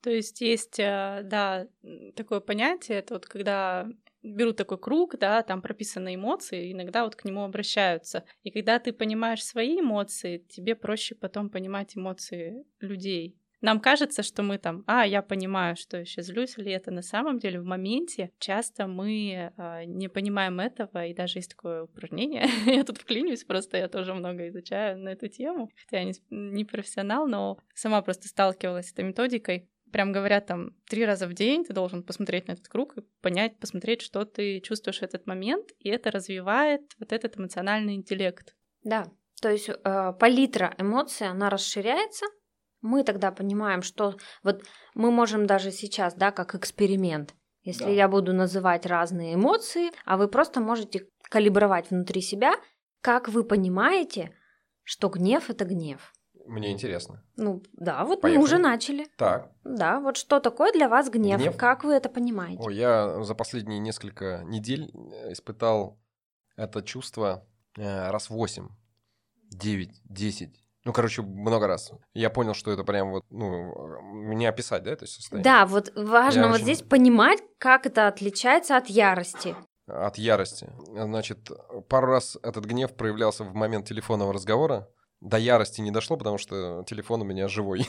То 0.03 0.09
есть 0.09 0.41
есть, 0.41 0.79
э, 0.79 1.21
да, 1.25 1.67
такое 2.17 2.41
понятие, 2.41 3.01
это 3.01 3.13
вот 3.13 3.27
когда 3.27 3.87
берут 4.23 4.57
такой 4.57 4.79
круг, 4.79 5.17
да, 5.19 5.43
там 5.43 5.63
прописаны 5.63 6.15
эмоции, 6.15 6.73
иногда 6.73 7.05
вот 7.05 7.17
к 7.17 7.25
нему 7.25 7.45
обращаются. 7.45 8.25
И 8.43 8.51
когда 8.51 8.79
ты 8.79 8.93
понимаешь 8.93 9.45
свои 9.45 9.81
эмоции, 9.81 10.45
тебе 10.49 10.75
проще 10.75 11.15
потом 11.15 11.51
понимать 11.51 11.97
эмоции 11.97 12.65
людей. 12.81 13.37
Нам 13.61 13.81
кажется, 13.81 14.23
что 14.23 14.43
мы 14.43 14.57
там, 14.59 14.85
а, 14.87 15.07
я 15.07 15.21
понимаю, 15.21 15.77
что 15.77 15.99
я 15.99 16.05
сейчас 16.05 16.27
злюсь, 16.27 16.57
или 16.57 16.73
это 16.73 16.91
на 16.91 17.03
самом 17.03 17.39
деле 17.39 17.61
в 17.61 17.65
моменте 17.65 18.33
часто 18.39 18.87
мы 18.87 19.53
э, 19.55 19.85
не 19.85 20.09
понимаем 20.09 20.61
этого, 20.61 21.05
и 21.05 21.13
даже 21.13 21.39
есть 21.39 21.51
такое 21.51 21.83
упражнение, 21.83 22.47
я 22.67 22.85
тут 22.85 22.99
вклинюсь, 22.99 23.45
просто 23.45 23.77
я 23.77 23.89
тоже 23.89 24.15
много 24.15 24.49
изучаю 24.49 24.99
на 24.99 25.11
эту 25.11 25.29
тему, 25.29 25.71
хотя 25.77 25.99
я 25.99 26.05
не, 26.05 26.15
не 26.31 26.65
профессионал, 26.65 27.27
но 27.27 27.59
сама 27.75 28.01
просто 28.01 28.29
сталкивалась 28.29 28.89
с 28.89 28.93
этой 28.93 29.05
методикой. 29.05 29.69
Прям 29.93 30.13
говорят 30.13 30.47
там 30.47 30.77
три 30.89 31.05
раза 31.05 31.27
в 31.27 31.35
день 31.35 31.65
ты 31.65 31.73
должен 31.73 32.03
посмотреть 32.03 32.49
на 32.49 32.53
этот 32.53 32.69
круг 32.69 32.97
и 32.97 33.03
понять, 33.21 33.59
посмотреть, 33.59 34.03
что 34.03 34.25
ты 34.25 34.61
чувствуешь 34.61 35.01
в 35.01 35.03
этот 35.03 35.27
момент, 35.27 35.71
и 35.79 35.89
это 35.89 36.11
развивает 36.11 36.83
вот 36.99 37.13
этот 37.13 37.37
эмоциональный 37.37 37.95
интеллект. 37.95 38.55
Да, 38.85 39.07
то 39.41 39.51
есть 39.51 39.69
э, 39.69 40.13
палитра 40.19 40.75
эмоций, 40.79 41.29
она 41.29 41.51
расширяется, 41.51 42.27
мы 42.83 43.05
тогда 43.05 43.31
понимаем, 43.31 43.83
что 43.83 44.17
вот 44.43 44.65
мы 44.95 45.11
можем 45.11 45.47
даже 45.47 45.71
сейчас, 45.71 46.15
да, 46.15 46.31
как 46.31 46.55
эксперимент, 46.55 47.35
если 47.63 47.85
да. 47.85 47.91
я 47.91 48.09
буду 48.09 48.33
называть 48.33 48.87
разные 48.87 49.35
эмоции, 49.35 49.91
а 50.05 50.17
вы 50.17 50.29
просто 50.29 50.61
можете 50.61 51.09
калибровать 51.29 51.91
внутри 51.91 52.21
себя, 52.21 52.55
как 53.01 53.29
вы 53.29 53.45
понимаете, 53.45 54.35
что 54.83 55.09
гнев 55.09 55.51
это 55.51 55.65
гнев. 55.65 56.13
Мне 56.51 56.73
интересно. 56.73 57.23
Ну, 57.37 57.63
да, 57.75 58.05
вот 58.05 58.23
Поехали. 58.23 58.39
мы 58.39 58.45
уже 58.45 58.59
начали. 58.59 59.07
Так. 59.17 59.53
Да, 59.63 60.01
вот 60.01 60.17
что 60.17 60.41
такое 60.41 60.73
для 60.73 60.89
вас 60.89 61.09
гнев? 61.09 61.41
гнев? 61.41 61.57
Как 61.57 61.85
вы 61.85 61.93
это 61.95 62.09
понимаете? 62.09 62.61
О, 62.61 62.71
я 62.71 63.23
за 63.23 63.37
последние 63.37 63.79
несколько 63.79 64.43
недель 64.45 64.91
э, 64.93 65.33
испытал 65.33 66.01
это 66.57 66.83
чувство 66.83 67.47
э, 67.77 68.11
раз 68.11 68.31
восемь, 68.31 68.67
девять, 69.49 70.01
десять. 70.05 70.57
Ну, 70.85 70.93
короче, 70.93 71.23
много 71.23 71.69
раз. 71.69 71.93
Я 72.15 72.31
понял, 72.31 72.55
что 72.55 72.73
это 72.73 72.83
прям 72.83 73.13
вот, 73.13 73.25
ну, 73.31 74.01
мне 74.03 74.49
описать, 74.49 74.83
да, 74.83 74.91
это 74.91 75.07
состояние? 75.07 75.45
Да, 75.45 75.67
вот 75.67 75.93
важно 75.95 76.41
Я 76.41 76.47
вот 76.47 76.55
очень... 76.55 76.65
здесь 76.65 76.83
понимать, 76.83 77.39
как 77.59 77.87
это 77.87 78.09
отличается 78.09 78.77
от 78.77 78.89
ярости. 78.89 79.55
От 79.87 80.19
ярости. 80.19 80.69
Значит, 80.89 81.49
пару 81.89 82.09
раз 82.09 82.37
этот 82.43 82.65
гнев 82.65 82.93
проявлялся 82.97 83.45
в 83.45 83.55
момент 83.55 83.87
телефонного 83.87 84.33
разговора. 84.33 84.89
До 85.21 85.37
ярости 85.37 85.81
не 85.81 85.91
дошло, 85.91 86.17
потому 86.17 86.39
что 86.39 86.85
телефон 86.87 87.23
у 87.23 87.25
меня 87.25 87.49
живой. 87.49 87.87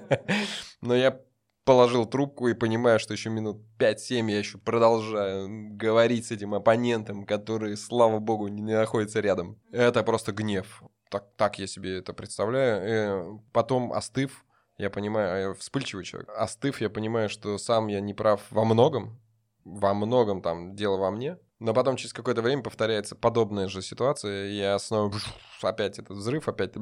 Но 0.80 0.94
я 0.94 1.20
положил 1.64 2.06
трубку 2.06 2.48
и 2.48 2.54
понимаю, 2.54 3.00
что 3.00 3.12
еще 3.12 3.30
минут 3.30 3.62
5-7 3.78 4.30
я 4.30 4.38
еще 4.38 4.58
продолжаю 4.58 5.48
говорить 5.76 6.26
с 6.26 6.30
этим 6.30 6.54
оппонентом, 6.54 7.24
который, 7.24 7.76
слава 7.76 8.18
богу, 8.18 8.48
не 8.48 8.74
находится 8.74 9.20
рядом. 9.20 9.58
Это 9.72 10.02
просто 10.02 10.32
гнев 10.32 10.82
так, 11.14 11.28
так 11.36 11.58
я 11.58 11.66
себе 11.66 11.98
это 11.98 12.12
представляю. 12.12 12.82
И 12.82 12.90
э, 12.90 13.38
потом 13.52 13.92
остыв, 13.92 14.44
я 14.78 14.90
понимаю, 14.90 15.32
а 15.32 15.38
я 15.38 15.54
вспыльчивый 15.54 16.04
человек. 16.04 16.28
Остыв, 16.36 16.80
я 16.80 16.90
понимаю, 16.90 17.28
что 17.28 17.56
сам 17.58 17.86
я 17.86 18.00
не 18.00 18.14
прав 18.14 18.40
во 18.50 18.64
многом, 18.64 19.20
во 19.64 19.94
многом 19.94 20.42
там 20.42 20.74
дело 20.74 20.96
во 20.96 21.12
мне. 21.12 21.38
Но 21.60 21.72
потом 21.72 21.96
через 21.96 22.12
какое-то 22.12 22.42
время 22.42 22.62
повторяется 22.62 23.14
подобная 23.14 23.68
же 23.68 23.80
ситуация, 23.80 24.48
и 24.48 24.56
я 24.56 24.78
снова 24.78 25.14
опять 25.62 25.98
этот 25.98 26.16
взрыв, 26.16 26.48
опять 26.48 26.74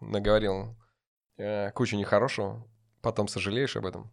наговорил 0.00 0.76
э, 1.36 1.70
кучу 1.72 1.96
нехорошего, 1.96 2.66
потом 3.02 3.28
сожалеешь 3.28 3.76
об 3.76 3.86
этом. 3.86 4.10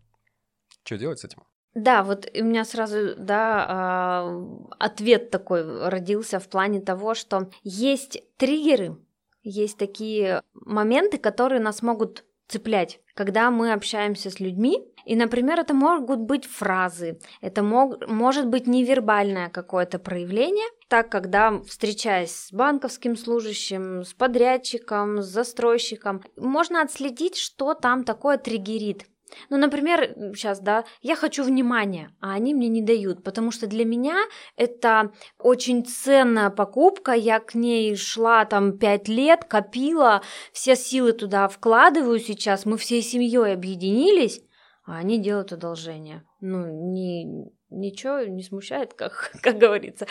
Что 0.84 0.98
делать 0.98 1.20
с 1.20 1.26
этим? 1.26 1.44
Да, 1.74 2.04
вот 2.04 2.30
у 2.36 2.44
меня 2.44 2.66
сразу, 2.66 3.16
да, 3.18 4.28
э, 4.28 4.48
ответ 4.80 5.32
такой 5.32 5.90
родился 5.90 6.40
в 6.40 6.48
плане 6.48 6.82
того, 6.82 7.16
что 7.16 7.50
есть 7.64 8.22
триггеры, 8.38 8.98
есть 9.42 9.78
такие 9.78 10.44
моменты, 10.54 11.18
которые 11.18 11.62
нас 11.62 11.82
могут 11.82 12.26
цеплять, 12.54 13.00
когда 13.16 13.50
мы 13.50 13.74
общаемся 13.74 14.30
с 14.30 14.40
людьми. 14.40 14.78
И, 15.06 15.16
например, 15.16 15.60
это 15.60 15.74
могут 15.74 16.20
быть 16.20 16.46
фразы, 16.46 17.20
это 17.42 17.62
мог, 17.62 18.08
может 18.08 18.48
быть 18.48 18.68
невербальное 18.68 19.50
какое-то 19.50 20.00
проявление. 20.00 20.68
Так, 20.88 21.10
когда 21.10 21.60
встречаясь 21.68 22.32
с 22.32 22.54
банковским 22.54 23.18
служащим, 23.18 24.06
с 24.06 24.14
подрядчиком, 24.14 25.22
с 25.22 25.26
застройщиком, 25.26 26.22
можно 26.38 26.82
отследить, 26.82 27.36
что 27.36 27.74
там 27.74 28.06
такое 28.06 28.38
триггерит. 28.38 29.08
Ну, 29.50 29.58
например, 29.58 30.14
сейчас, 30.36 30.60
да, 30.60 30.86
я 31.02 31.16
хочу 31.16 31.44
внимания, 31.44 32.12
а 32.20 32.34
они 32.34 32.54
мне 32.54 32.68
не 32.68 32.82
дают, 32.82 33.24
потому 33.24 33.52
что 33.52 33.68
для 33.68 33.86
меня 33.86 34.18
это 34.58 35.12
очень 35.40 35.86
ценная 35.86 36.50
покупка, 36.50 37.14
я 37.14 37.40
к 37.40 37.56
ней 37.56 37.96
шла 37.96 38.46
там 38.46 38.78
пять 38.78 39.08
лет, 39.08 39.46
копила, 39.46 40.22
все 40.52 40.76
силы 40.76 41.14
туда 41.14 41.48
вкладываю 41.48 42.20
сейчас, 42.20 42.66
мы 42.66 42.78
всей 42.78 43.02
семьей 43.02 43.54
объединились, 43.54 44.42
а 44.86 44.98
они 44.98 45.18
делают 45.18 45.54
одолжение. 45.54 46.24
Ну, 46.42 46.92
ни, 46.92 47.50
ничего 47.70 48.22
не 48.22 48.44
смущает, 48.44 48.94
как, 48.96 49.32
как 49.42 49.58
говорится. 49.58 50.08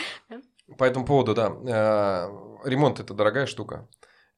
По 0.78 0.84
этому 0.84 1.04
поводу, 1.04 1.34
да, 1.34 1.48
э, 1.48 2.68
ремонт 2.68 3.00
это 3.00 3.14
дорогая 3.14 3.46
штука. 3.46 3.88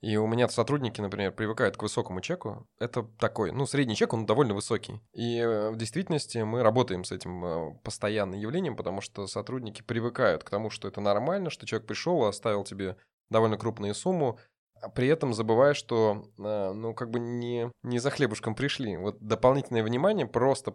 И 0.05 0.18
у 0.18 0.26
меня 0.26 0.48
сотрудники, 0.48 1.00
например, 1.00 1.32
привыкают 1.32 1.78
к 1.78 1.82
высокому 1.82 2.20
чеку. 2.20 2.68
Это 2.78 3.05
такой, 3.18 3.52
ну, 3.52 3.64
средний 3.64 3.96
чек, 3.96 4.12
он 4.12 4.26
довольно 4.26 4.52
высокий. 4.52 5.00
И 5.14 5.38
э, 5.38 5.70
в 5.70 5.76
действительности 5.76 6.36
мы 6.36 6.62
работаем 6.62 7.05
с 7.05 7.12
этим 7.12 7.42
э, 7.42 7.74
постоянным 7.82 8.38
явлением, 8.38 8.76
потому 8.76 9.00
что 9.00 9.26
сотрудники 9.26 9.80
привыкают 9.80 10.44
к 10.44 10.50
тому, 10.50 10.68
что 10.68 10.88
это 10.88 11.00
нормально, 11.00 11.48
что 11.48 11.64
человек 11.64 11.88
пришел, 11.88 12.22
оставил 12.26 12.64
тебе 12.64 12.98
довольно 13.30 13.57
крупную 13.57 13.94
сумму, 13.94 14.38
а 14.82 14.90
при 14.90 15.09
этом 15.09 15.32
забывая, 15.32 15.72
что, 15.72 16.30
э, 16.36 16.72
ну, 16.74 16.92
как 16.92 17.09
бы 17.09 17.18
не, 17.18 17.72
не 17.82 17.98
за 17.98 18.11
хлебушком 18.11 18.55
пришли. 18.55 18.98
Вот 18.98 19.16
дополнительное 19.22 19.82
внимание 19.82 20.26
просто 20.26 20.74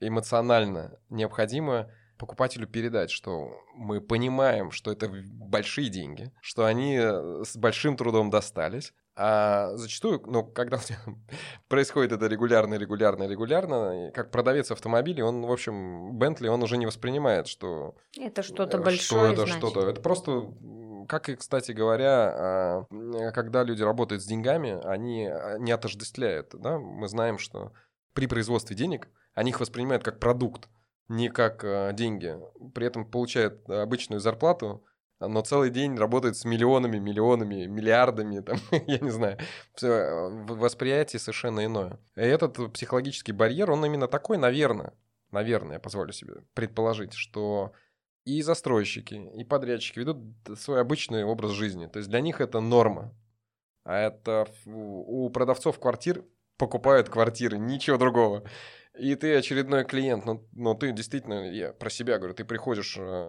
эмоционально 0.00 0.98
необходимо 1.10 1.92
покупателю 2.24 2.66
передать, 2.66 3.10
что 3.10 3.50
мы 3.74 4.00
понимаем, 4.00 4.70
что 4.70 4.90
это 4.90 5.10
большие 5.10 5.90
деньги, 5.90 6.32
что 6.40 6.64
они 6.64 6.96
э, 6.96 7.42
с 7.44 7.54
большим 7.54 7.98
трудом 7.98 8.30
достались, 8.30 8.94
а 9.14 9.76
зачастую, 9.76 10.22
ну, 10.24 10.42
когда 10.42 10.80
происходит 11.68 12.12
это 12.12 12.26
регулярно, 12.26 12.76
регулярно, 12.76 13.24
регулярно, 13.24 14.10
как 14.14 14.30
продавец 14.30 14.70
автомобилей, 14.70 15.22
он, 15.22 15.42
в 15.44 15.52
общем, 15.52 16.16
Бентли, 16.18 16.48
он 16.48 16.62
уже 16.62 16.78
не 16.78 16.86
воспринимает, 16.86 17.46
что... 17.46 17.94
Это 18.18 18.42
что-то 18.42 18.78
большое, 18.78 19.34
Что 19.34 19.42
это 19.42 19.52
что-то. 19.52 19.80
Это 19.86 20.00
просто, 20.00 20.50
как 21.06 21.28
и, 21.28 21.36
кстати 21.36 21.72
говоря, 21.72 22.32
а, 22.34 23.32
когда 23.34 23.64
люди 23.64 23.82
работают 23.82 24.22
с 24.22 24.26
деньгами, 24.26 24.80
они 24.82 25.26
а, 25.26 25.58
не 25.58 25.72
отождествляют, 25.72 26.54
да? 26.58 26.78
Мы 26.78 27.06
знаем, 27.06 27.36
что 27.36 27.74
при 28.14 28.26
производстве 28.26 28.74
денег 28.74 29.08
они 29.34 29.50
их 29.50 29.60
воспринимают 29.60 30.02
как 30.02 30.20
продукт 30.20 30.70
не 31.08 31.28
как 31.28 31.64
э, 31.64 31.92
деньги. 31.92 32.36
При 32.74 32.86
этом 32.86 33.04
получает 33.04 33.68
обычную 33.68 34.20
зарплату, 34.20 34.84
но 35.20 35.40
целый 35.42 35.70
день 35.70 35.96
работает 35.96 36.36
с 36.36 36.44
миллионами, 36.44 36.98
миллионами, 36.98 37.66
миллиардами, 37.66 38.40
там, 38.40 38.58
я 38.86 38.98
не 38.98 39.10
знаю. 39.10 39.38
Все, 39.74 39.88
э, 39.88 40.44
восприятие 40.46 41.20
совершенно 41.20 41.64
иное. 41.64 41.98
И 42.16 42.20
этот 42.20 42.72
психологический 42.72 43.32
барьер, 43.32 43.70
он 43.70 43.84
именно 43.84 44.08
такой, 44.08 44.38
наверное, 44.38 44.94
наверное, 45.30 45.74
я 45.74 45.80
позволю 45.80 46.12
себе 46.12 46.34
предположить, 46.54 47.14
что 47.14 47.72
и 48.24 48.40
застройщики, 48.42 49.14
и 49.14 49.44
подрядчики 49.44 49.98
ведут 49.98 50.18
свой 50.58 50.80
обычный 50.80 51.24
образ 51.24 51.52
жизни. 51.52 51.86
То 51.86 51.98
есть 51.98 52.08
для 52.08 52.20
них 52.20 52.40
это 52.40 52.60
норма. 52.60 53.14
А 53.84 53.98
это 53.98 54.46
у 54.64 55.28
продавцов 55.28 55.78
квартир 55.78 56.24
покупают 56.56 57.10
квартиры, 57.10 57.58
ничего 57.58 57.98
другого 57.98 58.44
и 58.98 59.14
ты 59.14 59.36
очередной 59.36 59.84
клиент, 59.84 60.24
но, 60.24 60.44
но 60.52 60.74
ты 60.74 60.92
действительно, 60.92 61.50
я 61.50 61.72
про 61.72 61.90
себя 61.90 62.18
говорю, 62.18 62.34
ты 62.34 62.44
приходишь, 62.44 62.96
э, 62.98 63.28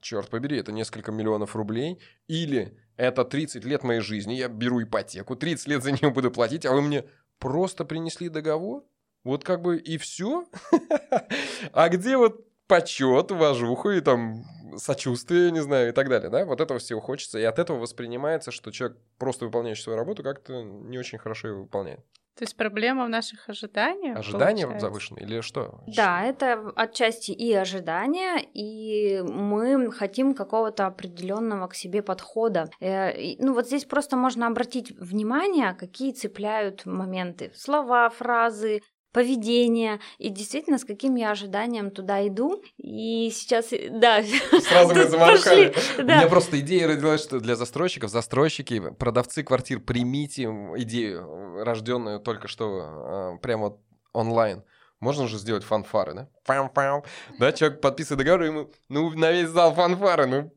черт 0.00 0.28
побери, 0.28 0.58
это 0.58 0.72
несколько 0.72 1.12
миллионов 1.12 1.54
рублей, 1.56 2.00
или 2.26 2.78
это 2.96 3.24
30 3.24 3.64
лет 3.64 3.82
моей 3.82 4.00
жизни, 4.00 4.34
я 4.34 4.48
беру 4.48 4.82
ипотеку, 4.82 5.36
30 5.36 5.68
лет 5.68 5.82
за 5.82 5.92
нее 5.92 6.10
буду 6.10 6.30
платить, 6.30 6.66
а 6.66 6.72
вы 6.72 6.82
мне 6.82 7.04
просто 7.38 7.84
принесли 7.84 8.28
договор? 8.28 8.84
Вот 9.24 9.44
как 9.44 9.62
бы 9.62 9.78
и 9.78 9.98
все? 9.98 10.46
А 11.72 11.88
где 11.88 12.16
вот 12.16 12.46
почет, 12.66 13.30
уважуху 13.30 13.90
и 13.90 14.00
там 14.00 14.44
сочувствие, 14.76 15.50
не 15.50 15.62
знаю, 15.62 15.90
и 15.90 15.92
так 15.92 16.08
далее, 16.08 16.30
да? 16.30 16.44
Вот 16.44 16.60
этого 16.60 16.78
всего 16.78 17.00
хочется, 17.00 17.38
и 17.38 17.42
от 17.42 17.58
этого 17.58 17.78
воспринимается, 17.78 18.50
что 18.50 18.70
человек, 18.70 18.98
просто 19.18 19.46
выполняющий 19.46 19.82
свою 19.82 19.98
работу, 19.98 20.22
как-то 20.22 20.62
не 20.62 20.98
очень 20.98 21.18
хорошо 21.18 21.48
ее 21.48 21.54
выполняет. 21.54 22.00
То 22.36 22.42
есть 22.42 22.56
проблема 22.56 23.04
в 23.04 23.08
наших 23.08 23.48
ожиданиях? 23.48 24.18
Ожидания 24.18 24.62
получается? 24.64 24.88
завышенные 24.88 25.24
или 25.24 25.40
что? 25.40 25.80
Да, 25.86 26.22
это 26.22 26.72
отчасти 26.74 27.30
и 27.30 27.52
ожидания, 27.52 28.38
и 28.52 29.22
мы 29.22 29.92
хотим 29.92 30.34
какого-то 30.34 30.86
определенного 30.86 31.68
к 31.68 31.74
себе 31.74 32.02
подхода. 32.02 32.70
Э, 32.80 33.34
Ну 33.38 33.54
вот 33.54 33.66
здесь 33.66 33.84
просто 33.84 34.16
можно 34.16 34.48
обратить 34.48 34.90
внимание, 34.98 35.74
какие 35.74 36.12
цепляют 36.12 36.86
моменты. 36.86 37.52
Слова, 37.54 38.08
фразы, 38.10 38.80
поведение, 39.14 40.00
и 40.18 40.28
действительно, 40.28 40.76
с 40.76 40.84
каким 40.84 41.14
я 41.14 41.30
ожиданием 41.30 41.90
туда 41.90 42.26
иду. 42.26 42.62
И 42.76 43.30
сейчас, 43.32 43.72
э, 43.72 43.88
да, 43.88 44.22
Сразу 44.60 44.92
тут 44.92 45.08
замолкали. 45.08 45.68
пошли, 45.68 46.02
У 46.02 46.06
да. 46.06 46.16
меня 46.18 46.28
просто 46.28 46.58
идея 46.60 46.88
родилась, 46.88 47.22
что 47.22 47.38
для 47.40 47.54
застройщиков, 47.54 48.10
застройщики, 48.10 48.90
продавцы 48.98 49.44
квартир, 49.44 49.80
примите 49.80 50.42
идею, 50.42 51.62
рожденную 51.64 52.18
только 52.20 52.48
что, 52.48 53.36
э, 53.36 53.38
прямо 53.40 53.78
онлайн. 54.12 54.64
Можно 55.00 55.28
же 55.28 55.38
сделать 55.38 55.64
фанфары, 55.64 56.14
да? 56.14 56.28
Пам-пам. 56.46 57.04
Да, 57.38 57.52
человек 57.52 57.80
подписывает 57.80 58.18
договор, 58.18 58.42
ему, 58.42 58.70
ну, 58.88 59.10
на 59.10 59.30
весь 59.30 59.48
зал 59.48 59.74
фанфары, 59.74 60.26
ну, 60.26 60.52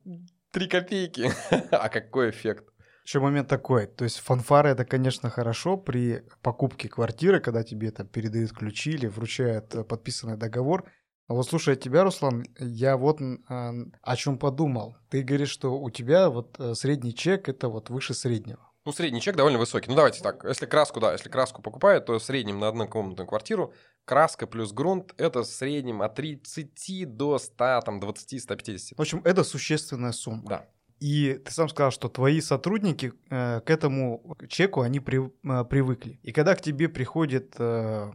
три 0.51 0.67
копейки. 0.67 1.31
А 1.71 1.89
какой 1.89 2.31
эффект? 2.31 2.65
Еще 3.07 3.21
момент 3.21 3.47
такой, 3.47 3.87
то 3.87 4.03
есть 4.03 4.19
фанфары 4.19 4.71
это, 4.71 4.83
конечно, 4.83 5.29
хорошо 5.29 5.77
при 5.77 6.25
покупке 6.41 6.89
квартиры, 6.89 7.39
когда 7.39 7.63
тебе 7.63 7.89
там 7.91 8.05
передают 8.05 8.51
ключи 8.51 8.91
или 8.91 9.07
вручают 9.07 9.73
э, 9.75 9.85
подписанный 9.85 10.35
договор. 10.35 10.83
А 11.29 11.33
вот 11.33 11.47
слушая 11.47 11.77
тебя, 11.77 12.03
Руслан, 12.03 12.43
я 12.59 12.97
вот 12.97 13.21
а, 13.47 13.71
о 14.01 14.15
чем 14.17 14.37
подумал. 14.37 14.97
Ты 15.09 15.23
говоришь, 15.23 15.51
что 15.51 15.79
у 15.79 15.89
тебя 15.89 16.29
вот 16.29 16.59
э, 16.59 16.75
средний 16.75 17.15
чек 17.15 17.47
это 17.47 17.69
вот 17.69 17.89
выше 17.89 18.13
среднего. 18.13 18.59
Ну, 18.83 18.91
средний 18.91 19.21
чек 19.21 19.37
довольно 19.37 19.59
высокий. 19.59 19.89
Ну, 19.89 19.95
давайте 19.95 20.21
так. 20.21 20.43
Если 20.43 20.65
краску, 20.65 20.99
да, 20.99 21.13
если 21.13 21.29
краску 21.29 21.61
покупают, 21.61 22.07
то 22.07 22.19
в 22.19 22.23
среднем 22.23 22.59
на 22.59 22.67
однокомнатную 22.67 23.25
квартиру 23.25 23.73
краска 24.03 24.47
плюс 24.47 24.73
грунт– 24.73 25.13
это 25.17 25.43
в 25.43 25.45
среднем 25.45 26.01
от 26.01 26.15
30 26.15 27.15
до 27.15 27.39
100, 27.39 27.83
там, 27.85 28.01
20, 28.01 28.43
150. 28.43 28.97
В 28.97 29.01
общем, 29.01 29.21
это 29.23 29.45
существенная 29.45 30.11
сумма. 30.11 30.43
Да. 30.45 30.67
И 30.99 31.39
ты 31.45 31.51
сам 31.51 31.69
сказал, 31.69 31.91
что 31.91 32.09
твои 32.09 32.41
сотрудники 32.41 33.13
э, 33.29 33.61
к 33.61 33.69
этому 33.69 34.35
чеку 34.49 34.81
они 34.81 34.99
при- 34.99 35.31
э, 35.43 35.65
привыкли. 35.65 36.19
И 36.23 36.31
когда 36.31 36.55
к 36.55 36.61
тебе 36.61 36.89
приходит 36.89 37.55
э, 37.59 38.11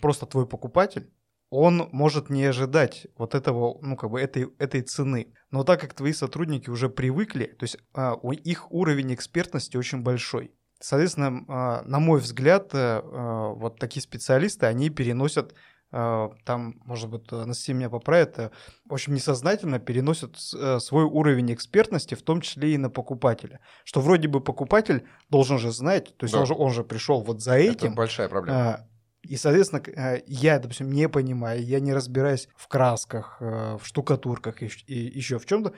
просто 0.00 0.26
твой 0.26 0.46
покупатель, 0.46 1.10
он 1.50 1.88
может 1.90 2.30
не 2.30 2.44
ожидать 2.44 3.08
вот 3.18 3.34
этого, 3.34 3.78
ну 3.82 3.96
как 3.96 4.10
бы 4.10 4.20
этой 4.20 4.48
этой 4.58 4.82
цены. 4.82 5.34
Но 5.50 5.64
так 5.64 5.80
как 5.80 5.94
твои 5.94 6.12
сотрудники 6.12 6.70
уже 6.70 6.88
привыкли, 6.88 7.46
то 7.46 7.64
есть 7.64 7.76
а, 7.92 8.14
у 8.14 8.30
их 8.30 8.70
уровень 8.70 9.14
экспертности 9.14 9.76
очень 9.76 10.02
большой. 10.02 10.52
Соответственно, 10.78 11.44
а, 11.48 11.82
на 11.82 11.98
мой 11.98 12.20
взгляд, 12.20 12.70
э, 12.72 13.02
а, 13.02 13.52
вот 13.54 13.80
такие 13.80 14.00
специалисты, 14.00 14.66
они 14.66 14.90
переносят 14.90 15.54
там, 15.90 16.74
может 16.84 17.08
быть, 17.10 17.30
Анастасия 17.32 17.74
меня 17.74 17.90
поправит, 17.90 18.38
э, 18.38 18.50
в 18.88 18.92
общем, 18.94 19.14
несознательно 19.14 19.78
переносят 19.78 20.36
э, 20.54 20.78
свой 20.78 21.04
уровень 21.04 21.52
экспертности, 21.52 22.14
в 22.14 22.22
том 22.22 22.40
числе 22.40 22.74
и 22.74 22.78
на 22.78 22.90
покупателя. 22.90 23.60
Что 23.84 24.00
вроде 24.00 24.28
бы 24.28 24.40
покупатель 24.40 25.04
должен 25.28 25.58
же 25.58 25.72
знать, 25.72 26.16
то 26.16 26.24
есть 26.24 26.34
Да. 26.34 26.40
он, 26.40 26.46
же, 26.46 26.54
он 26.54 26.70
же 26.72 26.84
пришел 26.84 27.22
вот 27.22 27.40
за 27.42 27.54
Это 27.58 27.72
этим. 27.86 27.94
большая 27.94 28.28
проблема. 28.28 28.58
а, 28.58 28.86
И, 29.22 29.36
соответственно, 29.36 29.82
э, 29.86 30.22
я, 30.26 30.58
допустим, 30.58 30.90
не 30.92 31.08
понимаю, 31.08 31.62
я 31.64 31.80
не 31.80 31.92
разбираюсь 31.92 32.48
в 32.56 32.68
красках, 32.68 33.36
в 33.40 33.80
штукатурках 33.82 34.62
и, 34.62 34.70
и 34.86 35.18
еще 35.18 35.38
в 35.38 35.46
чем-то. 35.46 35.72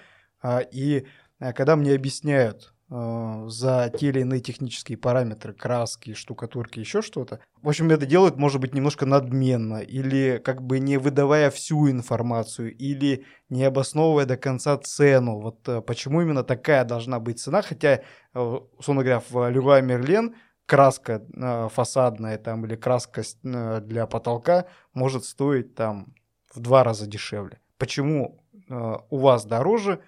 И 0.73 1.07
э, 1.41 1.53
когда 1.53 1.77
мне 1.77 1.95
объясняют 1.95 2.72
за 2.93 3.91
те 3.99 4.09
или 4.09 4.21
иные 4.21 4.41
технические 4.41 4.99
параметры, 4.99 5.55
краски, 5.55 6.13
штукатурки, 6.13 6.79
еще 6.81 7.01
что-то, 7.01 7.41
в 7.63 7.69
общем, 7.69 7.91
это 7.91 8.07
делают, 8.07 8.37
может 8.37 8.61
быть, 8.61 8.75
немножко 8.75 9.07
надменно, 9.07 9.79
или 9.79 10.43
как 10.45 10.63
бы 10.63 10.81
не 10.81 10.99
выдавая 10.99 11.51
всю 11.51 11.89
информацию, 11.89 12.77
или 12.77 13.25
не 13.49 13.65
обосновывая 13.65 14.27
до 14.27 14.37
конца 14.37 14.77
цену. 14.79 15.39
Вот 15.39 15.69
э, 15.69 15.81
почему 15.81 16.23
именно 16.23 16.43
такая 16.43 16.85
должна 16.85 17.21
быть 17.21 17.41
цена, 17.41 17.63
хотя, 17.63 18.03
э, 18.35 18.59
условно 18.77 19.05
говоря, 19.05 19.23
в 19.31 19.49
Леруа 19.49 19.81
Мерлен 19.81 20.35
краска 20.67 21.23
э, 21.35 21.69
фасадная 21.71 22.37
там 22.39 22.67
или 22.67 22.75
краска 22.75 23.23
э, 23.23 23.81
для 23.81 24.07
потолка 24.07 24.67
может 24.93 25.25
стоить 25.25 25.75
там 25.77 26.15
в 26.53 26.61
два 26.61 26.83
раза 26.83 27.07
дешевле. 27.07 27.61
Почему 27.79 28.43
э, 28.69 28.97
у 29.09 29.19
вас 29.19 29.45
дороже? 29.45 30.01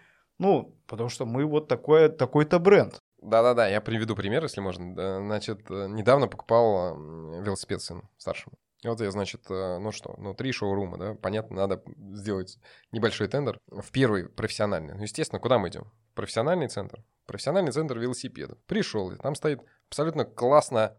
Ну, 0.45 0.77
потому 0.87 1.09
что 1.09 1.25
мы 1.25 1.47
вот 1.47 1.69
такой, 1.69 2.11
такой-то 2.11 2.59
бренд. 2.59 2.99
Да-да-да, 3.23 3.67
я 3.67 3.81
приведу 3.81 4.15
пример, 4.15 4.43
если 4.43 4.61
можно. 4.61 4.95
Да, 4.95 5.17
Значит, 5.21 5.71
э, 5.71 5.87
недавно 5.89 6.29
покупал 6.29 6.97
велосипед 7.41 7.81
сыну 7.81 8.11
старшему. 8.19 8.59
И 8.83 8.89
вот 8.89 9.01
я, 9.01 9.11
значит, 9.11 9.51
э, 9.51 9.79
ну 9.79 9.91
что, 9.91 10.15
ну 10.19 10.35
три 10.35 10.53
шоурума, 10.53 10.99
да, 10.99 11.15
понятно, 11.15 11.57
надо 11.57 11.83
сделать 12.13 12.59
небольшой 12.93 13.29
тендер. 13.29 13.59
В 13.69 13.91
первый 13.91 14.29
профессиональный. 14.29 14.93
Ну, 14.95 15.03
естественно, 15.03 15.41
куда 15.41 15.59
мы 15.59 15.71
идем? 15.71 15.91
Профессиональный 16.15 16.69
центр. 16.69 17.03
Профессиональный 17.25 17.73
центр 17.73 17.99
велосипедов. 17.99 18.59
Пришел, 18.67 19.13
и 19.13 19.17
там 19.17 19.35
стоит 19.37 19.63
абсолютно 19.89 20.27
классно 20.27 20.99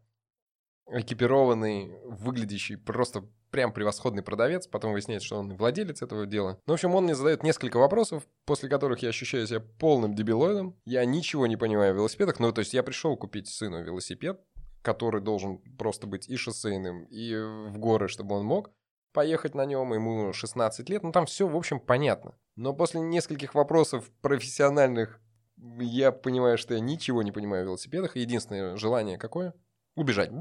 экипированный, 0.88 2.00
выглядящий 2.04 2.78
просто 2.78 3.24
прям 3.52 3.72
превосходный 3.72 4.24
продавец. 4.24 4.68
Потом 4.68 4.94
выясняется, 4.94 5.28
что 5.28 5.38
он 5.38 5.56
владелец 5.56 6.02
этого 6.02 6.26
дела. 6.26 6.60
Ну, 6.66 6.74
в 6.74 6.76
общем, 6.76 6.94
он 6.96 7.06
мне 7.06 7.16
задает 7.16 7.44
несколько 7.44 7.78
вопросов, 7.78 8.24
после 8.46 8.70
которых 8.70 9.00
я 9.00 9.10
ощущаю 9.10 9.48
себя 9.48 9.62
полным 9.80 10.16
дебилоидом. 10.16 10.76
Я 10.86 11.06
ничего 11.06 11.48
не 11.48 11.58
понимаю 11.58 11.94
в 11.94 11.98
велосипедах. 11.98 12.40
Ну, 12.40 12.52
то 12.52 12.60
есть 12.60 12.74
я 12.74 12.84
пришел 12.84 13.16
купить 13.18 13.48
сыну 13.48 13.84
велосипед, 13.84 14.42
который 14.82 15.22
должен 15.22 15.60
просто 15.78 16.08
быть 16.08 16.30
и 16.30 16.36
шоссейным, 16.36 17.06
и 17.06 17.36
в 17.36 17.78
горы, 17.78 18.08
чтобы 18.08 18.36
он 18.36 18.46
мог 18.46 18.72
поехать 19.16 19.56
на 19.56 19.66
нем, 19.66 19.94
ему 19.94 20.34
16 20.34 20.90
лет, 20.90 21.02
ну 21.02 21.12
там 21.14 21.26
все, 21.26 21.48
в 21.48 21.56
общем, 21.56 21.80
понятно. 21.80 22.38
Но 22.58 22.74
после 22.74 23.00
нескольких 23.00 23.56
вопросов 23.56 24.12
профессиональных 24.22 25.22
я 25.80 26.12
понимаю, 26.12 26.58
что 26.58 26.74
я 26.74 26.82
ничего 26.82 27.24
не 27.24 27.32
понимаю 27.32 27.64
в 27.64 27.68
велосипедах. 27.68 28.18
Единственное 28.18 28.76
желание 28.76 29.18
какое? 29.18 29.54
Убежать. 29.96 30.32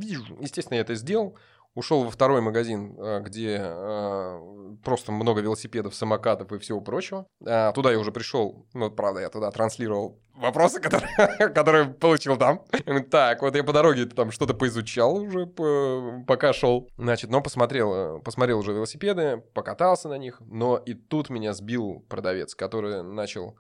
Естественно, 0.41 0.75
я 0.75 0.81
это 0.81 0.97
сделал. 0.97 1.39
Ушел 1.75 2.05
во 2.05 2.11
второй 2.11 2.41
магазин, 2.41 2.97
э, 2.99 3.21
где 3.21 3.59
э, 3.61 4.77
просто 4.85 5.11
много 5.11 5.41
велосипедов, 5.41 5.95
самокатов 5.95 6.53
и 6.53 6.59
всего 6.59 6.81
прочего. 6.81 7.27
А, 7.45 7.73
Туда 7.73 7.91
я 7.91 7.99
уже 7.99 8.13
пришел, 8.13 8.69
ну, 8.75 8.91
правда, 8.93 9.21
я 9.23 9.29
туда 9.29 9.51
транслировал 9.51 10.21
вопросы, 10.35 10.81
которые, 10.81 11.49
которые 11.51 11.87
получил 11.87 12.37
там. 12.37 12.65
Так, 13.11 13.43
вот 13.43 13.57
я 13.57 13.65
по 13.65 13.73
дороге 13.73 14.07
там 14.07 14.31
что-то 14.31 14.55
поизучал 14.55 15.17
уже, 15.17 15.47
по- 15.47 16.23
пока 16.27 16.53
шел. 16.53 16.89
Значит, 16.97 17.31
но 17.31 17.41
посмотрел, 17.43 18.19
э, 18.19 18.21
посмотрел 18.21 18.61
уже 18.61 18.73
велосипеды, 18.73 19.39
покатался 19.53 20.09
на 20.09 20.17
них. 20.19 20.41
Но 20.47 20.77
и 20.77 20.95
тут 20.95 21.29
меня 21.29 21.55
сбил 21.55 22.07
продавец, 22.09 22.55
который 22.55 23.03
начал, 23.03 23.59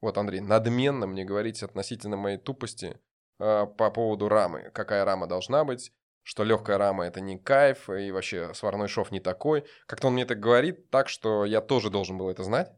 вот, 0.00 0.18
Андрей, 0.18 0.40
надменно 0.40 1.06
мне 1.06 1.24
говорить 1.24 1.62
относительно 1.62 2.16
моей 2.16 2.38
тупости 2.38 2.98
э, 3.38 3.66
по 3.78 3.90
поводу 3.92 4.28
рамы. 4.28 4.70
Какая 4.74 5.04
рама 5.04 5.28
должна 5.28 5.64
быть, 5.64 5.92
что 6.24 6.42
легкая 6.42 6.78
рама 6.78 7.06
это 7.06 7.20
не 7.20 7.38
кайф, 7.38 7.88
и 7.88 8.10
вообще 8.10 8.52
сварной 8.54 8.88
шов 8.88 9.12
не 9.12 9.20
такой. 9.20 9.64
Как-то 9.86 10.08
он 10.08 10.14
мне 10.14 10.24
это 10.24 10.34
говорит 10.34 10.90
так, 10.90 11.08
что 11.08 11.44
я 11.44 11.60
тоже 11.60 11.90
должен 11.90 12.18
был 12.18 12.28
это 12.30 12.42
знать. 12.42 12.72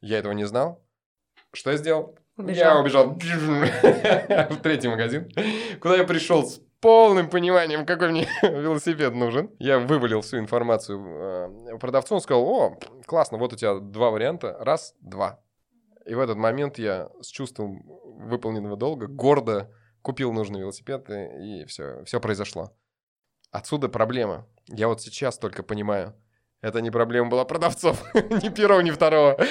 Я 0.00 0.18
этого 0.18 0.32
не 0.32 0.44
знал. 0.44 0.82
Что 1.52 1.70
я 1.70 1.76
сделал? 1.76 2.16
Я 2.38 2.78
Убежал. 2.80 2.80
убежал 2.80 3.10
в 4.50 4.56
третий 4.62 4.88
магазин, 4.88 5.30
куда 5.78 5.96
я 5.96 6.04
пришел 6.04 6.42
с 6.42 6.58
полным 6.80 7.28
пониманием, 7.28 7.84
какой 7.84 8.10
мне 8.10 8.26
велосипед 8.42 9.14
нужен. 9.14 9.50
Я 9.58 9.78
вывалил 9.78 10.22
всю 10.22 10.38
информацию 10.38 11.68
э, 11.68 11.78
продавцу, 11.78 12.14
он 12.14 12.22
сказал, 12.22 12.42
о, 12.44 12.78
классно, 13.06 13.36
вот 13.36 13.52
у 13.52 13.56
тебя 13.56 13.78
два 13.78 14.10
варианта, 14.10 14.56
раз, 14.58 14.94
два. 15.00 15.40
И 16.06 16.14
в 16.14 16.20
этот 16.20 16.38
момент 16.38 16.78
я 16.78 17.10
с 17.20 17.26
чувством 17.26 17.82
выполненного 17.84 18.76
долга 18.78 19.06
гордо 19.06 19.70
купил 20.02 20.32
нужный 20.32 20.60
велосипед, 20.60 21.08
и, 21.10 21.64
все, 21.66 22.04
все 22.04 22.20
произошло. 22.20 22.72
Отсюда 23.50 23.88
проблема. 23.88 24.46
Я 24.68 24.88
вот 24.88 25.00
сейчас 25.02 25.38
только 25.38 25.62
понимаю, 25.62 26.14
это 26.60 26.80
не 26.80 26.90
проблема 26.90 27.30
была 27.30 27.44
продавцов, 27.44 28.02
ни 28.14 28.48
первого, 28.48 28.80
ни 28.80 28.90
второго. 28.90 29.38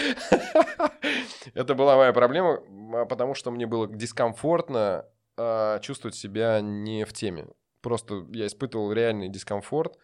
Это 1.56 1.74
была 1.74 1.96
моя 1.96 2.14
проблема, 2.14 2.60
а, 2.94 3.06
потому 3.06 3.34
что 3.34 3.50
мне 3.50 3.66
было 3.66 3.88
дискомфортно 3.88 5.06
а, 5.36 5.80
чувствовать 5.80 6.16
себя 6.16 6.62
не 6.62 7.06
в 7.06 7.14
теме. 7.14 7.48
Просто 7.82 8.26
я 8.32 8.46
испытывал 8.46 8.92
реальный 8.92 9.30
дискомфорт. 9.30 9.98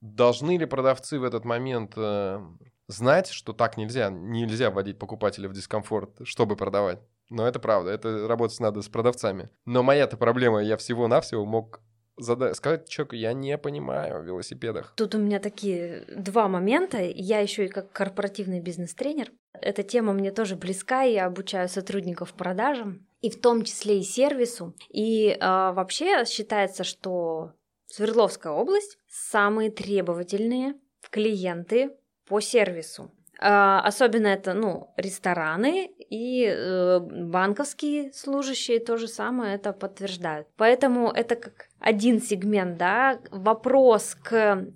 Должны 0.00 0.58
ли 0.58 0.66
продавцы 0.66 1.18
в 1.18 1.24
этот 1.24 1.44
момент 1.44 1.92
э, 1.96 2.40
знать, 2.88 3.28
что 3.28 3.52
так 3.52 3.76
нельзя? 3.76 4.10
Нельзя 4.10 4.70
вводить 4.70 4.98
покупателя 4.98 5.48
в 5.48 5.52
дискомфорт, 5.52 6.20
чтобы 6.24 6.56
продавать. 6.56 7.00
Но 7.30 7.46
это 7.46 7.58
правда, 7.60 7.90
это 7.90 8.28
работать 8.28 8.60
надо 8.60 8.82
с 8.82 8.88
продавцами. 8.88 9.50
Но 9.64 9.82
моя-то 9.82 10.16
проблема, 10.16 10.62
я 10.62 10.76
всего-навсего 10.76 11.44
мог 11.46 11.80
зада- 12.18 12.54
сказать 12.54 12.88
человеку, 12.88 13.16
я 13.16 13.32
не 13.32 13.56
понимаю 13.56 14.22
в 14.22 14.26
велосипедах. 14.26 14.92
Тут 14.96 15.14
у 15.14 15.18
меня 15.18 15.38
такие 15.38 16.04
два 16.08 16.48
момента. 16.48 16.98
Я 17.00 17.40
еще 17.40 17.66
и 17.66 17.68
как 17.68 17.92
корпоративный 17.92 18.60
бизнес-тренер. 18.60 19.32
Эта 19.52 19.82
тема 19.82 20.12
мне 20.12 20.30
тоже 20.30 20.56
близка. 20.56 21.02
Я 21.02 21.26
обучаю 21.26 21.68
сотрудников 21.68 22.32
продажам, 22.34 23.06
и 23.20 23.30
в 23.30 23.40
том 23.40 23.64
числе 23.64 24.00
и 24.00 24.02
сервису. 24.02 24.74
И 24.88 25.36
а, 25.40 25.72
вообще 25.72 26.24
считается, 26.24 26.84
что 26.84 27.52
Свердловская 27.86 28.52
область 28.52 28.98
самые 29.08 29.70
требовательные 29.70 30.74
клиенты 31.10 31.96
по 32.26 32.40
сервису. 32.40 33.10
А, 33.40 33.80
особенно 33.80 34.28
это, 34.28 34.54
ну, 34.54 34.92
рестораны 34.96 35.90
и 36.10 36.44
э, 36.44 36.98
банковские 37.00 38.12
служащие 38.12 38.80
то 38.80 38.96
же 38.96 39.08
самое 39.08 39.54
это 39.54 39.72
подтверждают. 39.72 40.48
Поэтому 40.56 41.10
это 41.10 41.36
как 41.36 41.68
один 41.78 42.20
сегмент, 42.20 42.76
да, 42.76 43.20
вопрос 43.30 44.16
к 44.22 44.66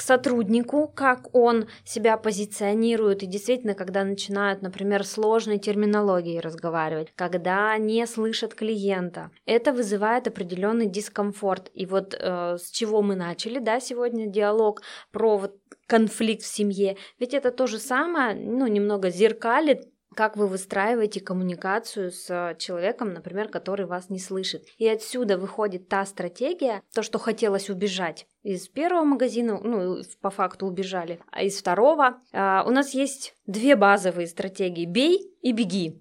к 0.00 0.02
сотруднику, 0.02 0.88
как 0.88 1.34
он 1.34 1.66
себя 1.84 2.16
позиционирует, 2.16 3.22
и 3.22 3.26
действительно, 3.26 3.74
когда 3.74 4.02
начинают, 4.02 4.62
например, 4.62 5.04
сложной 5.04 5.58
терминологией 5.58 6.40
разговаривать, 6.40 7.12
когда 7.16 7.76
не 7.76 8.06
слышат 8.06 8.54
клиента, 8.54 9.30
это 9.44 9.74
вызывает 9.74 10.26
определенный 10.26 10.86
дискомфорт. 10.86 11.70
И 11.74 11.84
вот 11.84 12.14
э, 12.18 12.56
с 12.56 12.70
чего 12.70 13.02
мы 13.02 13.14
начали, 13.14 13.58
да, 13.58 13.78
сегодня 13.78 14.26
диалог 14.26 14.80
про 15.12 15.36
вот 15.36 15.56
конфликт 15.86 16.44
в 16.44 16.46
семье, 16.46 16.96
ведь 17.18 17.34
это 17.34 17.50
то 17.50 17.66
же 17.66 17.78
самое, 17.78 18.34
ну, 18.34 18.66
немного 18.68 19.10
зеркалит 19.10 19.89
как 20.14 20.36
вы 20.36 20.46
выстраиваете 20.46 21.20
коммуникацию 21.20 22.10
с 22.10 22.54
человеком, 22.58 23.12
например, 23.12 23.48
который 23.48 23.86
вас 23.86 24.10
не 24.10 24.18
слышит. 24.18 24.66
И 24.78 24.86
отсюда 24.88 25.38
выходит 25.38 25.88
та 25.88 26.04
стратегия, 26.04 26.82
то, 26.92 27.02
что 27.02 27.18
хотелось 27.18 27.70
убежать 27.70 28.26
из 28.42 28.68
первого 28.68 29.04
магазина, 29.04 29.60
ну, 29.62 29.98
по 30.20 30.30
факту 30.30 30.66
убежали, 30.66 31.20
а 31.30 31.42
из 31.42 31.58
второго. 31.58 32.20
А, 32.32 32.64
у 32.66 32.70
нас 32.70 32.94
есть 32.94 33.34
две 33.46 33.76
базовые 33.76 34.26
стратегии. 34.26 34.86
Бей 34.86 35.20
и 35.42 35.52
беги. 35.52 36.00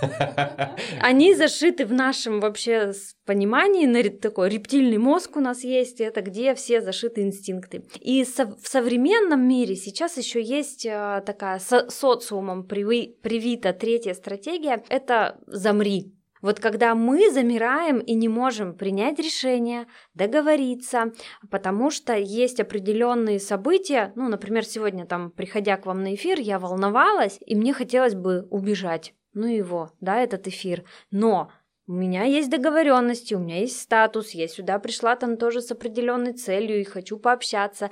Они 1.00 1.34
зашиты 1.34 1.86
в 1.86 1.92
нашем 1.92 2.40
вообще 2.40 2.92
понимании, 3.26 4.08
такой 4.08 4.48
рептильный 4.50 4.98
мозг 4.98 5.36
у 5.36 5.40
нас 5.40 5.64
есть, 5.64 6.00
это 6.00 6.20
где 6.22 6.54
все 6.54 6.80
зашиты 6.80 7.22
инстинкты. 7.22 7.84
И 8.00 8.24
со- 8.24 8.56
в 8.56 8.66
современном 8.66 9.46
мире 9.46 9.76
сейчас 9.76 10.16
еще 10.16 10.42
есть 10.42 10.86
а, 10.86 11.20
такая 11.22 11.58
со- 11.58 11.88
социумом 11.90 12.66
приви- 12.66 13.14
привита 13.22 13.72
третья 13.72 14.14
стратегия, 14.14 14.82
это 14.88 15.38
замри. 15.46 16.14
Вот 16.42 16.60
когда 16.60 16.94
мы 16.94 17.30
замираем 17.30 17.98
и 17.98 18.14
не 18.14 18.28
можем 18.28 18.74
принять 18.74 19.18
решение, 19.18 19.86
договориться, 20.14 21.12
потому 21.50 21.90
что 21.90 22.14
есть 22.14 22.60
определенные 22.60 23.38
события, 23.38 24.12
ну, 24.16 24.28
например, 24.28 24.64
сегодня 24.64 25.06
там, 25.06 25.30
приходя 25.30 25.76
к 25.76 25.86
вам 25.86 26.02
на 26.02 26.14
эфир, 26.14 26.40
я 26.40 26.58
волновалась, 26.58 27.38
и 27.44 27.54
мне 27.54 27.72
хотелось 27.72 28.14
бы 28.14 28.46
убежать. 28.50 29.14
Ну 29.32 29.46
его, 29.46 29.92
да, 30.00 30.20
этот 30.20 30.48
эфир. 30.48 30.84
Но 31.10 31.52
у 31.86 31.92
меня 31.92 32.24
есть 32.24 32.50
договоренности, 32.50 33.34
у 33.34 33.38
меня 33.38 33.58
есть 33.58 33.80
статус, 33.80 34.30
я 34.30 34.48
сюда 34.48 34.78
пришла 34.78 35.16
там 35.16 35.36
тоже 35.36 35.60
с 35.60 35.70
определенной 35.70 36.32
целью 36.32 36.80
и 36.80 36.84
хочу 36.84 37.18
пообщаться. 37.18 37.90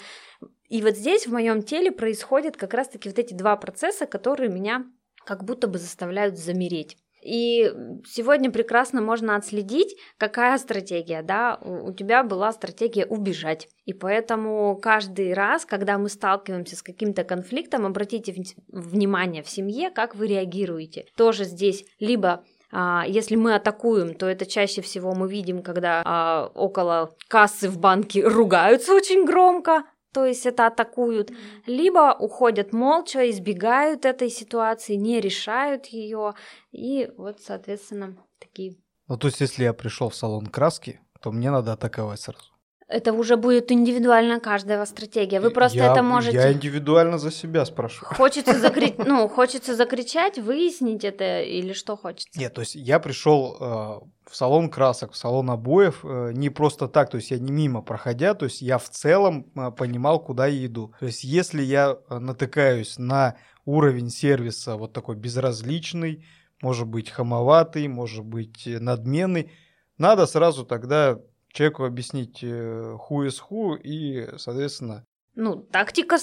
И 0.69 0.83
вот 0.83 0.97
здесь 0.97 1.27
в 1.27 1.33
моем 1.33 1.63
теле 1.63 1.91
происходят 1.91 2.57
как 2.57 2.75
раз-таки 2.75 3.09
вот 3.09 3.19
эти 3.19 3.35
два 3.35 3.57
процесса, 3.57 4.07
которые 4.07 4.51
меня 4.51 4.87
как 5.25 5.45
будто 5.45 5.67
бы 5.67 5.79
заставляют 5.79 6.39
замереть. 6.39 6.97
И 7.23 7.73
сегодня 8.07 8.51
прекрасно 8.51 9.01
можно 9.01 9.37
отследить, 9.37 9.97
какая 10.19 10.59
стратегия, 10.59 11.23
да, 11.23 11.59
у 11.63 11.93
тебя 11.93 12.23
была 12.23 12.53
стратегия 12.53 13.07
убежать. 13.07 13.69
И 13.85 13.93
поэтому 13.93 14.77
каждый 14.77 15.33
раз, 15.33 15.65
когда 15.65 15.99
мы 15.99 16.09
сталкиваемся 16.09 16.77
с 16.77 16.83
каким-то 16.83 17.25
конфликтом, 17.25 17.87
обратите 17.87 18.35
внимание 18.69 19.43
в 19.43 19.49
семье, 19.49 19.91
как 19.91 20.15
вы 20.15 20.27
реагируете. 20.29 21.07
Тоже 21.17 21.45
здесь 21.45 21.85
либо 21.99 22.45
а, 22.71 23.05
если 23.07 23.37
мы 23.37 23.55
атакуем, 23.55 24.15
то 24.15 24.27
это 24.27 24.45
чаще 24.45 24.83
всего 24.83 25.15
мы 25.15 25.29
видим, 25.29 25.63
когда 25.63 26.03
а, 26.05 26.51
около 26.55 27.15
кассы 27.29 27.69
в 27.69 27.79
банке 27.79 28.23
ругаются 28.23 28.95
очень 28.95 29.25
громко, 29.25 29.85
то 30.13 30.25
есть 30.25 30.47
это 30.47 30.67
атакуют, 30.67 31.31
либо 31.67 32.17
уходят 32.19 32.73
молча, 32.73 33.31
избегают 33.31 34.05
этой 34.05 34.31
ситуации, 34.31 34.95
не 34.95 35.21
решают 35.21 35.87
ее, 35.87 36.35
и 36.73 37.11
вот, 37.17 37.41
соответственно, 37.41 38.17
такие. 38.39 38.77
Ну, 39.07 39.17
то 39.17 39.29
есть, 39.29 39.41
если 39.41 39.65
я 39.65 39.73
пришел 39.73 40.09
в 40.09 40.15
салон 40.15 40.47
краски, 40.47 41.01
то 41.21 41.31
мне 41.33 41.51
надо 41.51 41.73
атаковать 41.73 42.21
сразу. 42.21 42.58
Это 42.89 43.13
уже 43.13 43.37
будет 43.37 43.71
индивидуально 43.71 44.41
каждая 44.41 44.83
стратегия. 44.87 45.41
Вы 45.41 45.51
просто 45.51 45.77
я, 45.77 45.93
это 45.93 46.03
можете. 46.03 46.37
Я 46.39 46.53
индивидуально 46.53 47.19
за 47.19 47.31
себя 47.31 47.67
спрашиваю. 47.67 48.15
Хочется 48.17 48.59
закричать, 48.59 49.07
ну, 49.07 49.29
хочется 49.29 49.75
закричать, 49.77 50.39
выяснить 50.39 51.05
это 51.05 51.43
или 51.43 51.75
что 51.75 51.99
хочется? 51.99 52.39
Нет, 52.41 52.55
то 52.55 52.63
есть 52.63 52.75
я 52.75 52.99
пришел 52.99 53.57
э, 53.61 53.65
в 54.31 54.35
салон 54.35 54.71
красок, 54.71 55.13
в 55.13 55.17
салон 55.19 55.51
обоев 55.51 56.03
э, 56.03 56.33
не 56.33 56.49
просто 56.49 56.89
так, 56.89 57.11
то 57.11 57.19
есть 57.19 57.31
я 57.31 57.39
не 57.39 57.53
мимо 57.53 57.83
проходя, 57.83 58.33
то 58.33 58.47
есть 58.47 58.63
я 58.63 58.79
в 58.79 58.89
целом 58.89 59.53
э, 59.55 59.71
понимал, 59.71 60.19
куда 60.19 60.47
я 60.47 60.65
иду. 60.65 60.95
То 60.99 61.07
есть 61.07 61.25
если 61.25 61.61
я 61.63 61.99
э, 62.09 62.19
натыкаюсь 62.19 62.97
на 62.97 63.37
уровень 63.67 64.09
сервиса 64.09 64.77
вот 64.77 64.95
такой 64.95 65.17
безразличный, 65.17 66.25
может 66.63 66.87
быть 66.87 67.11
хамоватый, 67.11 67.87
может 67.87 68.25
быть 68.25 68.67
э, 68.67 68.79
надменный, 68.81 69.53
надо 69.99 70.27
сразу 70.27 70.65
тогда 70.65 71.19
человеку 71.59 71.85
объяснить 71.85 72.43
who 72.43 73.27
is 73.27 73.41
who 73.51 73.77
и, 73.83 74.29
соответственно... 74.39 75.05
Ну, 75.35 75.57
тактика 75.57 76.17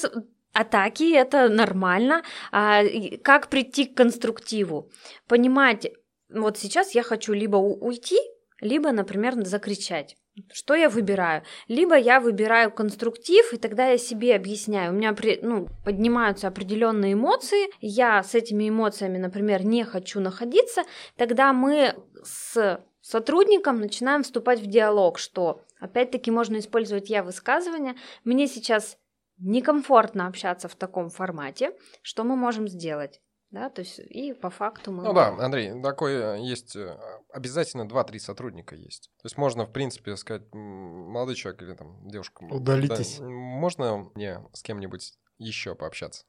атаки— 0.53 1.13
это 1.15 1.49
нормально. 1.49 2.23
А 2.51 2.83
как 3.21 3.49
прийти 3.49 3.85
к 3.85 3.97
конструктиву? 3.97 4.89
Понимать, 5.27 5.91
вот 6.29 6.57
сейчас 6.57 6.95
я 6.95 7.03
хочу 7.03 7.33
либо 7.33 7.57
уйти, 7.57 8.17
либо, 8.61 8.91
например, 8.91 9.45
закричать. 9.45 10.15
Что 10.51 10.75
я 10.75 10.89
выбираю? 10.89 11.43
Либо 11.67 11.95
я 11.97 12.19
выбираю 12.19 12.71
конструктив, 12.71 13.53
и 13.53 13.57
тогда 13.57 13.87
я 13.87 13.97
себе 13.97 14.35
объясняю. 14.35 14.91
У 14.91 14.95
меня 14.95 15.15
ну, 15.41 15.67
поднимаются 15.85 16.47
определенные 16.47 17.13
эмоции, 17.13 17.69
я 17.79 18.21
с 18.21 18.35
этими 18.35 18.67
эмоциями, 18.67 19.17
например, 19.17 19.65
не 19.65 19.83
хочу 19.85 20.19
находиться, 20.19 20.83
тогда 21.17 21.53
мы 21.53 21.95
с 22.23 22.81
сотрудникам 23.05 23.79
начинаем 23.79 24.23
вступать 24.23 24.59
в 24.59 24.65
диалог, 24.65 25.19
что 25.19 25.61
опять-таки 25.79 26.31
можно 26.31 26.57
использовать 26.57 27.09
я 27.09 27.23
высказывания. 27.23 27.95
Мне 28.23 28.47
сейчас 28.47 28.97
некомфортно 29.37 30.27
общаться 30.27 30.67
в 30.67 30.75
таком 30.75 31.09
формате. 31.09 31.77
Что 32.01 32.23
мы 32.23 32.35
можем 32.35 32.67
сделать? 32.67 33.21
Да, 33.51 33.69
то 33.69 33.81
есть 33.81 33.99
и 33.99 34.33
по 34.33 34.49
факту 34.49 34.91
мы... 34.91 35.03
Ну 35.03 35.13
да, 35.13 35.27
Андрей, 35.27 35.81
такое 35.81 36.37
есть, 36.37 36.75
э, 36.75 36.97
обязательно 37.31 37.83
2-3 37.83 38.19
сотрудника 38.19 38.75
есть. 38.75 39.11
То 39.21 39.27
есть 39.27 39.37
можно, 39.37 39.65
в 39.65 39.71
принципе, 39.71 40.17
сказать, 40.17 40.51
молодой 40.51 41.35
человек 41.35 41.61
или 41.61 41.73
там 41.73 42.05
девушка... 42.09 42.43
Удалитесь. 42.43 43.19
Да, 43.19 43.25
можно 43.29 44.09
мне 44.15 44.43
с 44.51 44.61
кем-нибудь 44.63 45.13
еще 45.37 45.75
пообщаться? 45.75 46.25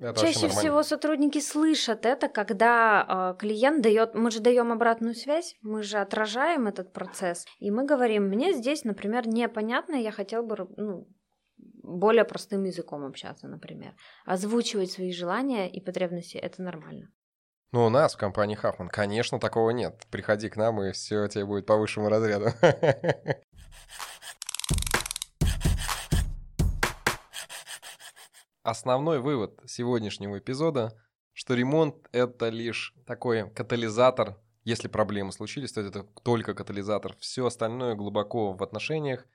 Это 0.00 0.18
Чаще 0.18 0.48
всего 0.48 0.82
сотрудники 0.82 1.40
слышат 1.40 2.06
это, 2.06 2.28
когда 2.28 3.34
э, 3.36 3.38
клиент 3.38 3.82
дает, 3.82 4.14
мы 4.14 4.30
же 4.30 4.40
даем 4.40 4.72
обратную 4.72 5.14
связь, 5.14 5.54
мы 5.60 5.82
же 5.82 5.98
отражаем 5.98 6.66
этот 6.66 6.94
процесс, 6.94 7.44
и 7.58 7.70
мы 7.70 7.84
говорим, 7.84 8.24
мне 8.24 8.54
здесь, 8.54 8.84
например, 8.84 9.28
непонятно, 9.28 9.94
я 9.94 10.10
хотел 10.10 10.42
бы 10.42 10.68
ну, 10.78 11.06
более 11.82 12.24
простым 12.24 12.64
языком 12.64 13.04
общаться, 13.04 13.46
например. 13.46 13.94
Озвучивать 14.24 14.90
свои 14.90 15.12
желания 15.12 15.70
и 15.70 15.84
потребности 15.84 16.38
это 16.38 16.62
нормально. 16.62 17.10
Ну, 17.72 17.84
у 17.84 17.90
нас 17.90 18.14
в 18.14 18.18
компании 18.18 18.54
Хафман, 18.54 18.88
конечно, 18.88 19.38
такого 19.38 19.70
нет. 19.70 20.02
Приходи 20.10 20.48
к 20.48 20.56
нам, 20.56 20.82
и 20.82 20.92
все 20.92 21.28
тебе 21.28 21.44
будет 21.44 21.66
по 21.66 21.76
высшему 21.76 22.08
разряду. 22.08 22.46
Основной 28.62 29.20
вывод 29.20 29.58
сегодняшнего 29.66 30.38
эпизода, 30.38 30.92
что 31.32 31.54
ремонт— 31.54 31.96
это 32.12 32.50
лишь 32.50 32.94
такой 33.06 33.50
катализатор. 33.50 34.36
Если 34.64 34.88
проблемы 34.88 35.32
случились, 35.32 35.72
то 35.72 35.80
это 35.80 36.02
только 36.22 36.52
катализатор. 36.52 37.16
Все 37.18 37.46
остальное 37.46 37.94
глубоко 37.94 38.52
в 38.52 38.62
отношениях. 38.62 39.26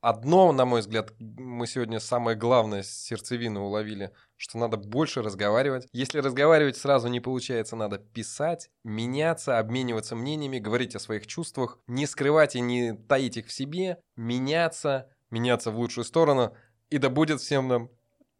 Одно, 0.00 0.50
на 0.52 0.64
мой 0.64 0.80
взгляд, 0.80 1.12
мы 1.20 1.66
сегодня 1.68 2.00
самое 2.00 2.36
главное 2.36 2.82
сердцевину 2.82 3.64
уловили, 3.64 4.12
что 4.36 4.58
надо 4.58 4.76
больше 4.76 5.22
разговаривать. 5.22 5.88
Если 5.92 6.18
разговаривать 6.18 6.76
сразу 6.76 7.06
не 7.06 7.20
получается, 7.20 7.76
надо 7.76 7.98
писать, 7.98 8.70
меняться, 8.82 9.58
обмениваться 9.58 10.16
мнениями, 10.16 10.58
говорить 10.58 10.96
о 10.96 11.00
своих 11.00 11.28
чувствах, 11.28 11.78
не 11.86 12.06
скрывать 12.06 12.56
и 12.56 12.60
не 12.60 12.94
таить 12.94 13.36
их 13.36 13.46
в 13.46 13.52
себе, 13.52 13.98
меняться, 14.16 15.08
меняться 15.30 15.70
в 15.70 15.78
лучшую 15.78 16.04
сторону, 16.04 16.54
и 16.90 16.98
да 16.98 17.08
будет 17.08 17.40
всем 17.40 17.68
нам 17.68 17.90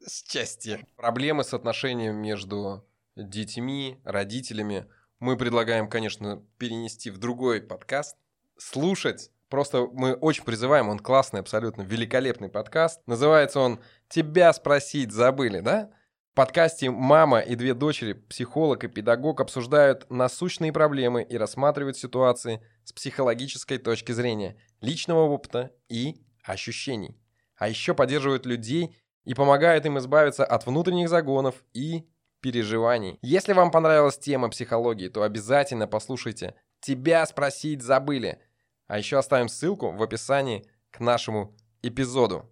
счастье. 0.08 0.86
Проблемы 0.96 1.44
с 1.44 1.54
отношением 1.54 2.16
между 2.16 2.86
детьми, 3.16 4.00
родителями 4.04 4.86
мы 5.18 5.36
предлагаем, 5.36 5.88
конечно, 5.88 6.42
перенести 6.58 7.10
в 7.10 7.18
другой 7.18 7.62
подкаст, 7.62 8.16
слушать. 8.58 9.30
Просто 9.48 9.88
мы 9.92 10.14
очень 10.14 10.44
призываем, 10.44 10.88
он 10.88 10.98
классный, 10.98 11.40
абсолютно 11.40 11.82
великолепный 11.82 12.48
подкаст. 12.48 13.00
Называется 13.06 13.60
он 13.60 13.80
«Тебя 14.08 14.52
спросить 14.52 15.12
забыли», 15.12 15.60
да? 15.60 15.90
В 16.32 16.34
подкасте 16.34 16.90
мама 16.90 17.40
и 17.40 17.54
две 17.54 17.72
дочери, 17.72 18.12
психолог 18.12 18.84
и 18.84 18.88
педагог 18.88 19.40
обсуждают 19.40 20.04
насущные 20.10 20.72
проблемы 20.72 21.22
и 21.22 21.38
рассматривают 21.38 21.96
ситуации 21.96 22.60
с 22.84 22.92
психологической 22.92 23.78
точки 23.78 24.12
зрения, 24.12 24.56
личного 24.82 25.20
опыта 25.20 25.72
и 25.88 26.20
ощущений. 26.42 27.18
А 27.56 27.68
еще 27.68 27.94
поддерживают 27.94 28.44
людей 28.44 28.94
и 29.26 29.34
помогают 29.34 29.84
им 29.84 29.98
избавиться 29.98 30.44
от 30.44 30.64
внутренних 30.64 31.10
загонов 31.10 31.56
и 31.74 32.06
переживаний. 32.40 33.18
Если 33.20 33.52
вам 33.52 33.70
понравилась 33.70 34.16
тема 34.16 34.48
психологии, 34.48 35.08
то 35.08 35.22
обязательно 35.24 35.86
послушайте 35.86 36.54
«Тебя 36.80 37.26
спросить 37.26 37.82
забыли». 37.82 38.40
А 38.86 38.98
еще 38.98 39.18
оставим 39.18 39.48
ссылку 39.48 39.90
в 39.90 40.02
описании 40.02 40.64
к 40.92 41.00
нашему 41.00 41.56
эпизоду. 41.82 42.48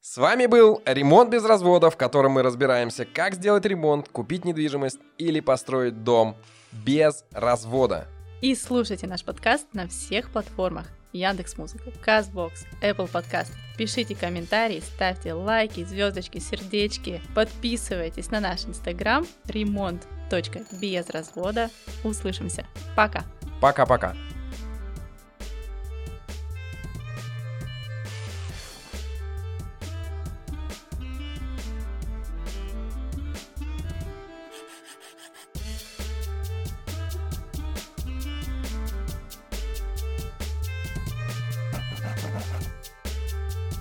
С 0.00 0.16
вами 0.16 0.46
был 0.46 0.82
«Ремонт 0.84 1.30
без 1.30 1.44
разводов», 1.44 1.94
в 1.94 1.96
котором 1.96 2.32
мы 2.32 2.42
разбираемся, 2.42 3.04
как 3.04 3.34
сделать 3.34 3.66
ремонт, 3.66 4.08
купить 4.08 4.44
недвижимость 4.44 4.98
или 5.18 5.38
построить 5.40 6.02
дом 6.02 6.36
без 6.72 7.24
развода. 7.30 8.08
И 8.40 8.54
слушайте 8.54 9.06
наш 9.06 9.24
подкаст 9.24 9.68
на 9.74 9.86
всех 9.86 10.32
платформах. 10.32 10.88
Яндекс 11.12 11.56
Музыка, 11.56 11.90
Казбокс, 12.02 12.66
Apple 12.82 13.10
Podcast. 13.10 13.52
Пишите 13.76 14.14
комментарии, 14.14 14.80
ставьте 14.80 15.32
лайки, 15.32 15.84
звездочки, 15.84 16.38
сердечки. 16.38 17.20
Подписывайтесь 17.34 18.30
на 18.30 18.40
наш 18.40 18.64
инстаграм 18.64 19.26
ремонт.без 19.46 21.10
развода. 21.10 21.70
Услышимся. 22.04 22.66
Пока. 22.94 23.24
Пока-пока. 23.60 24.14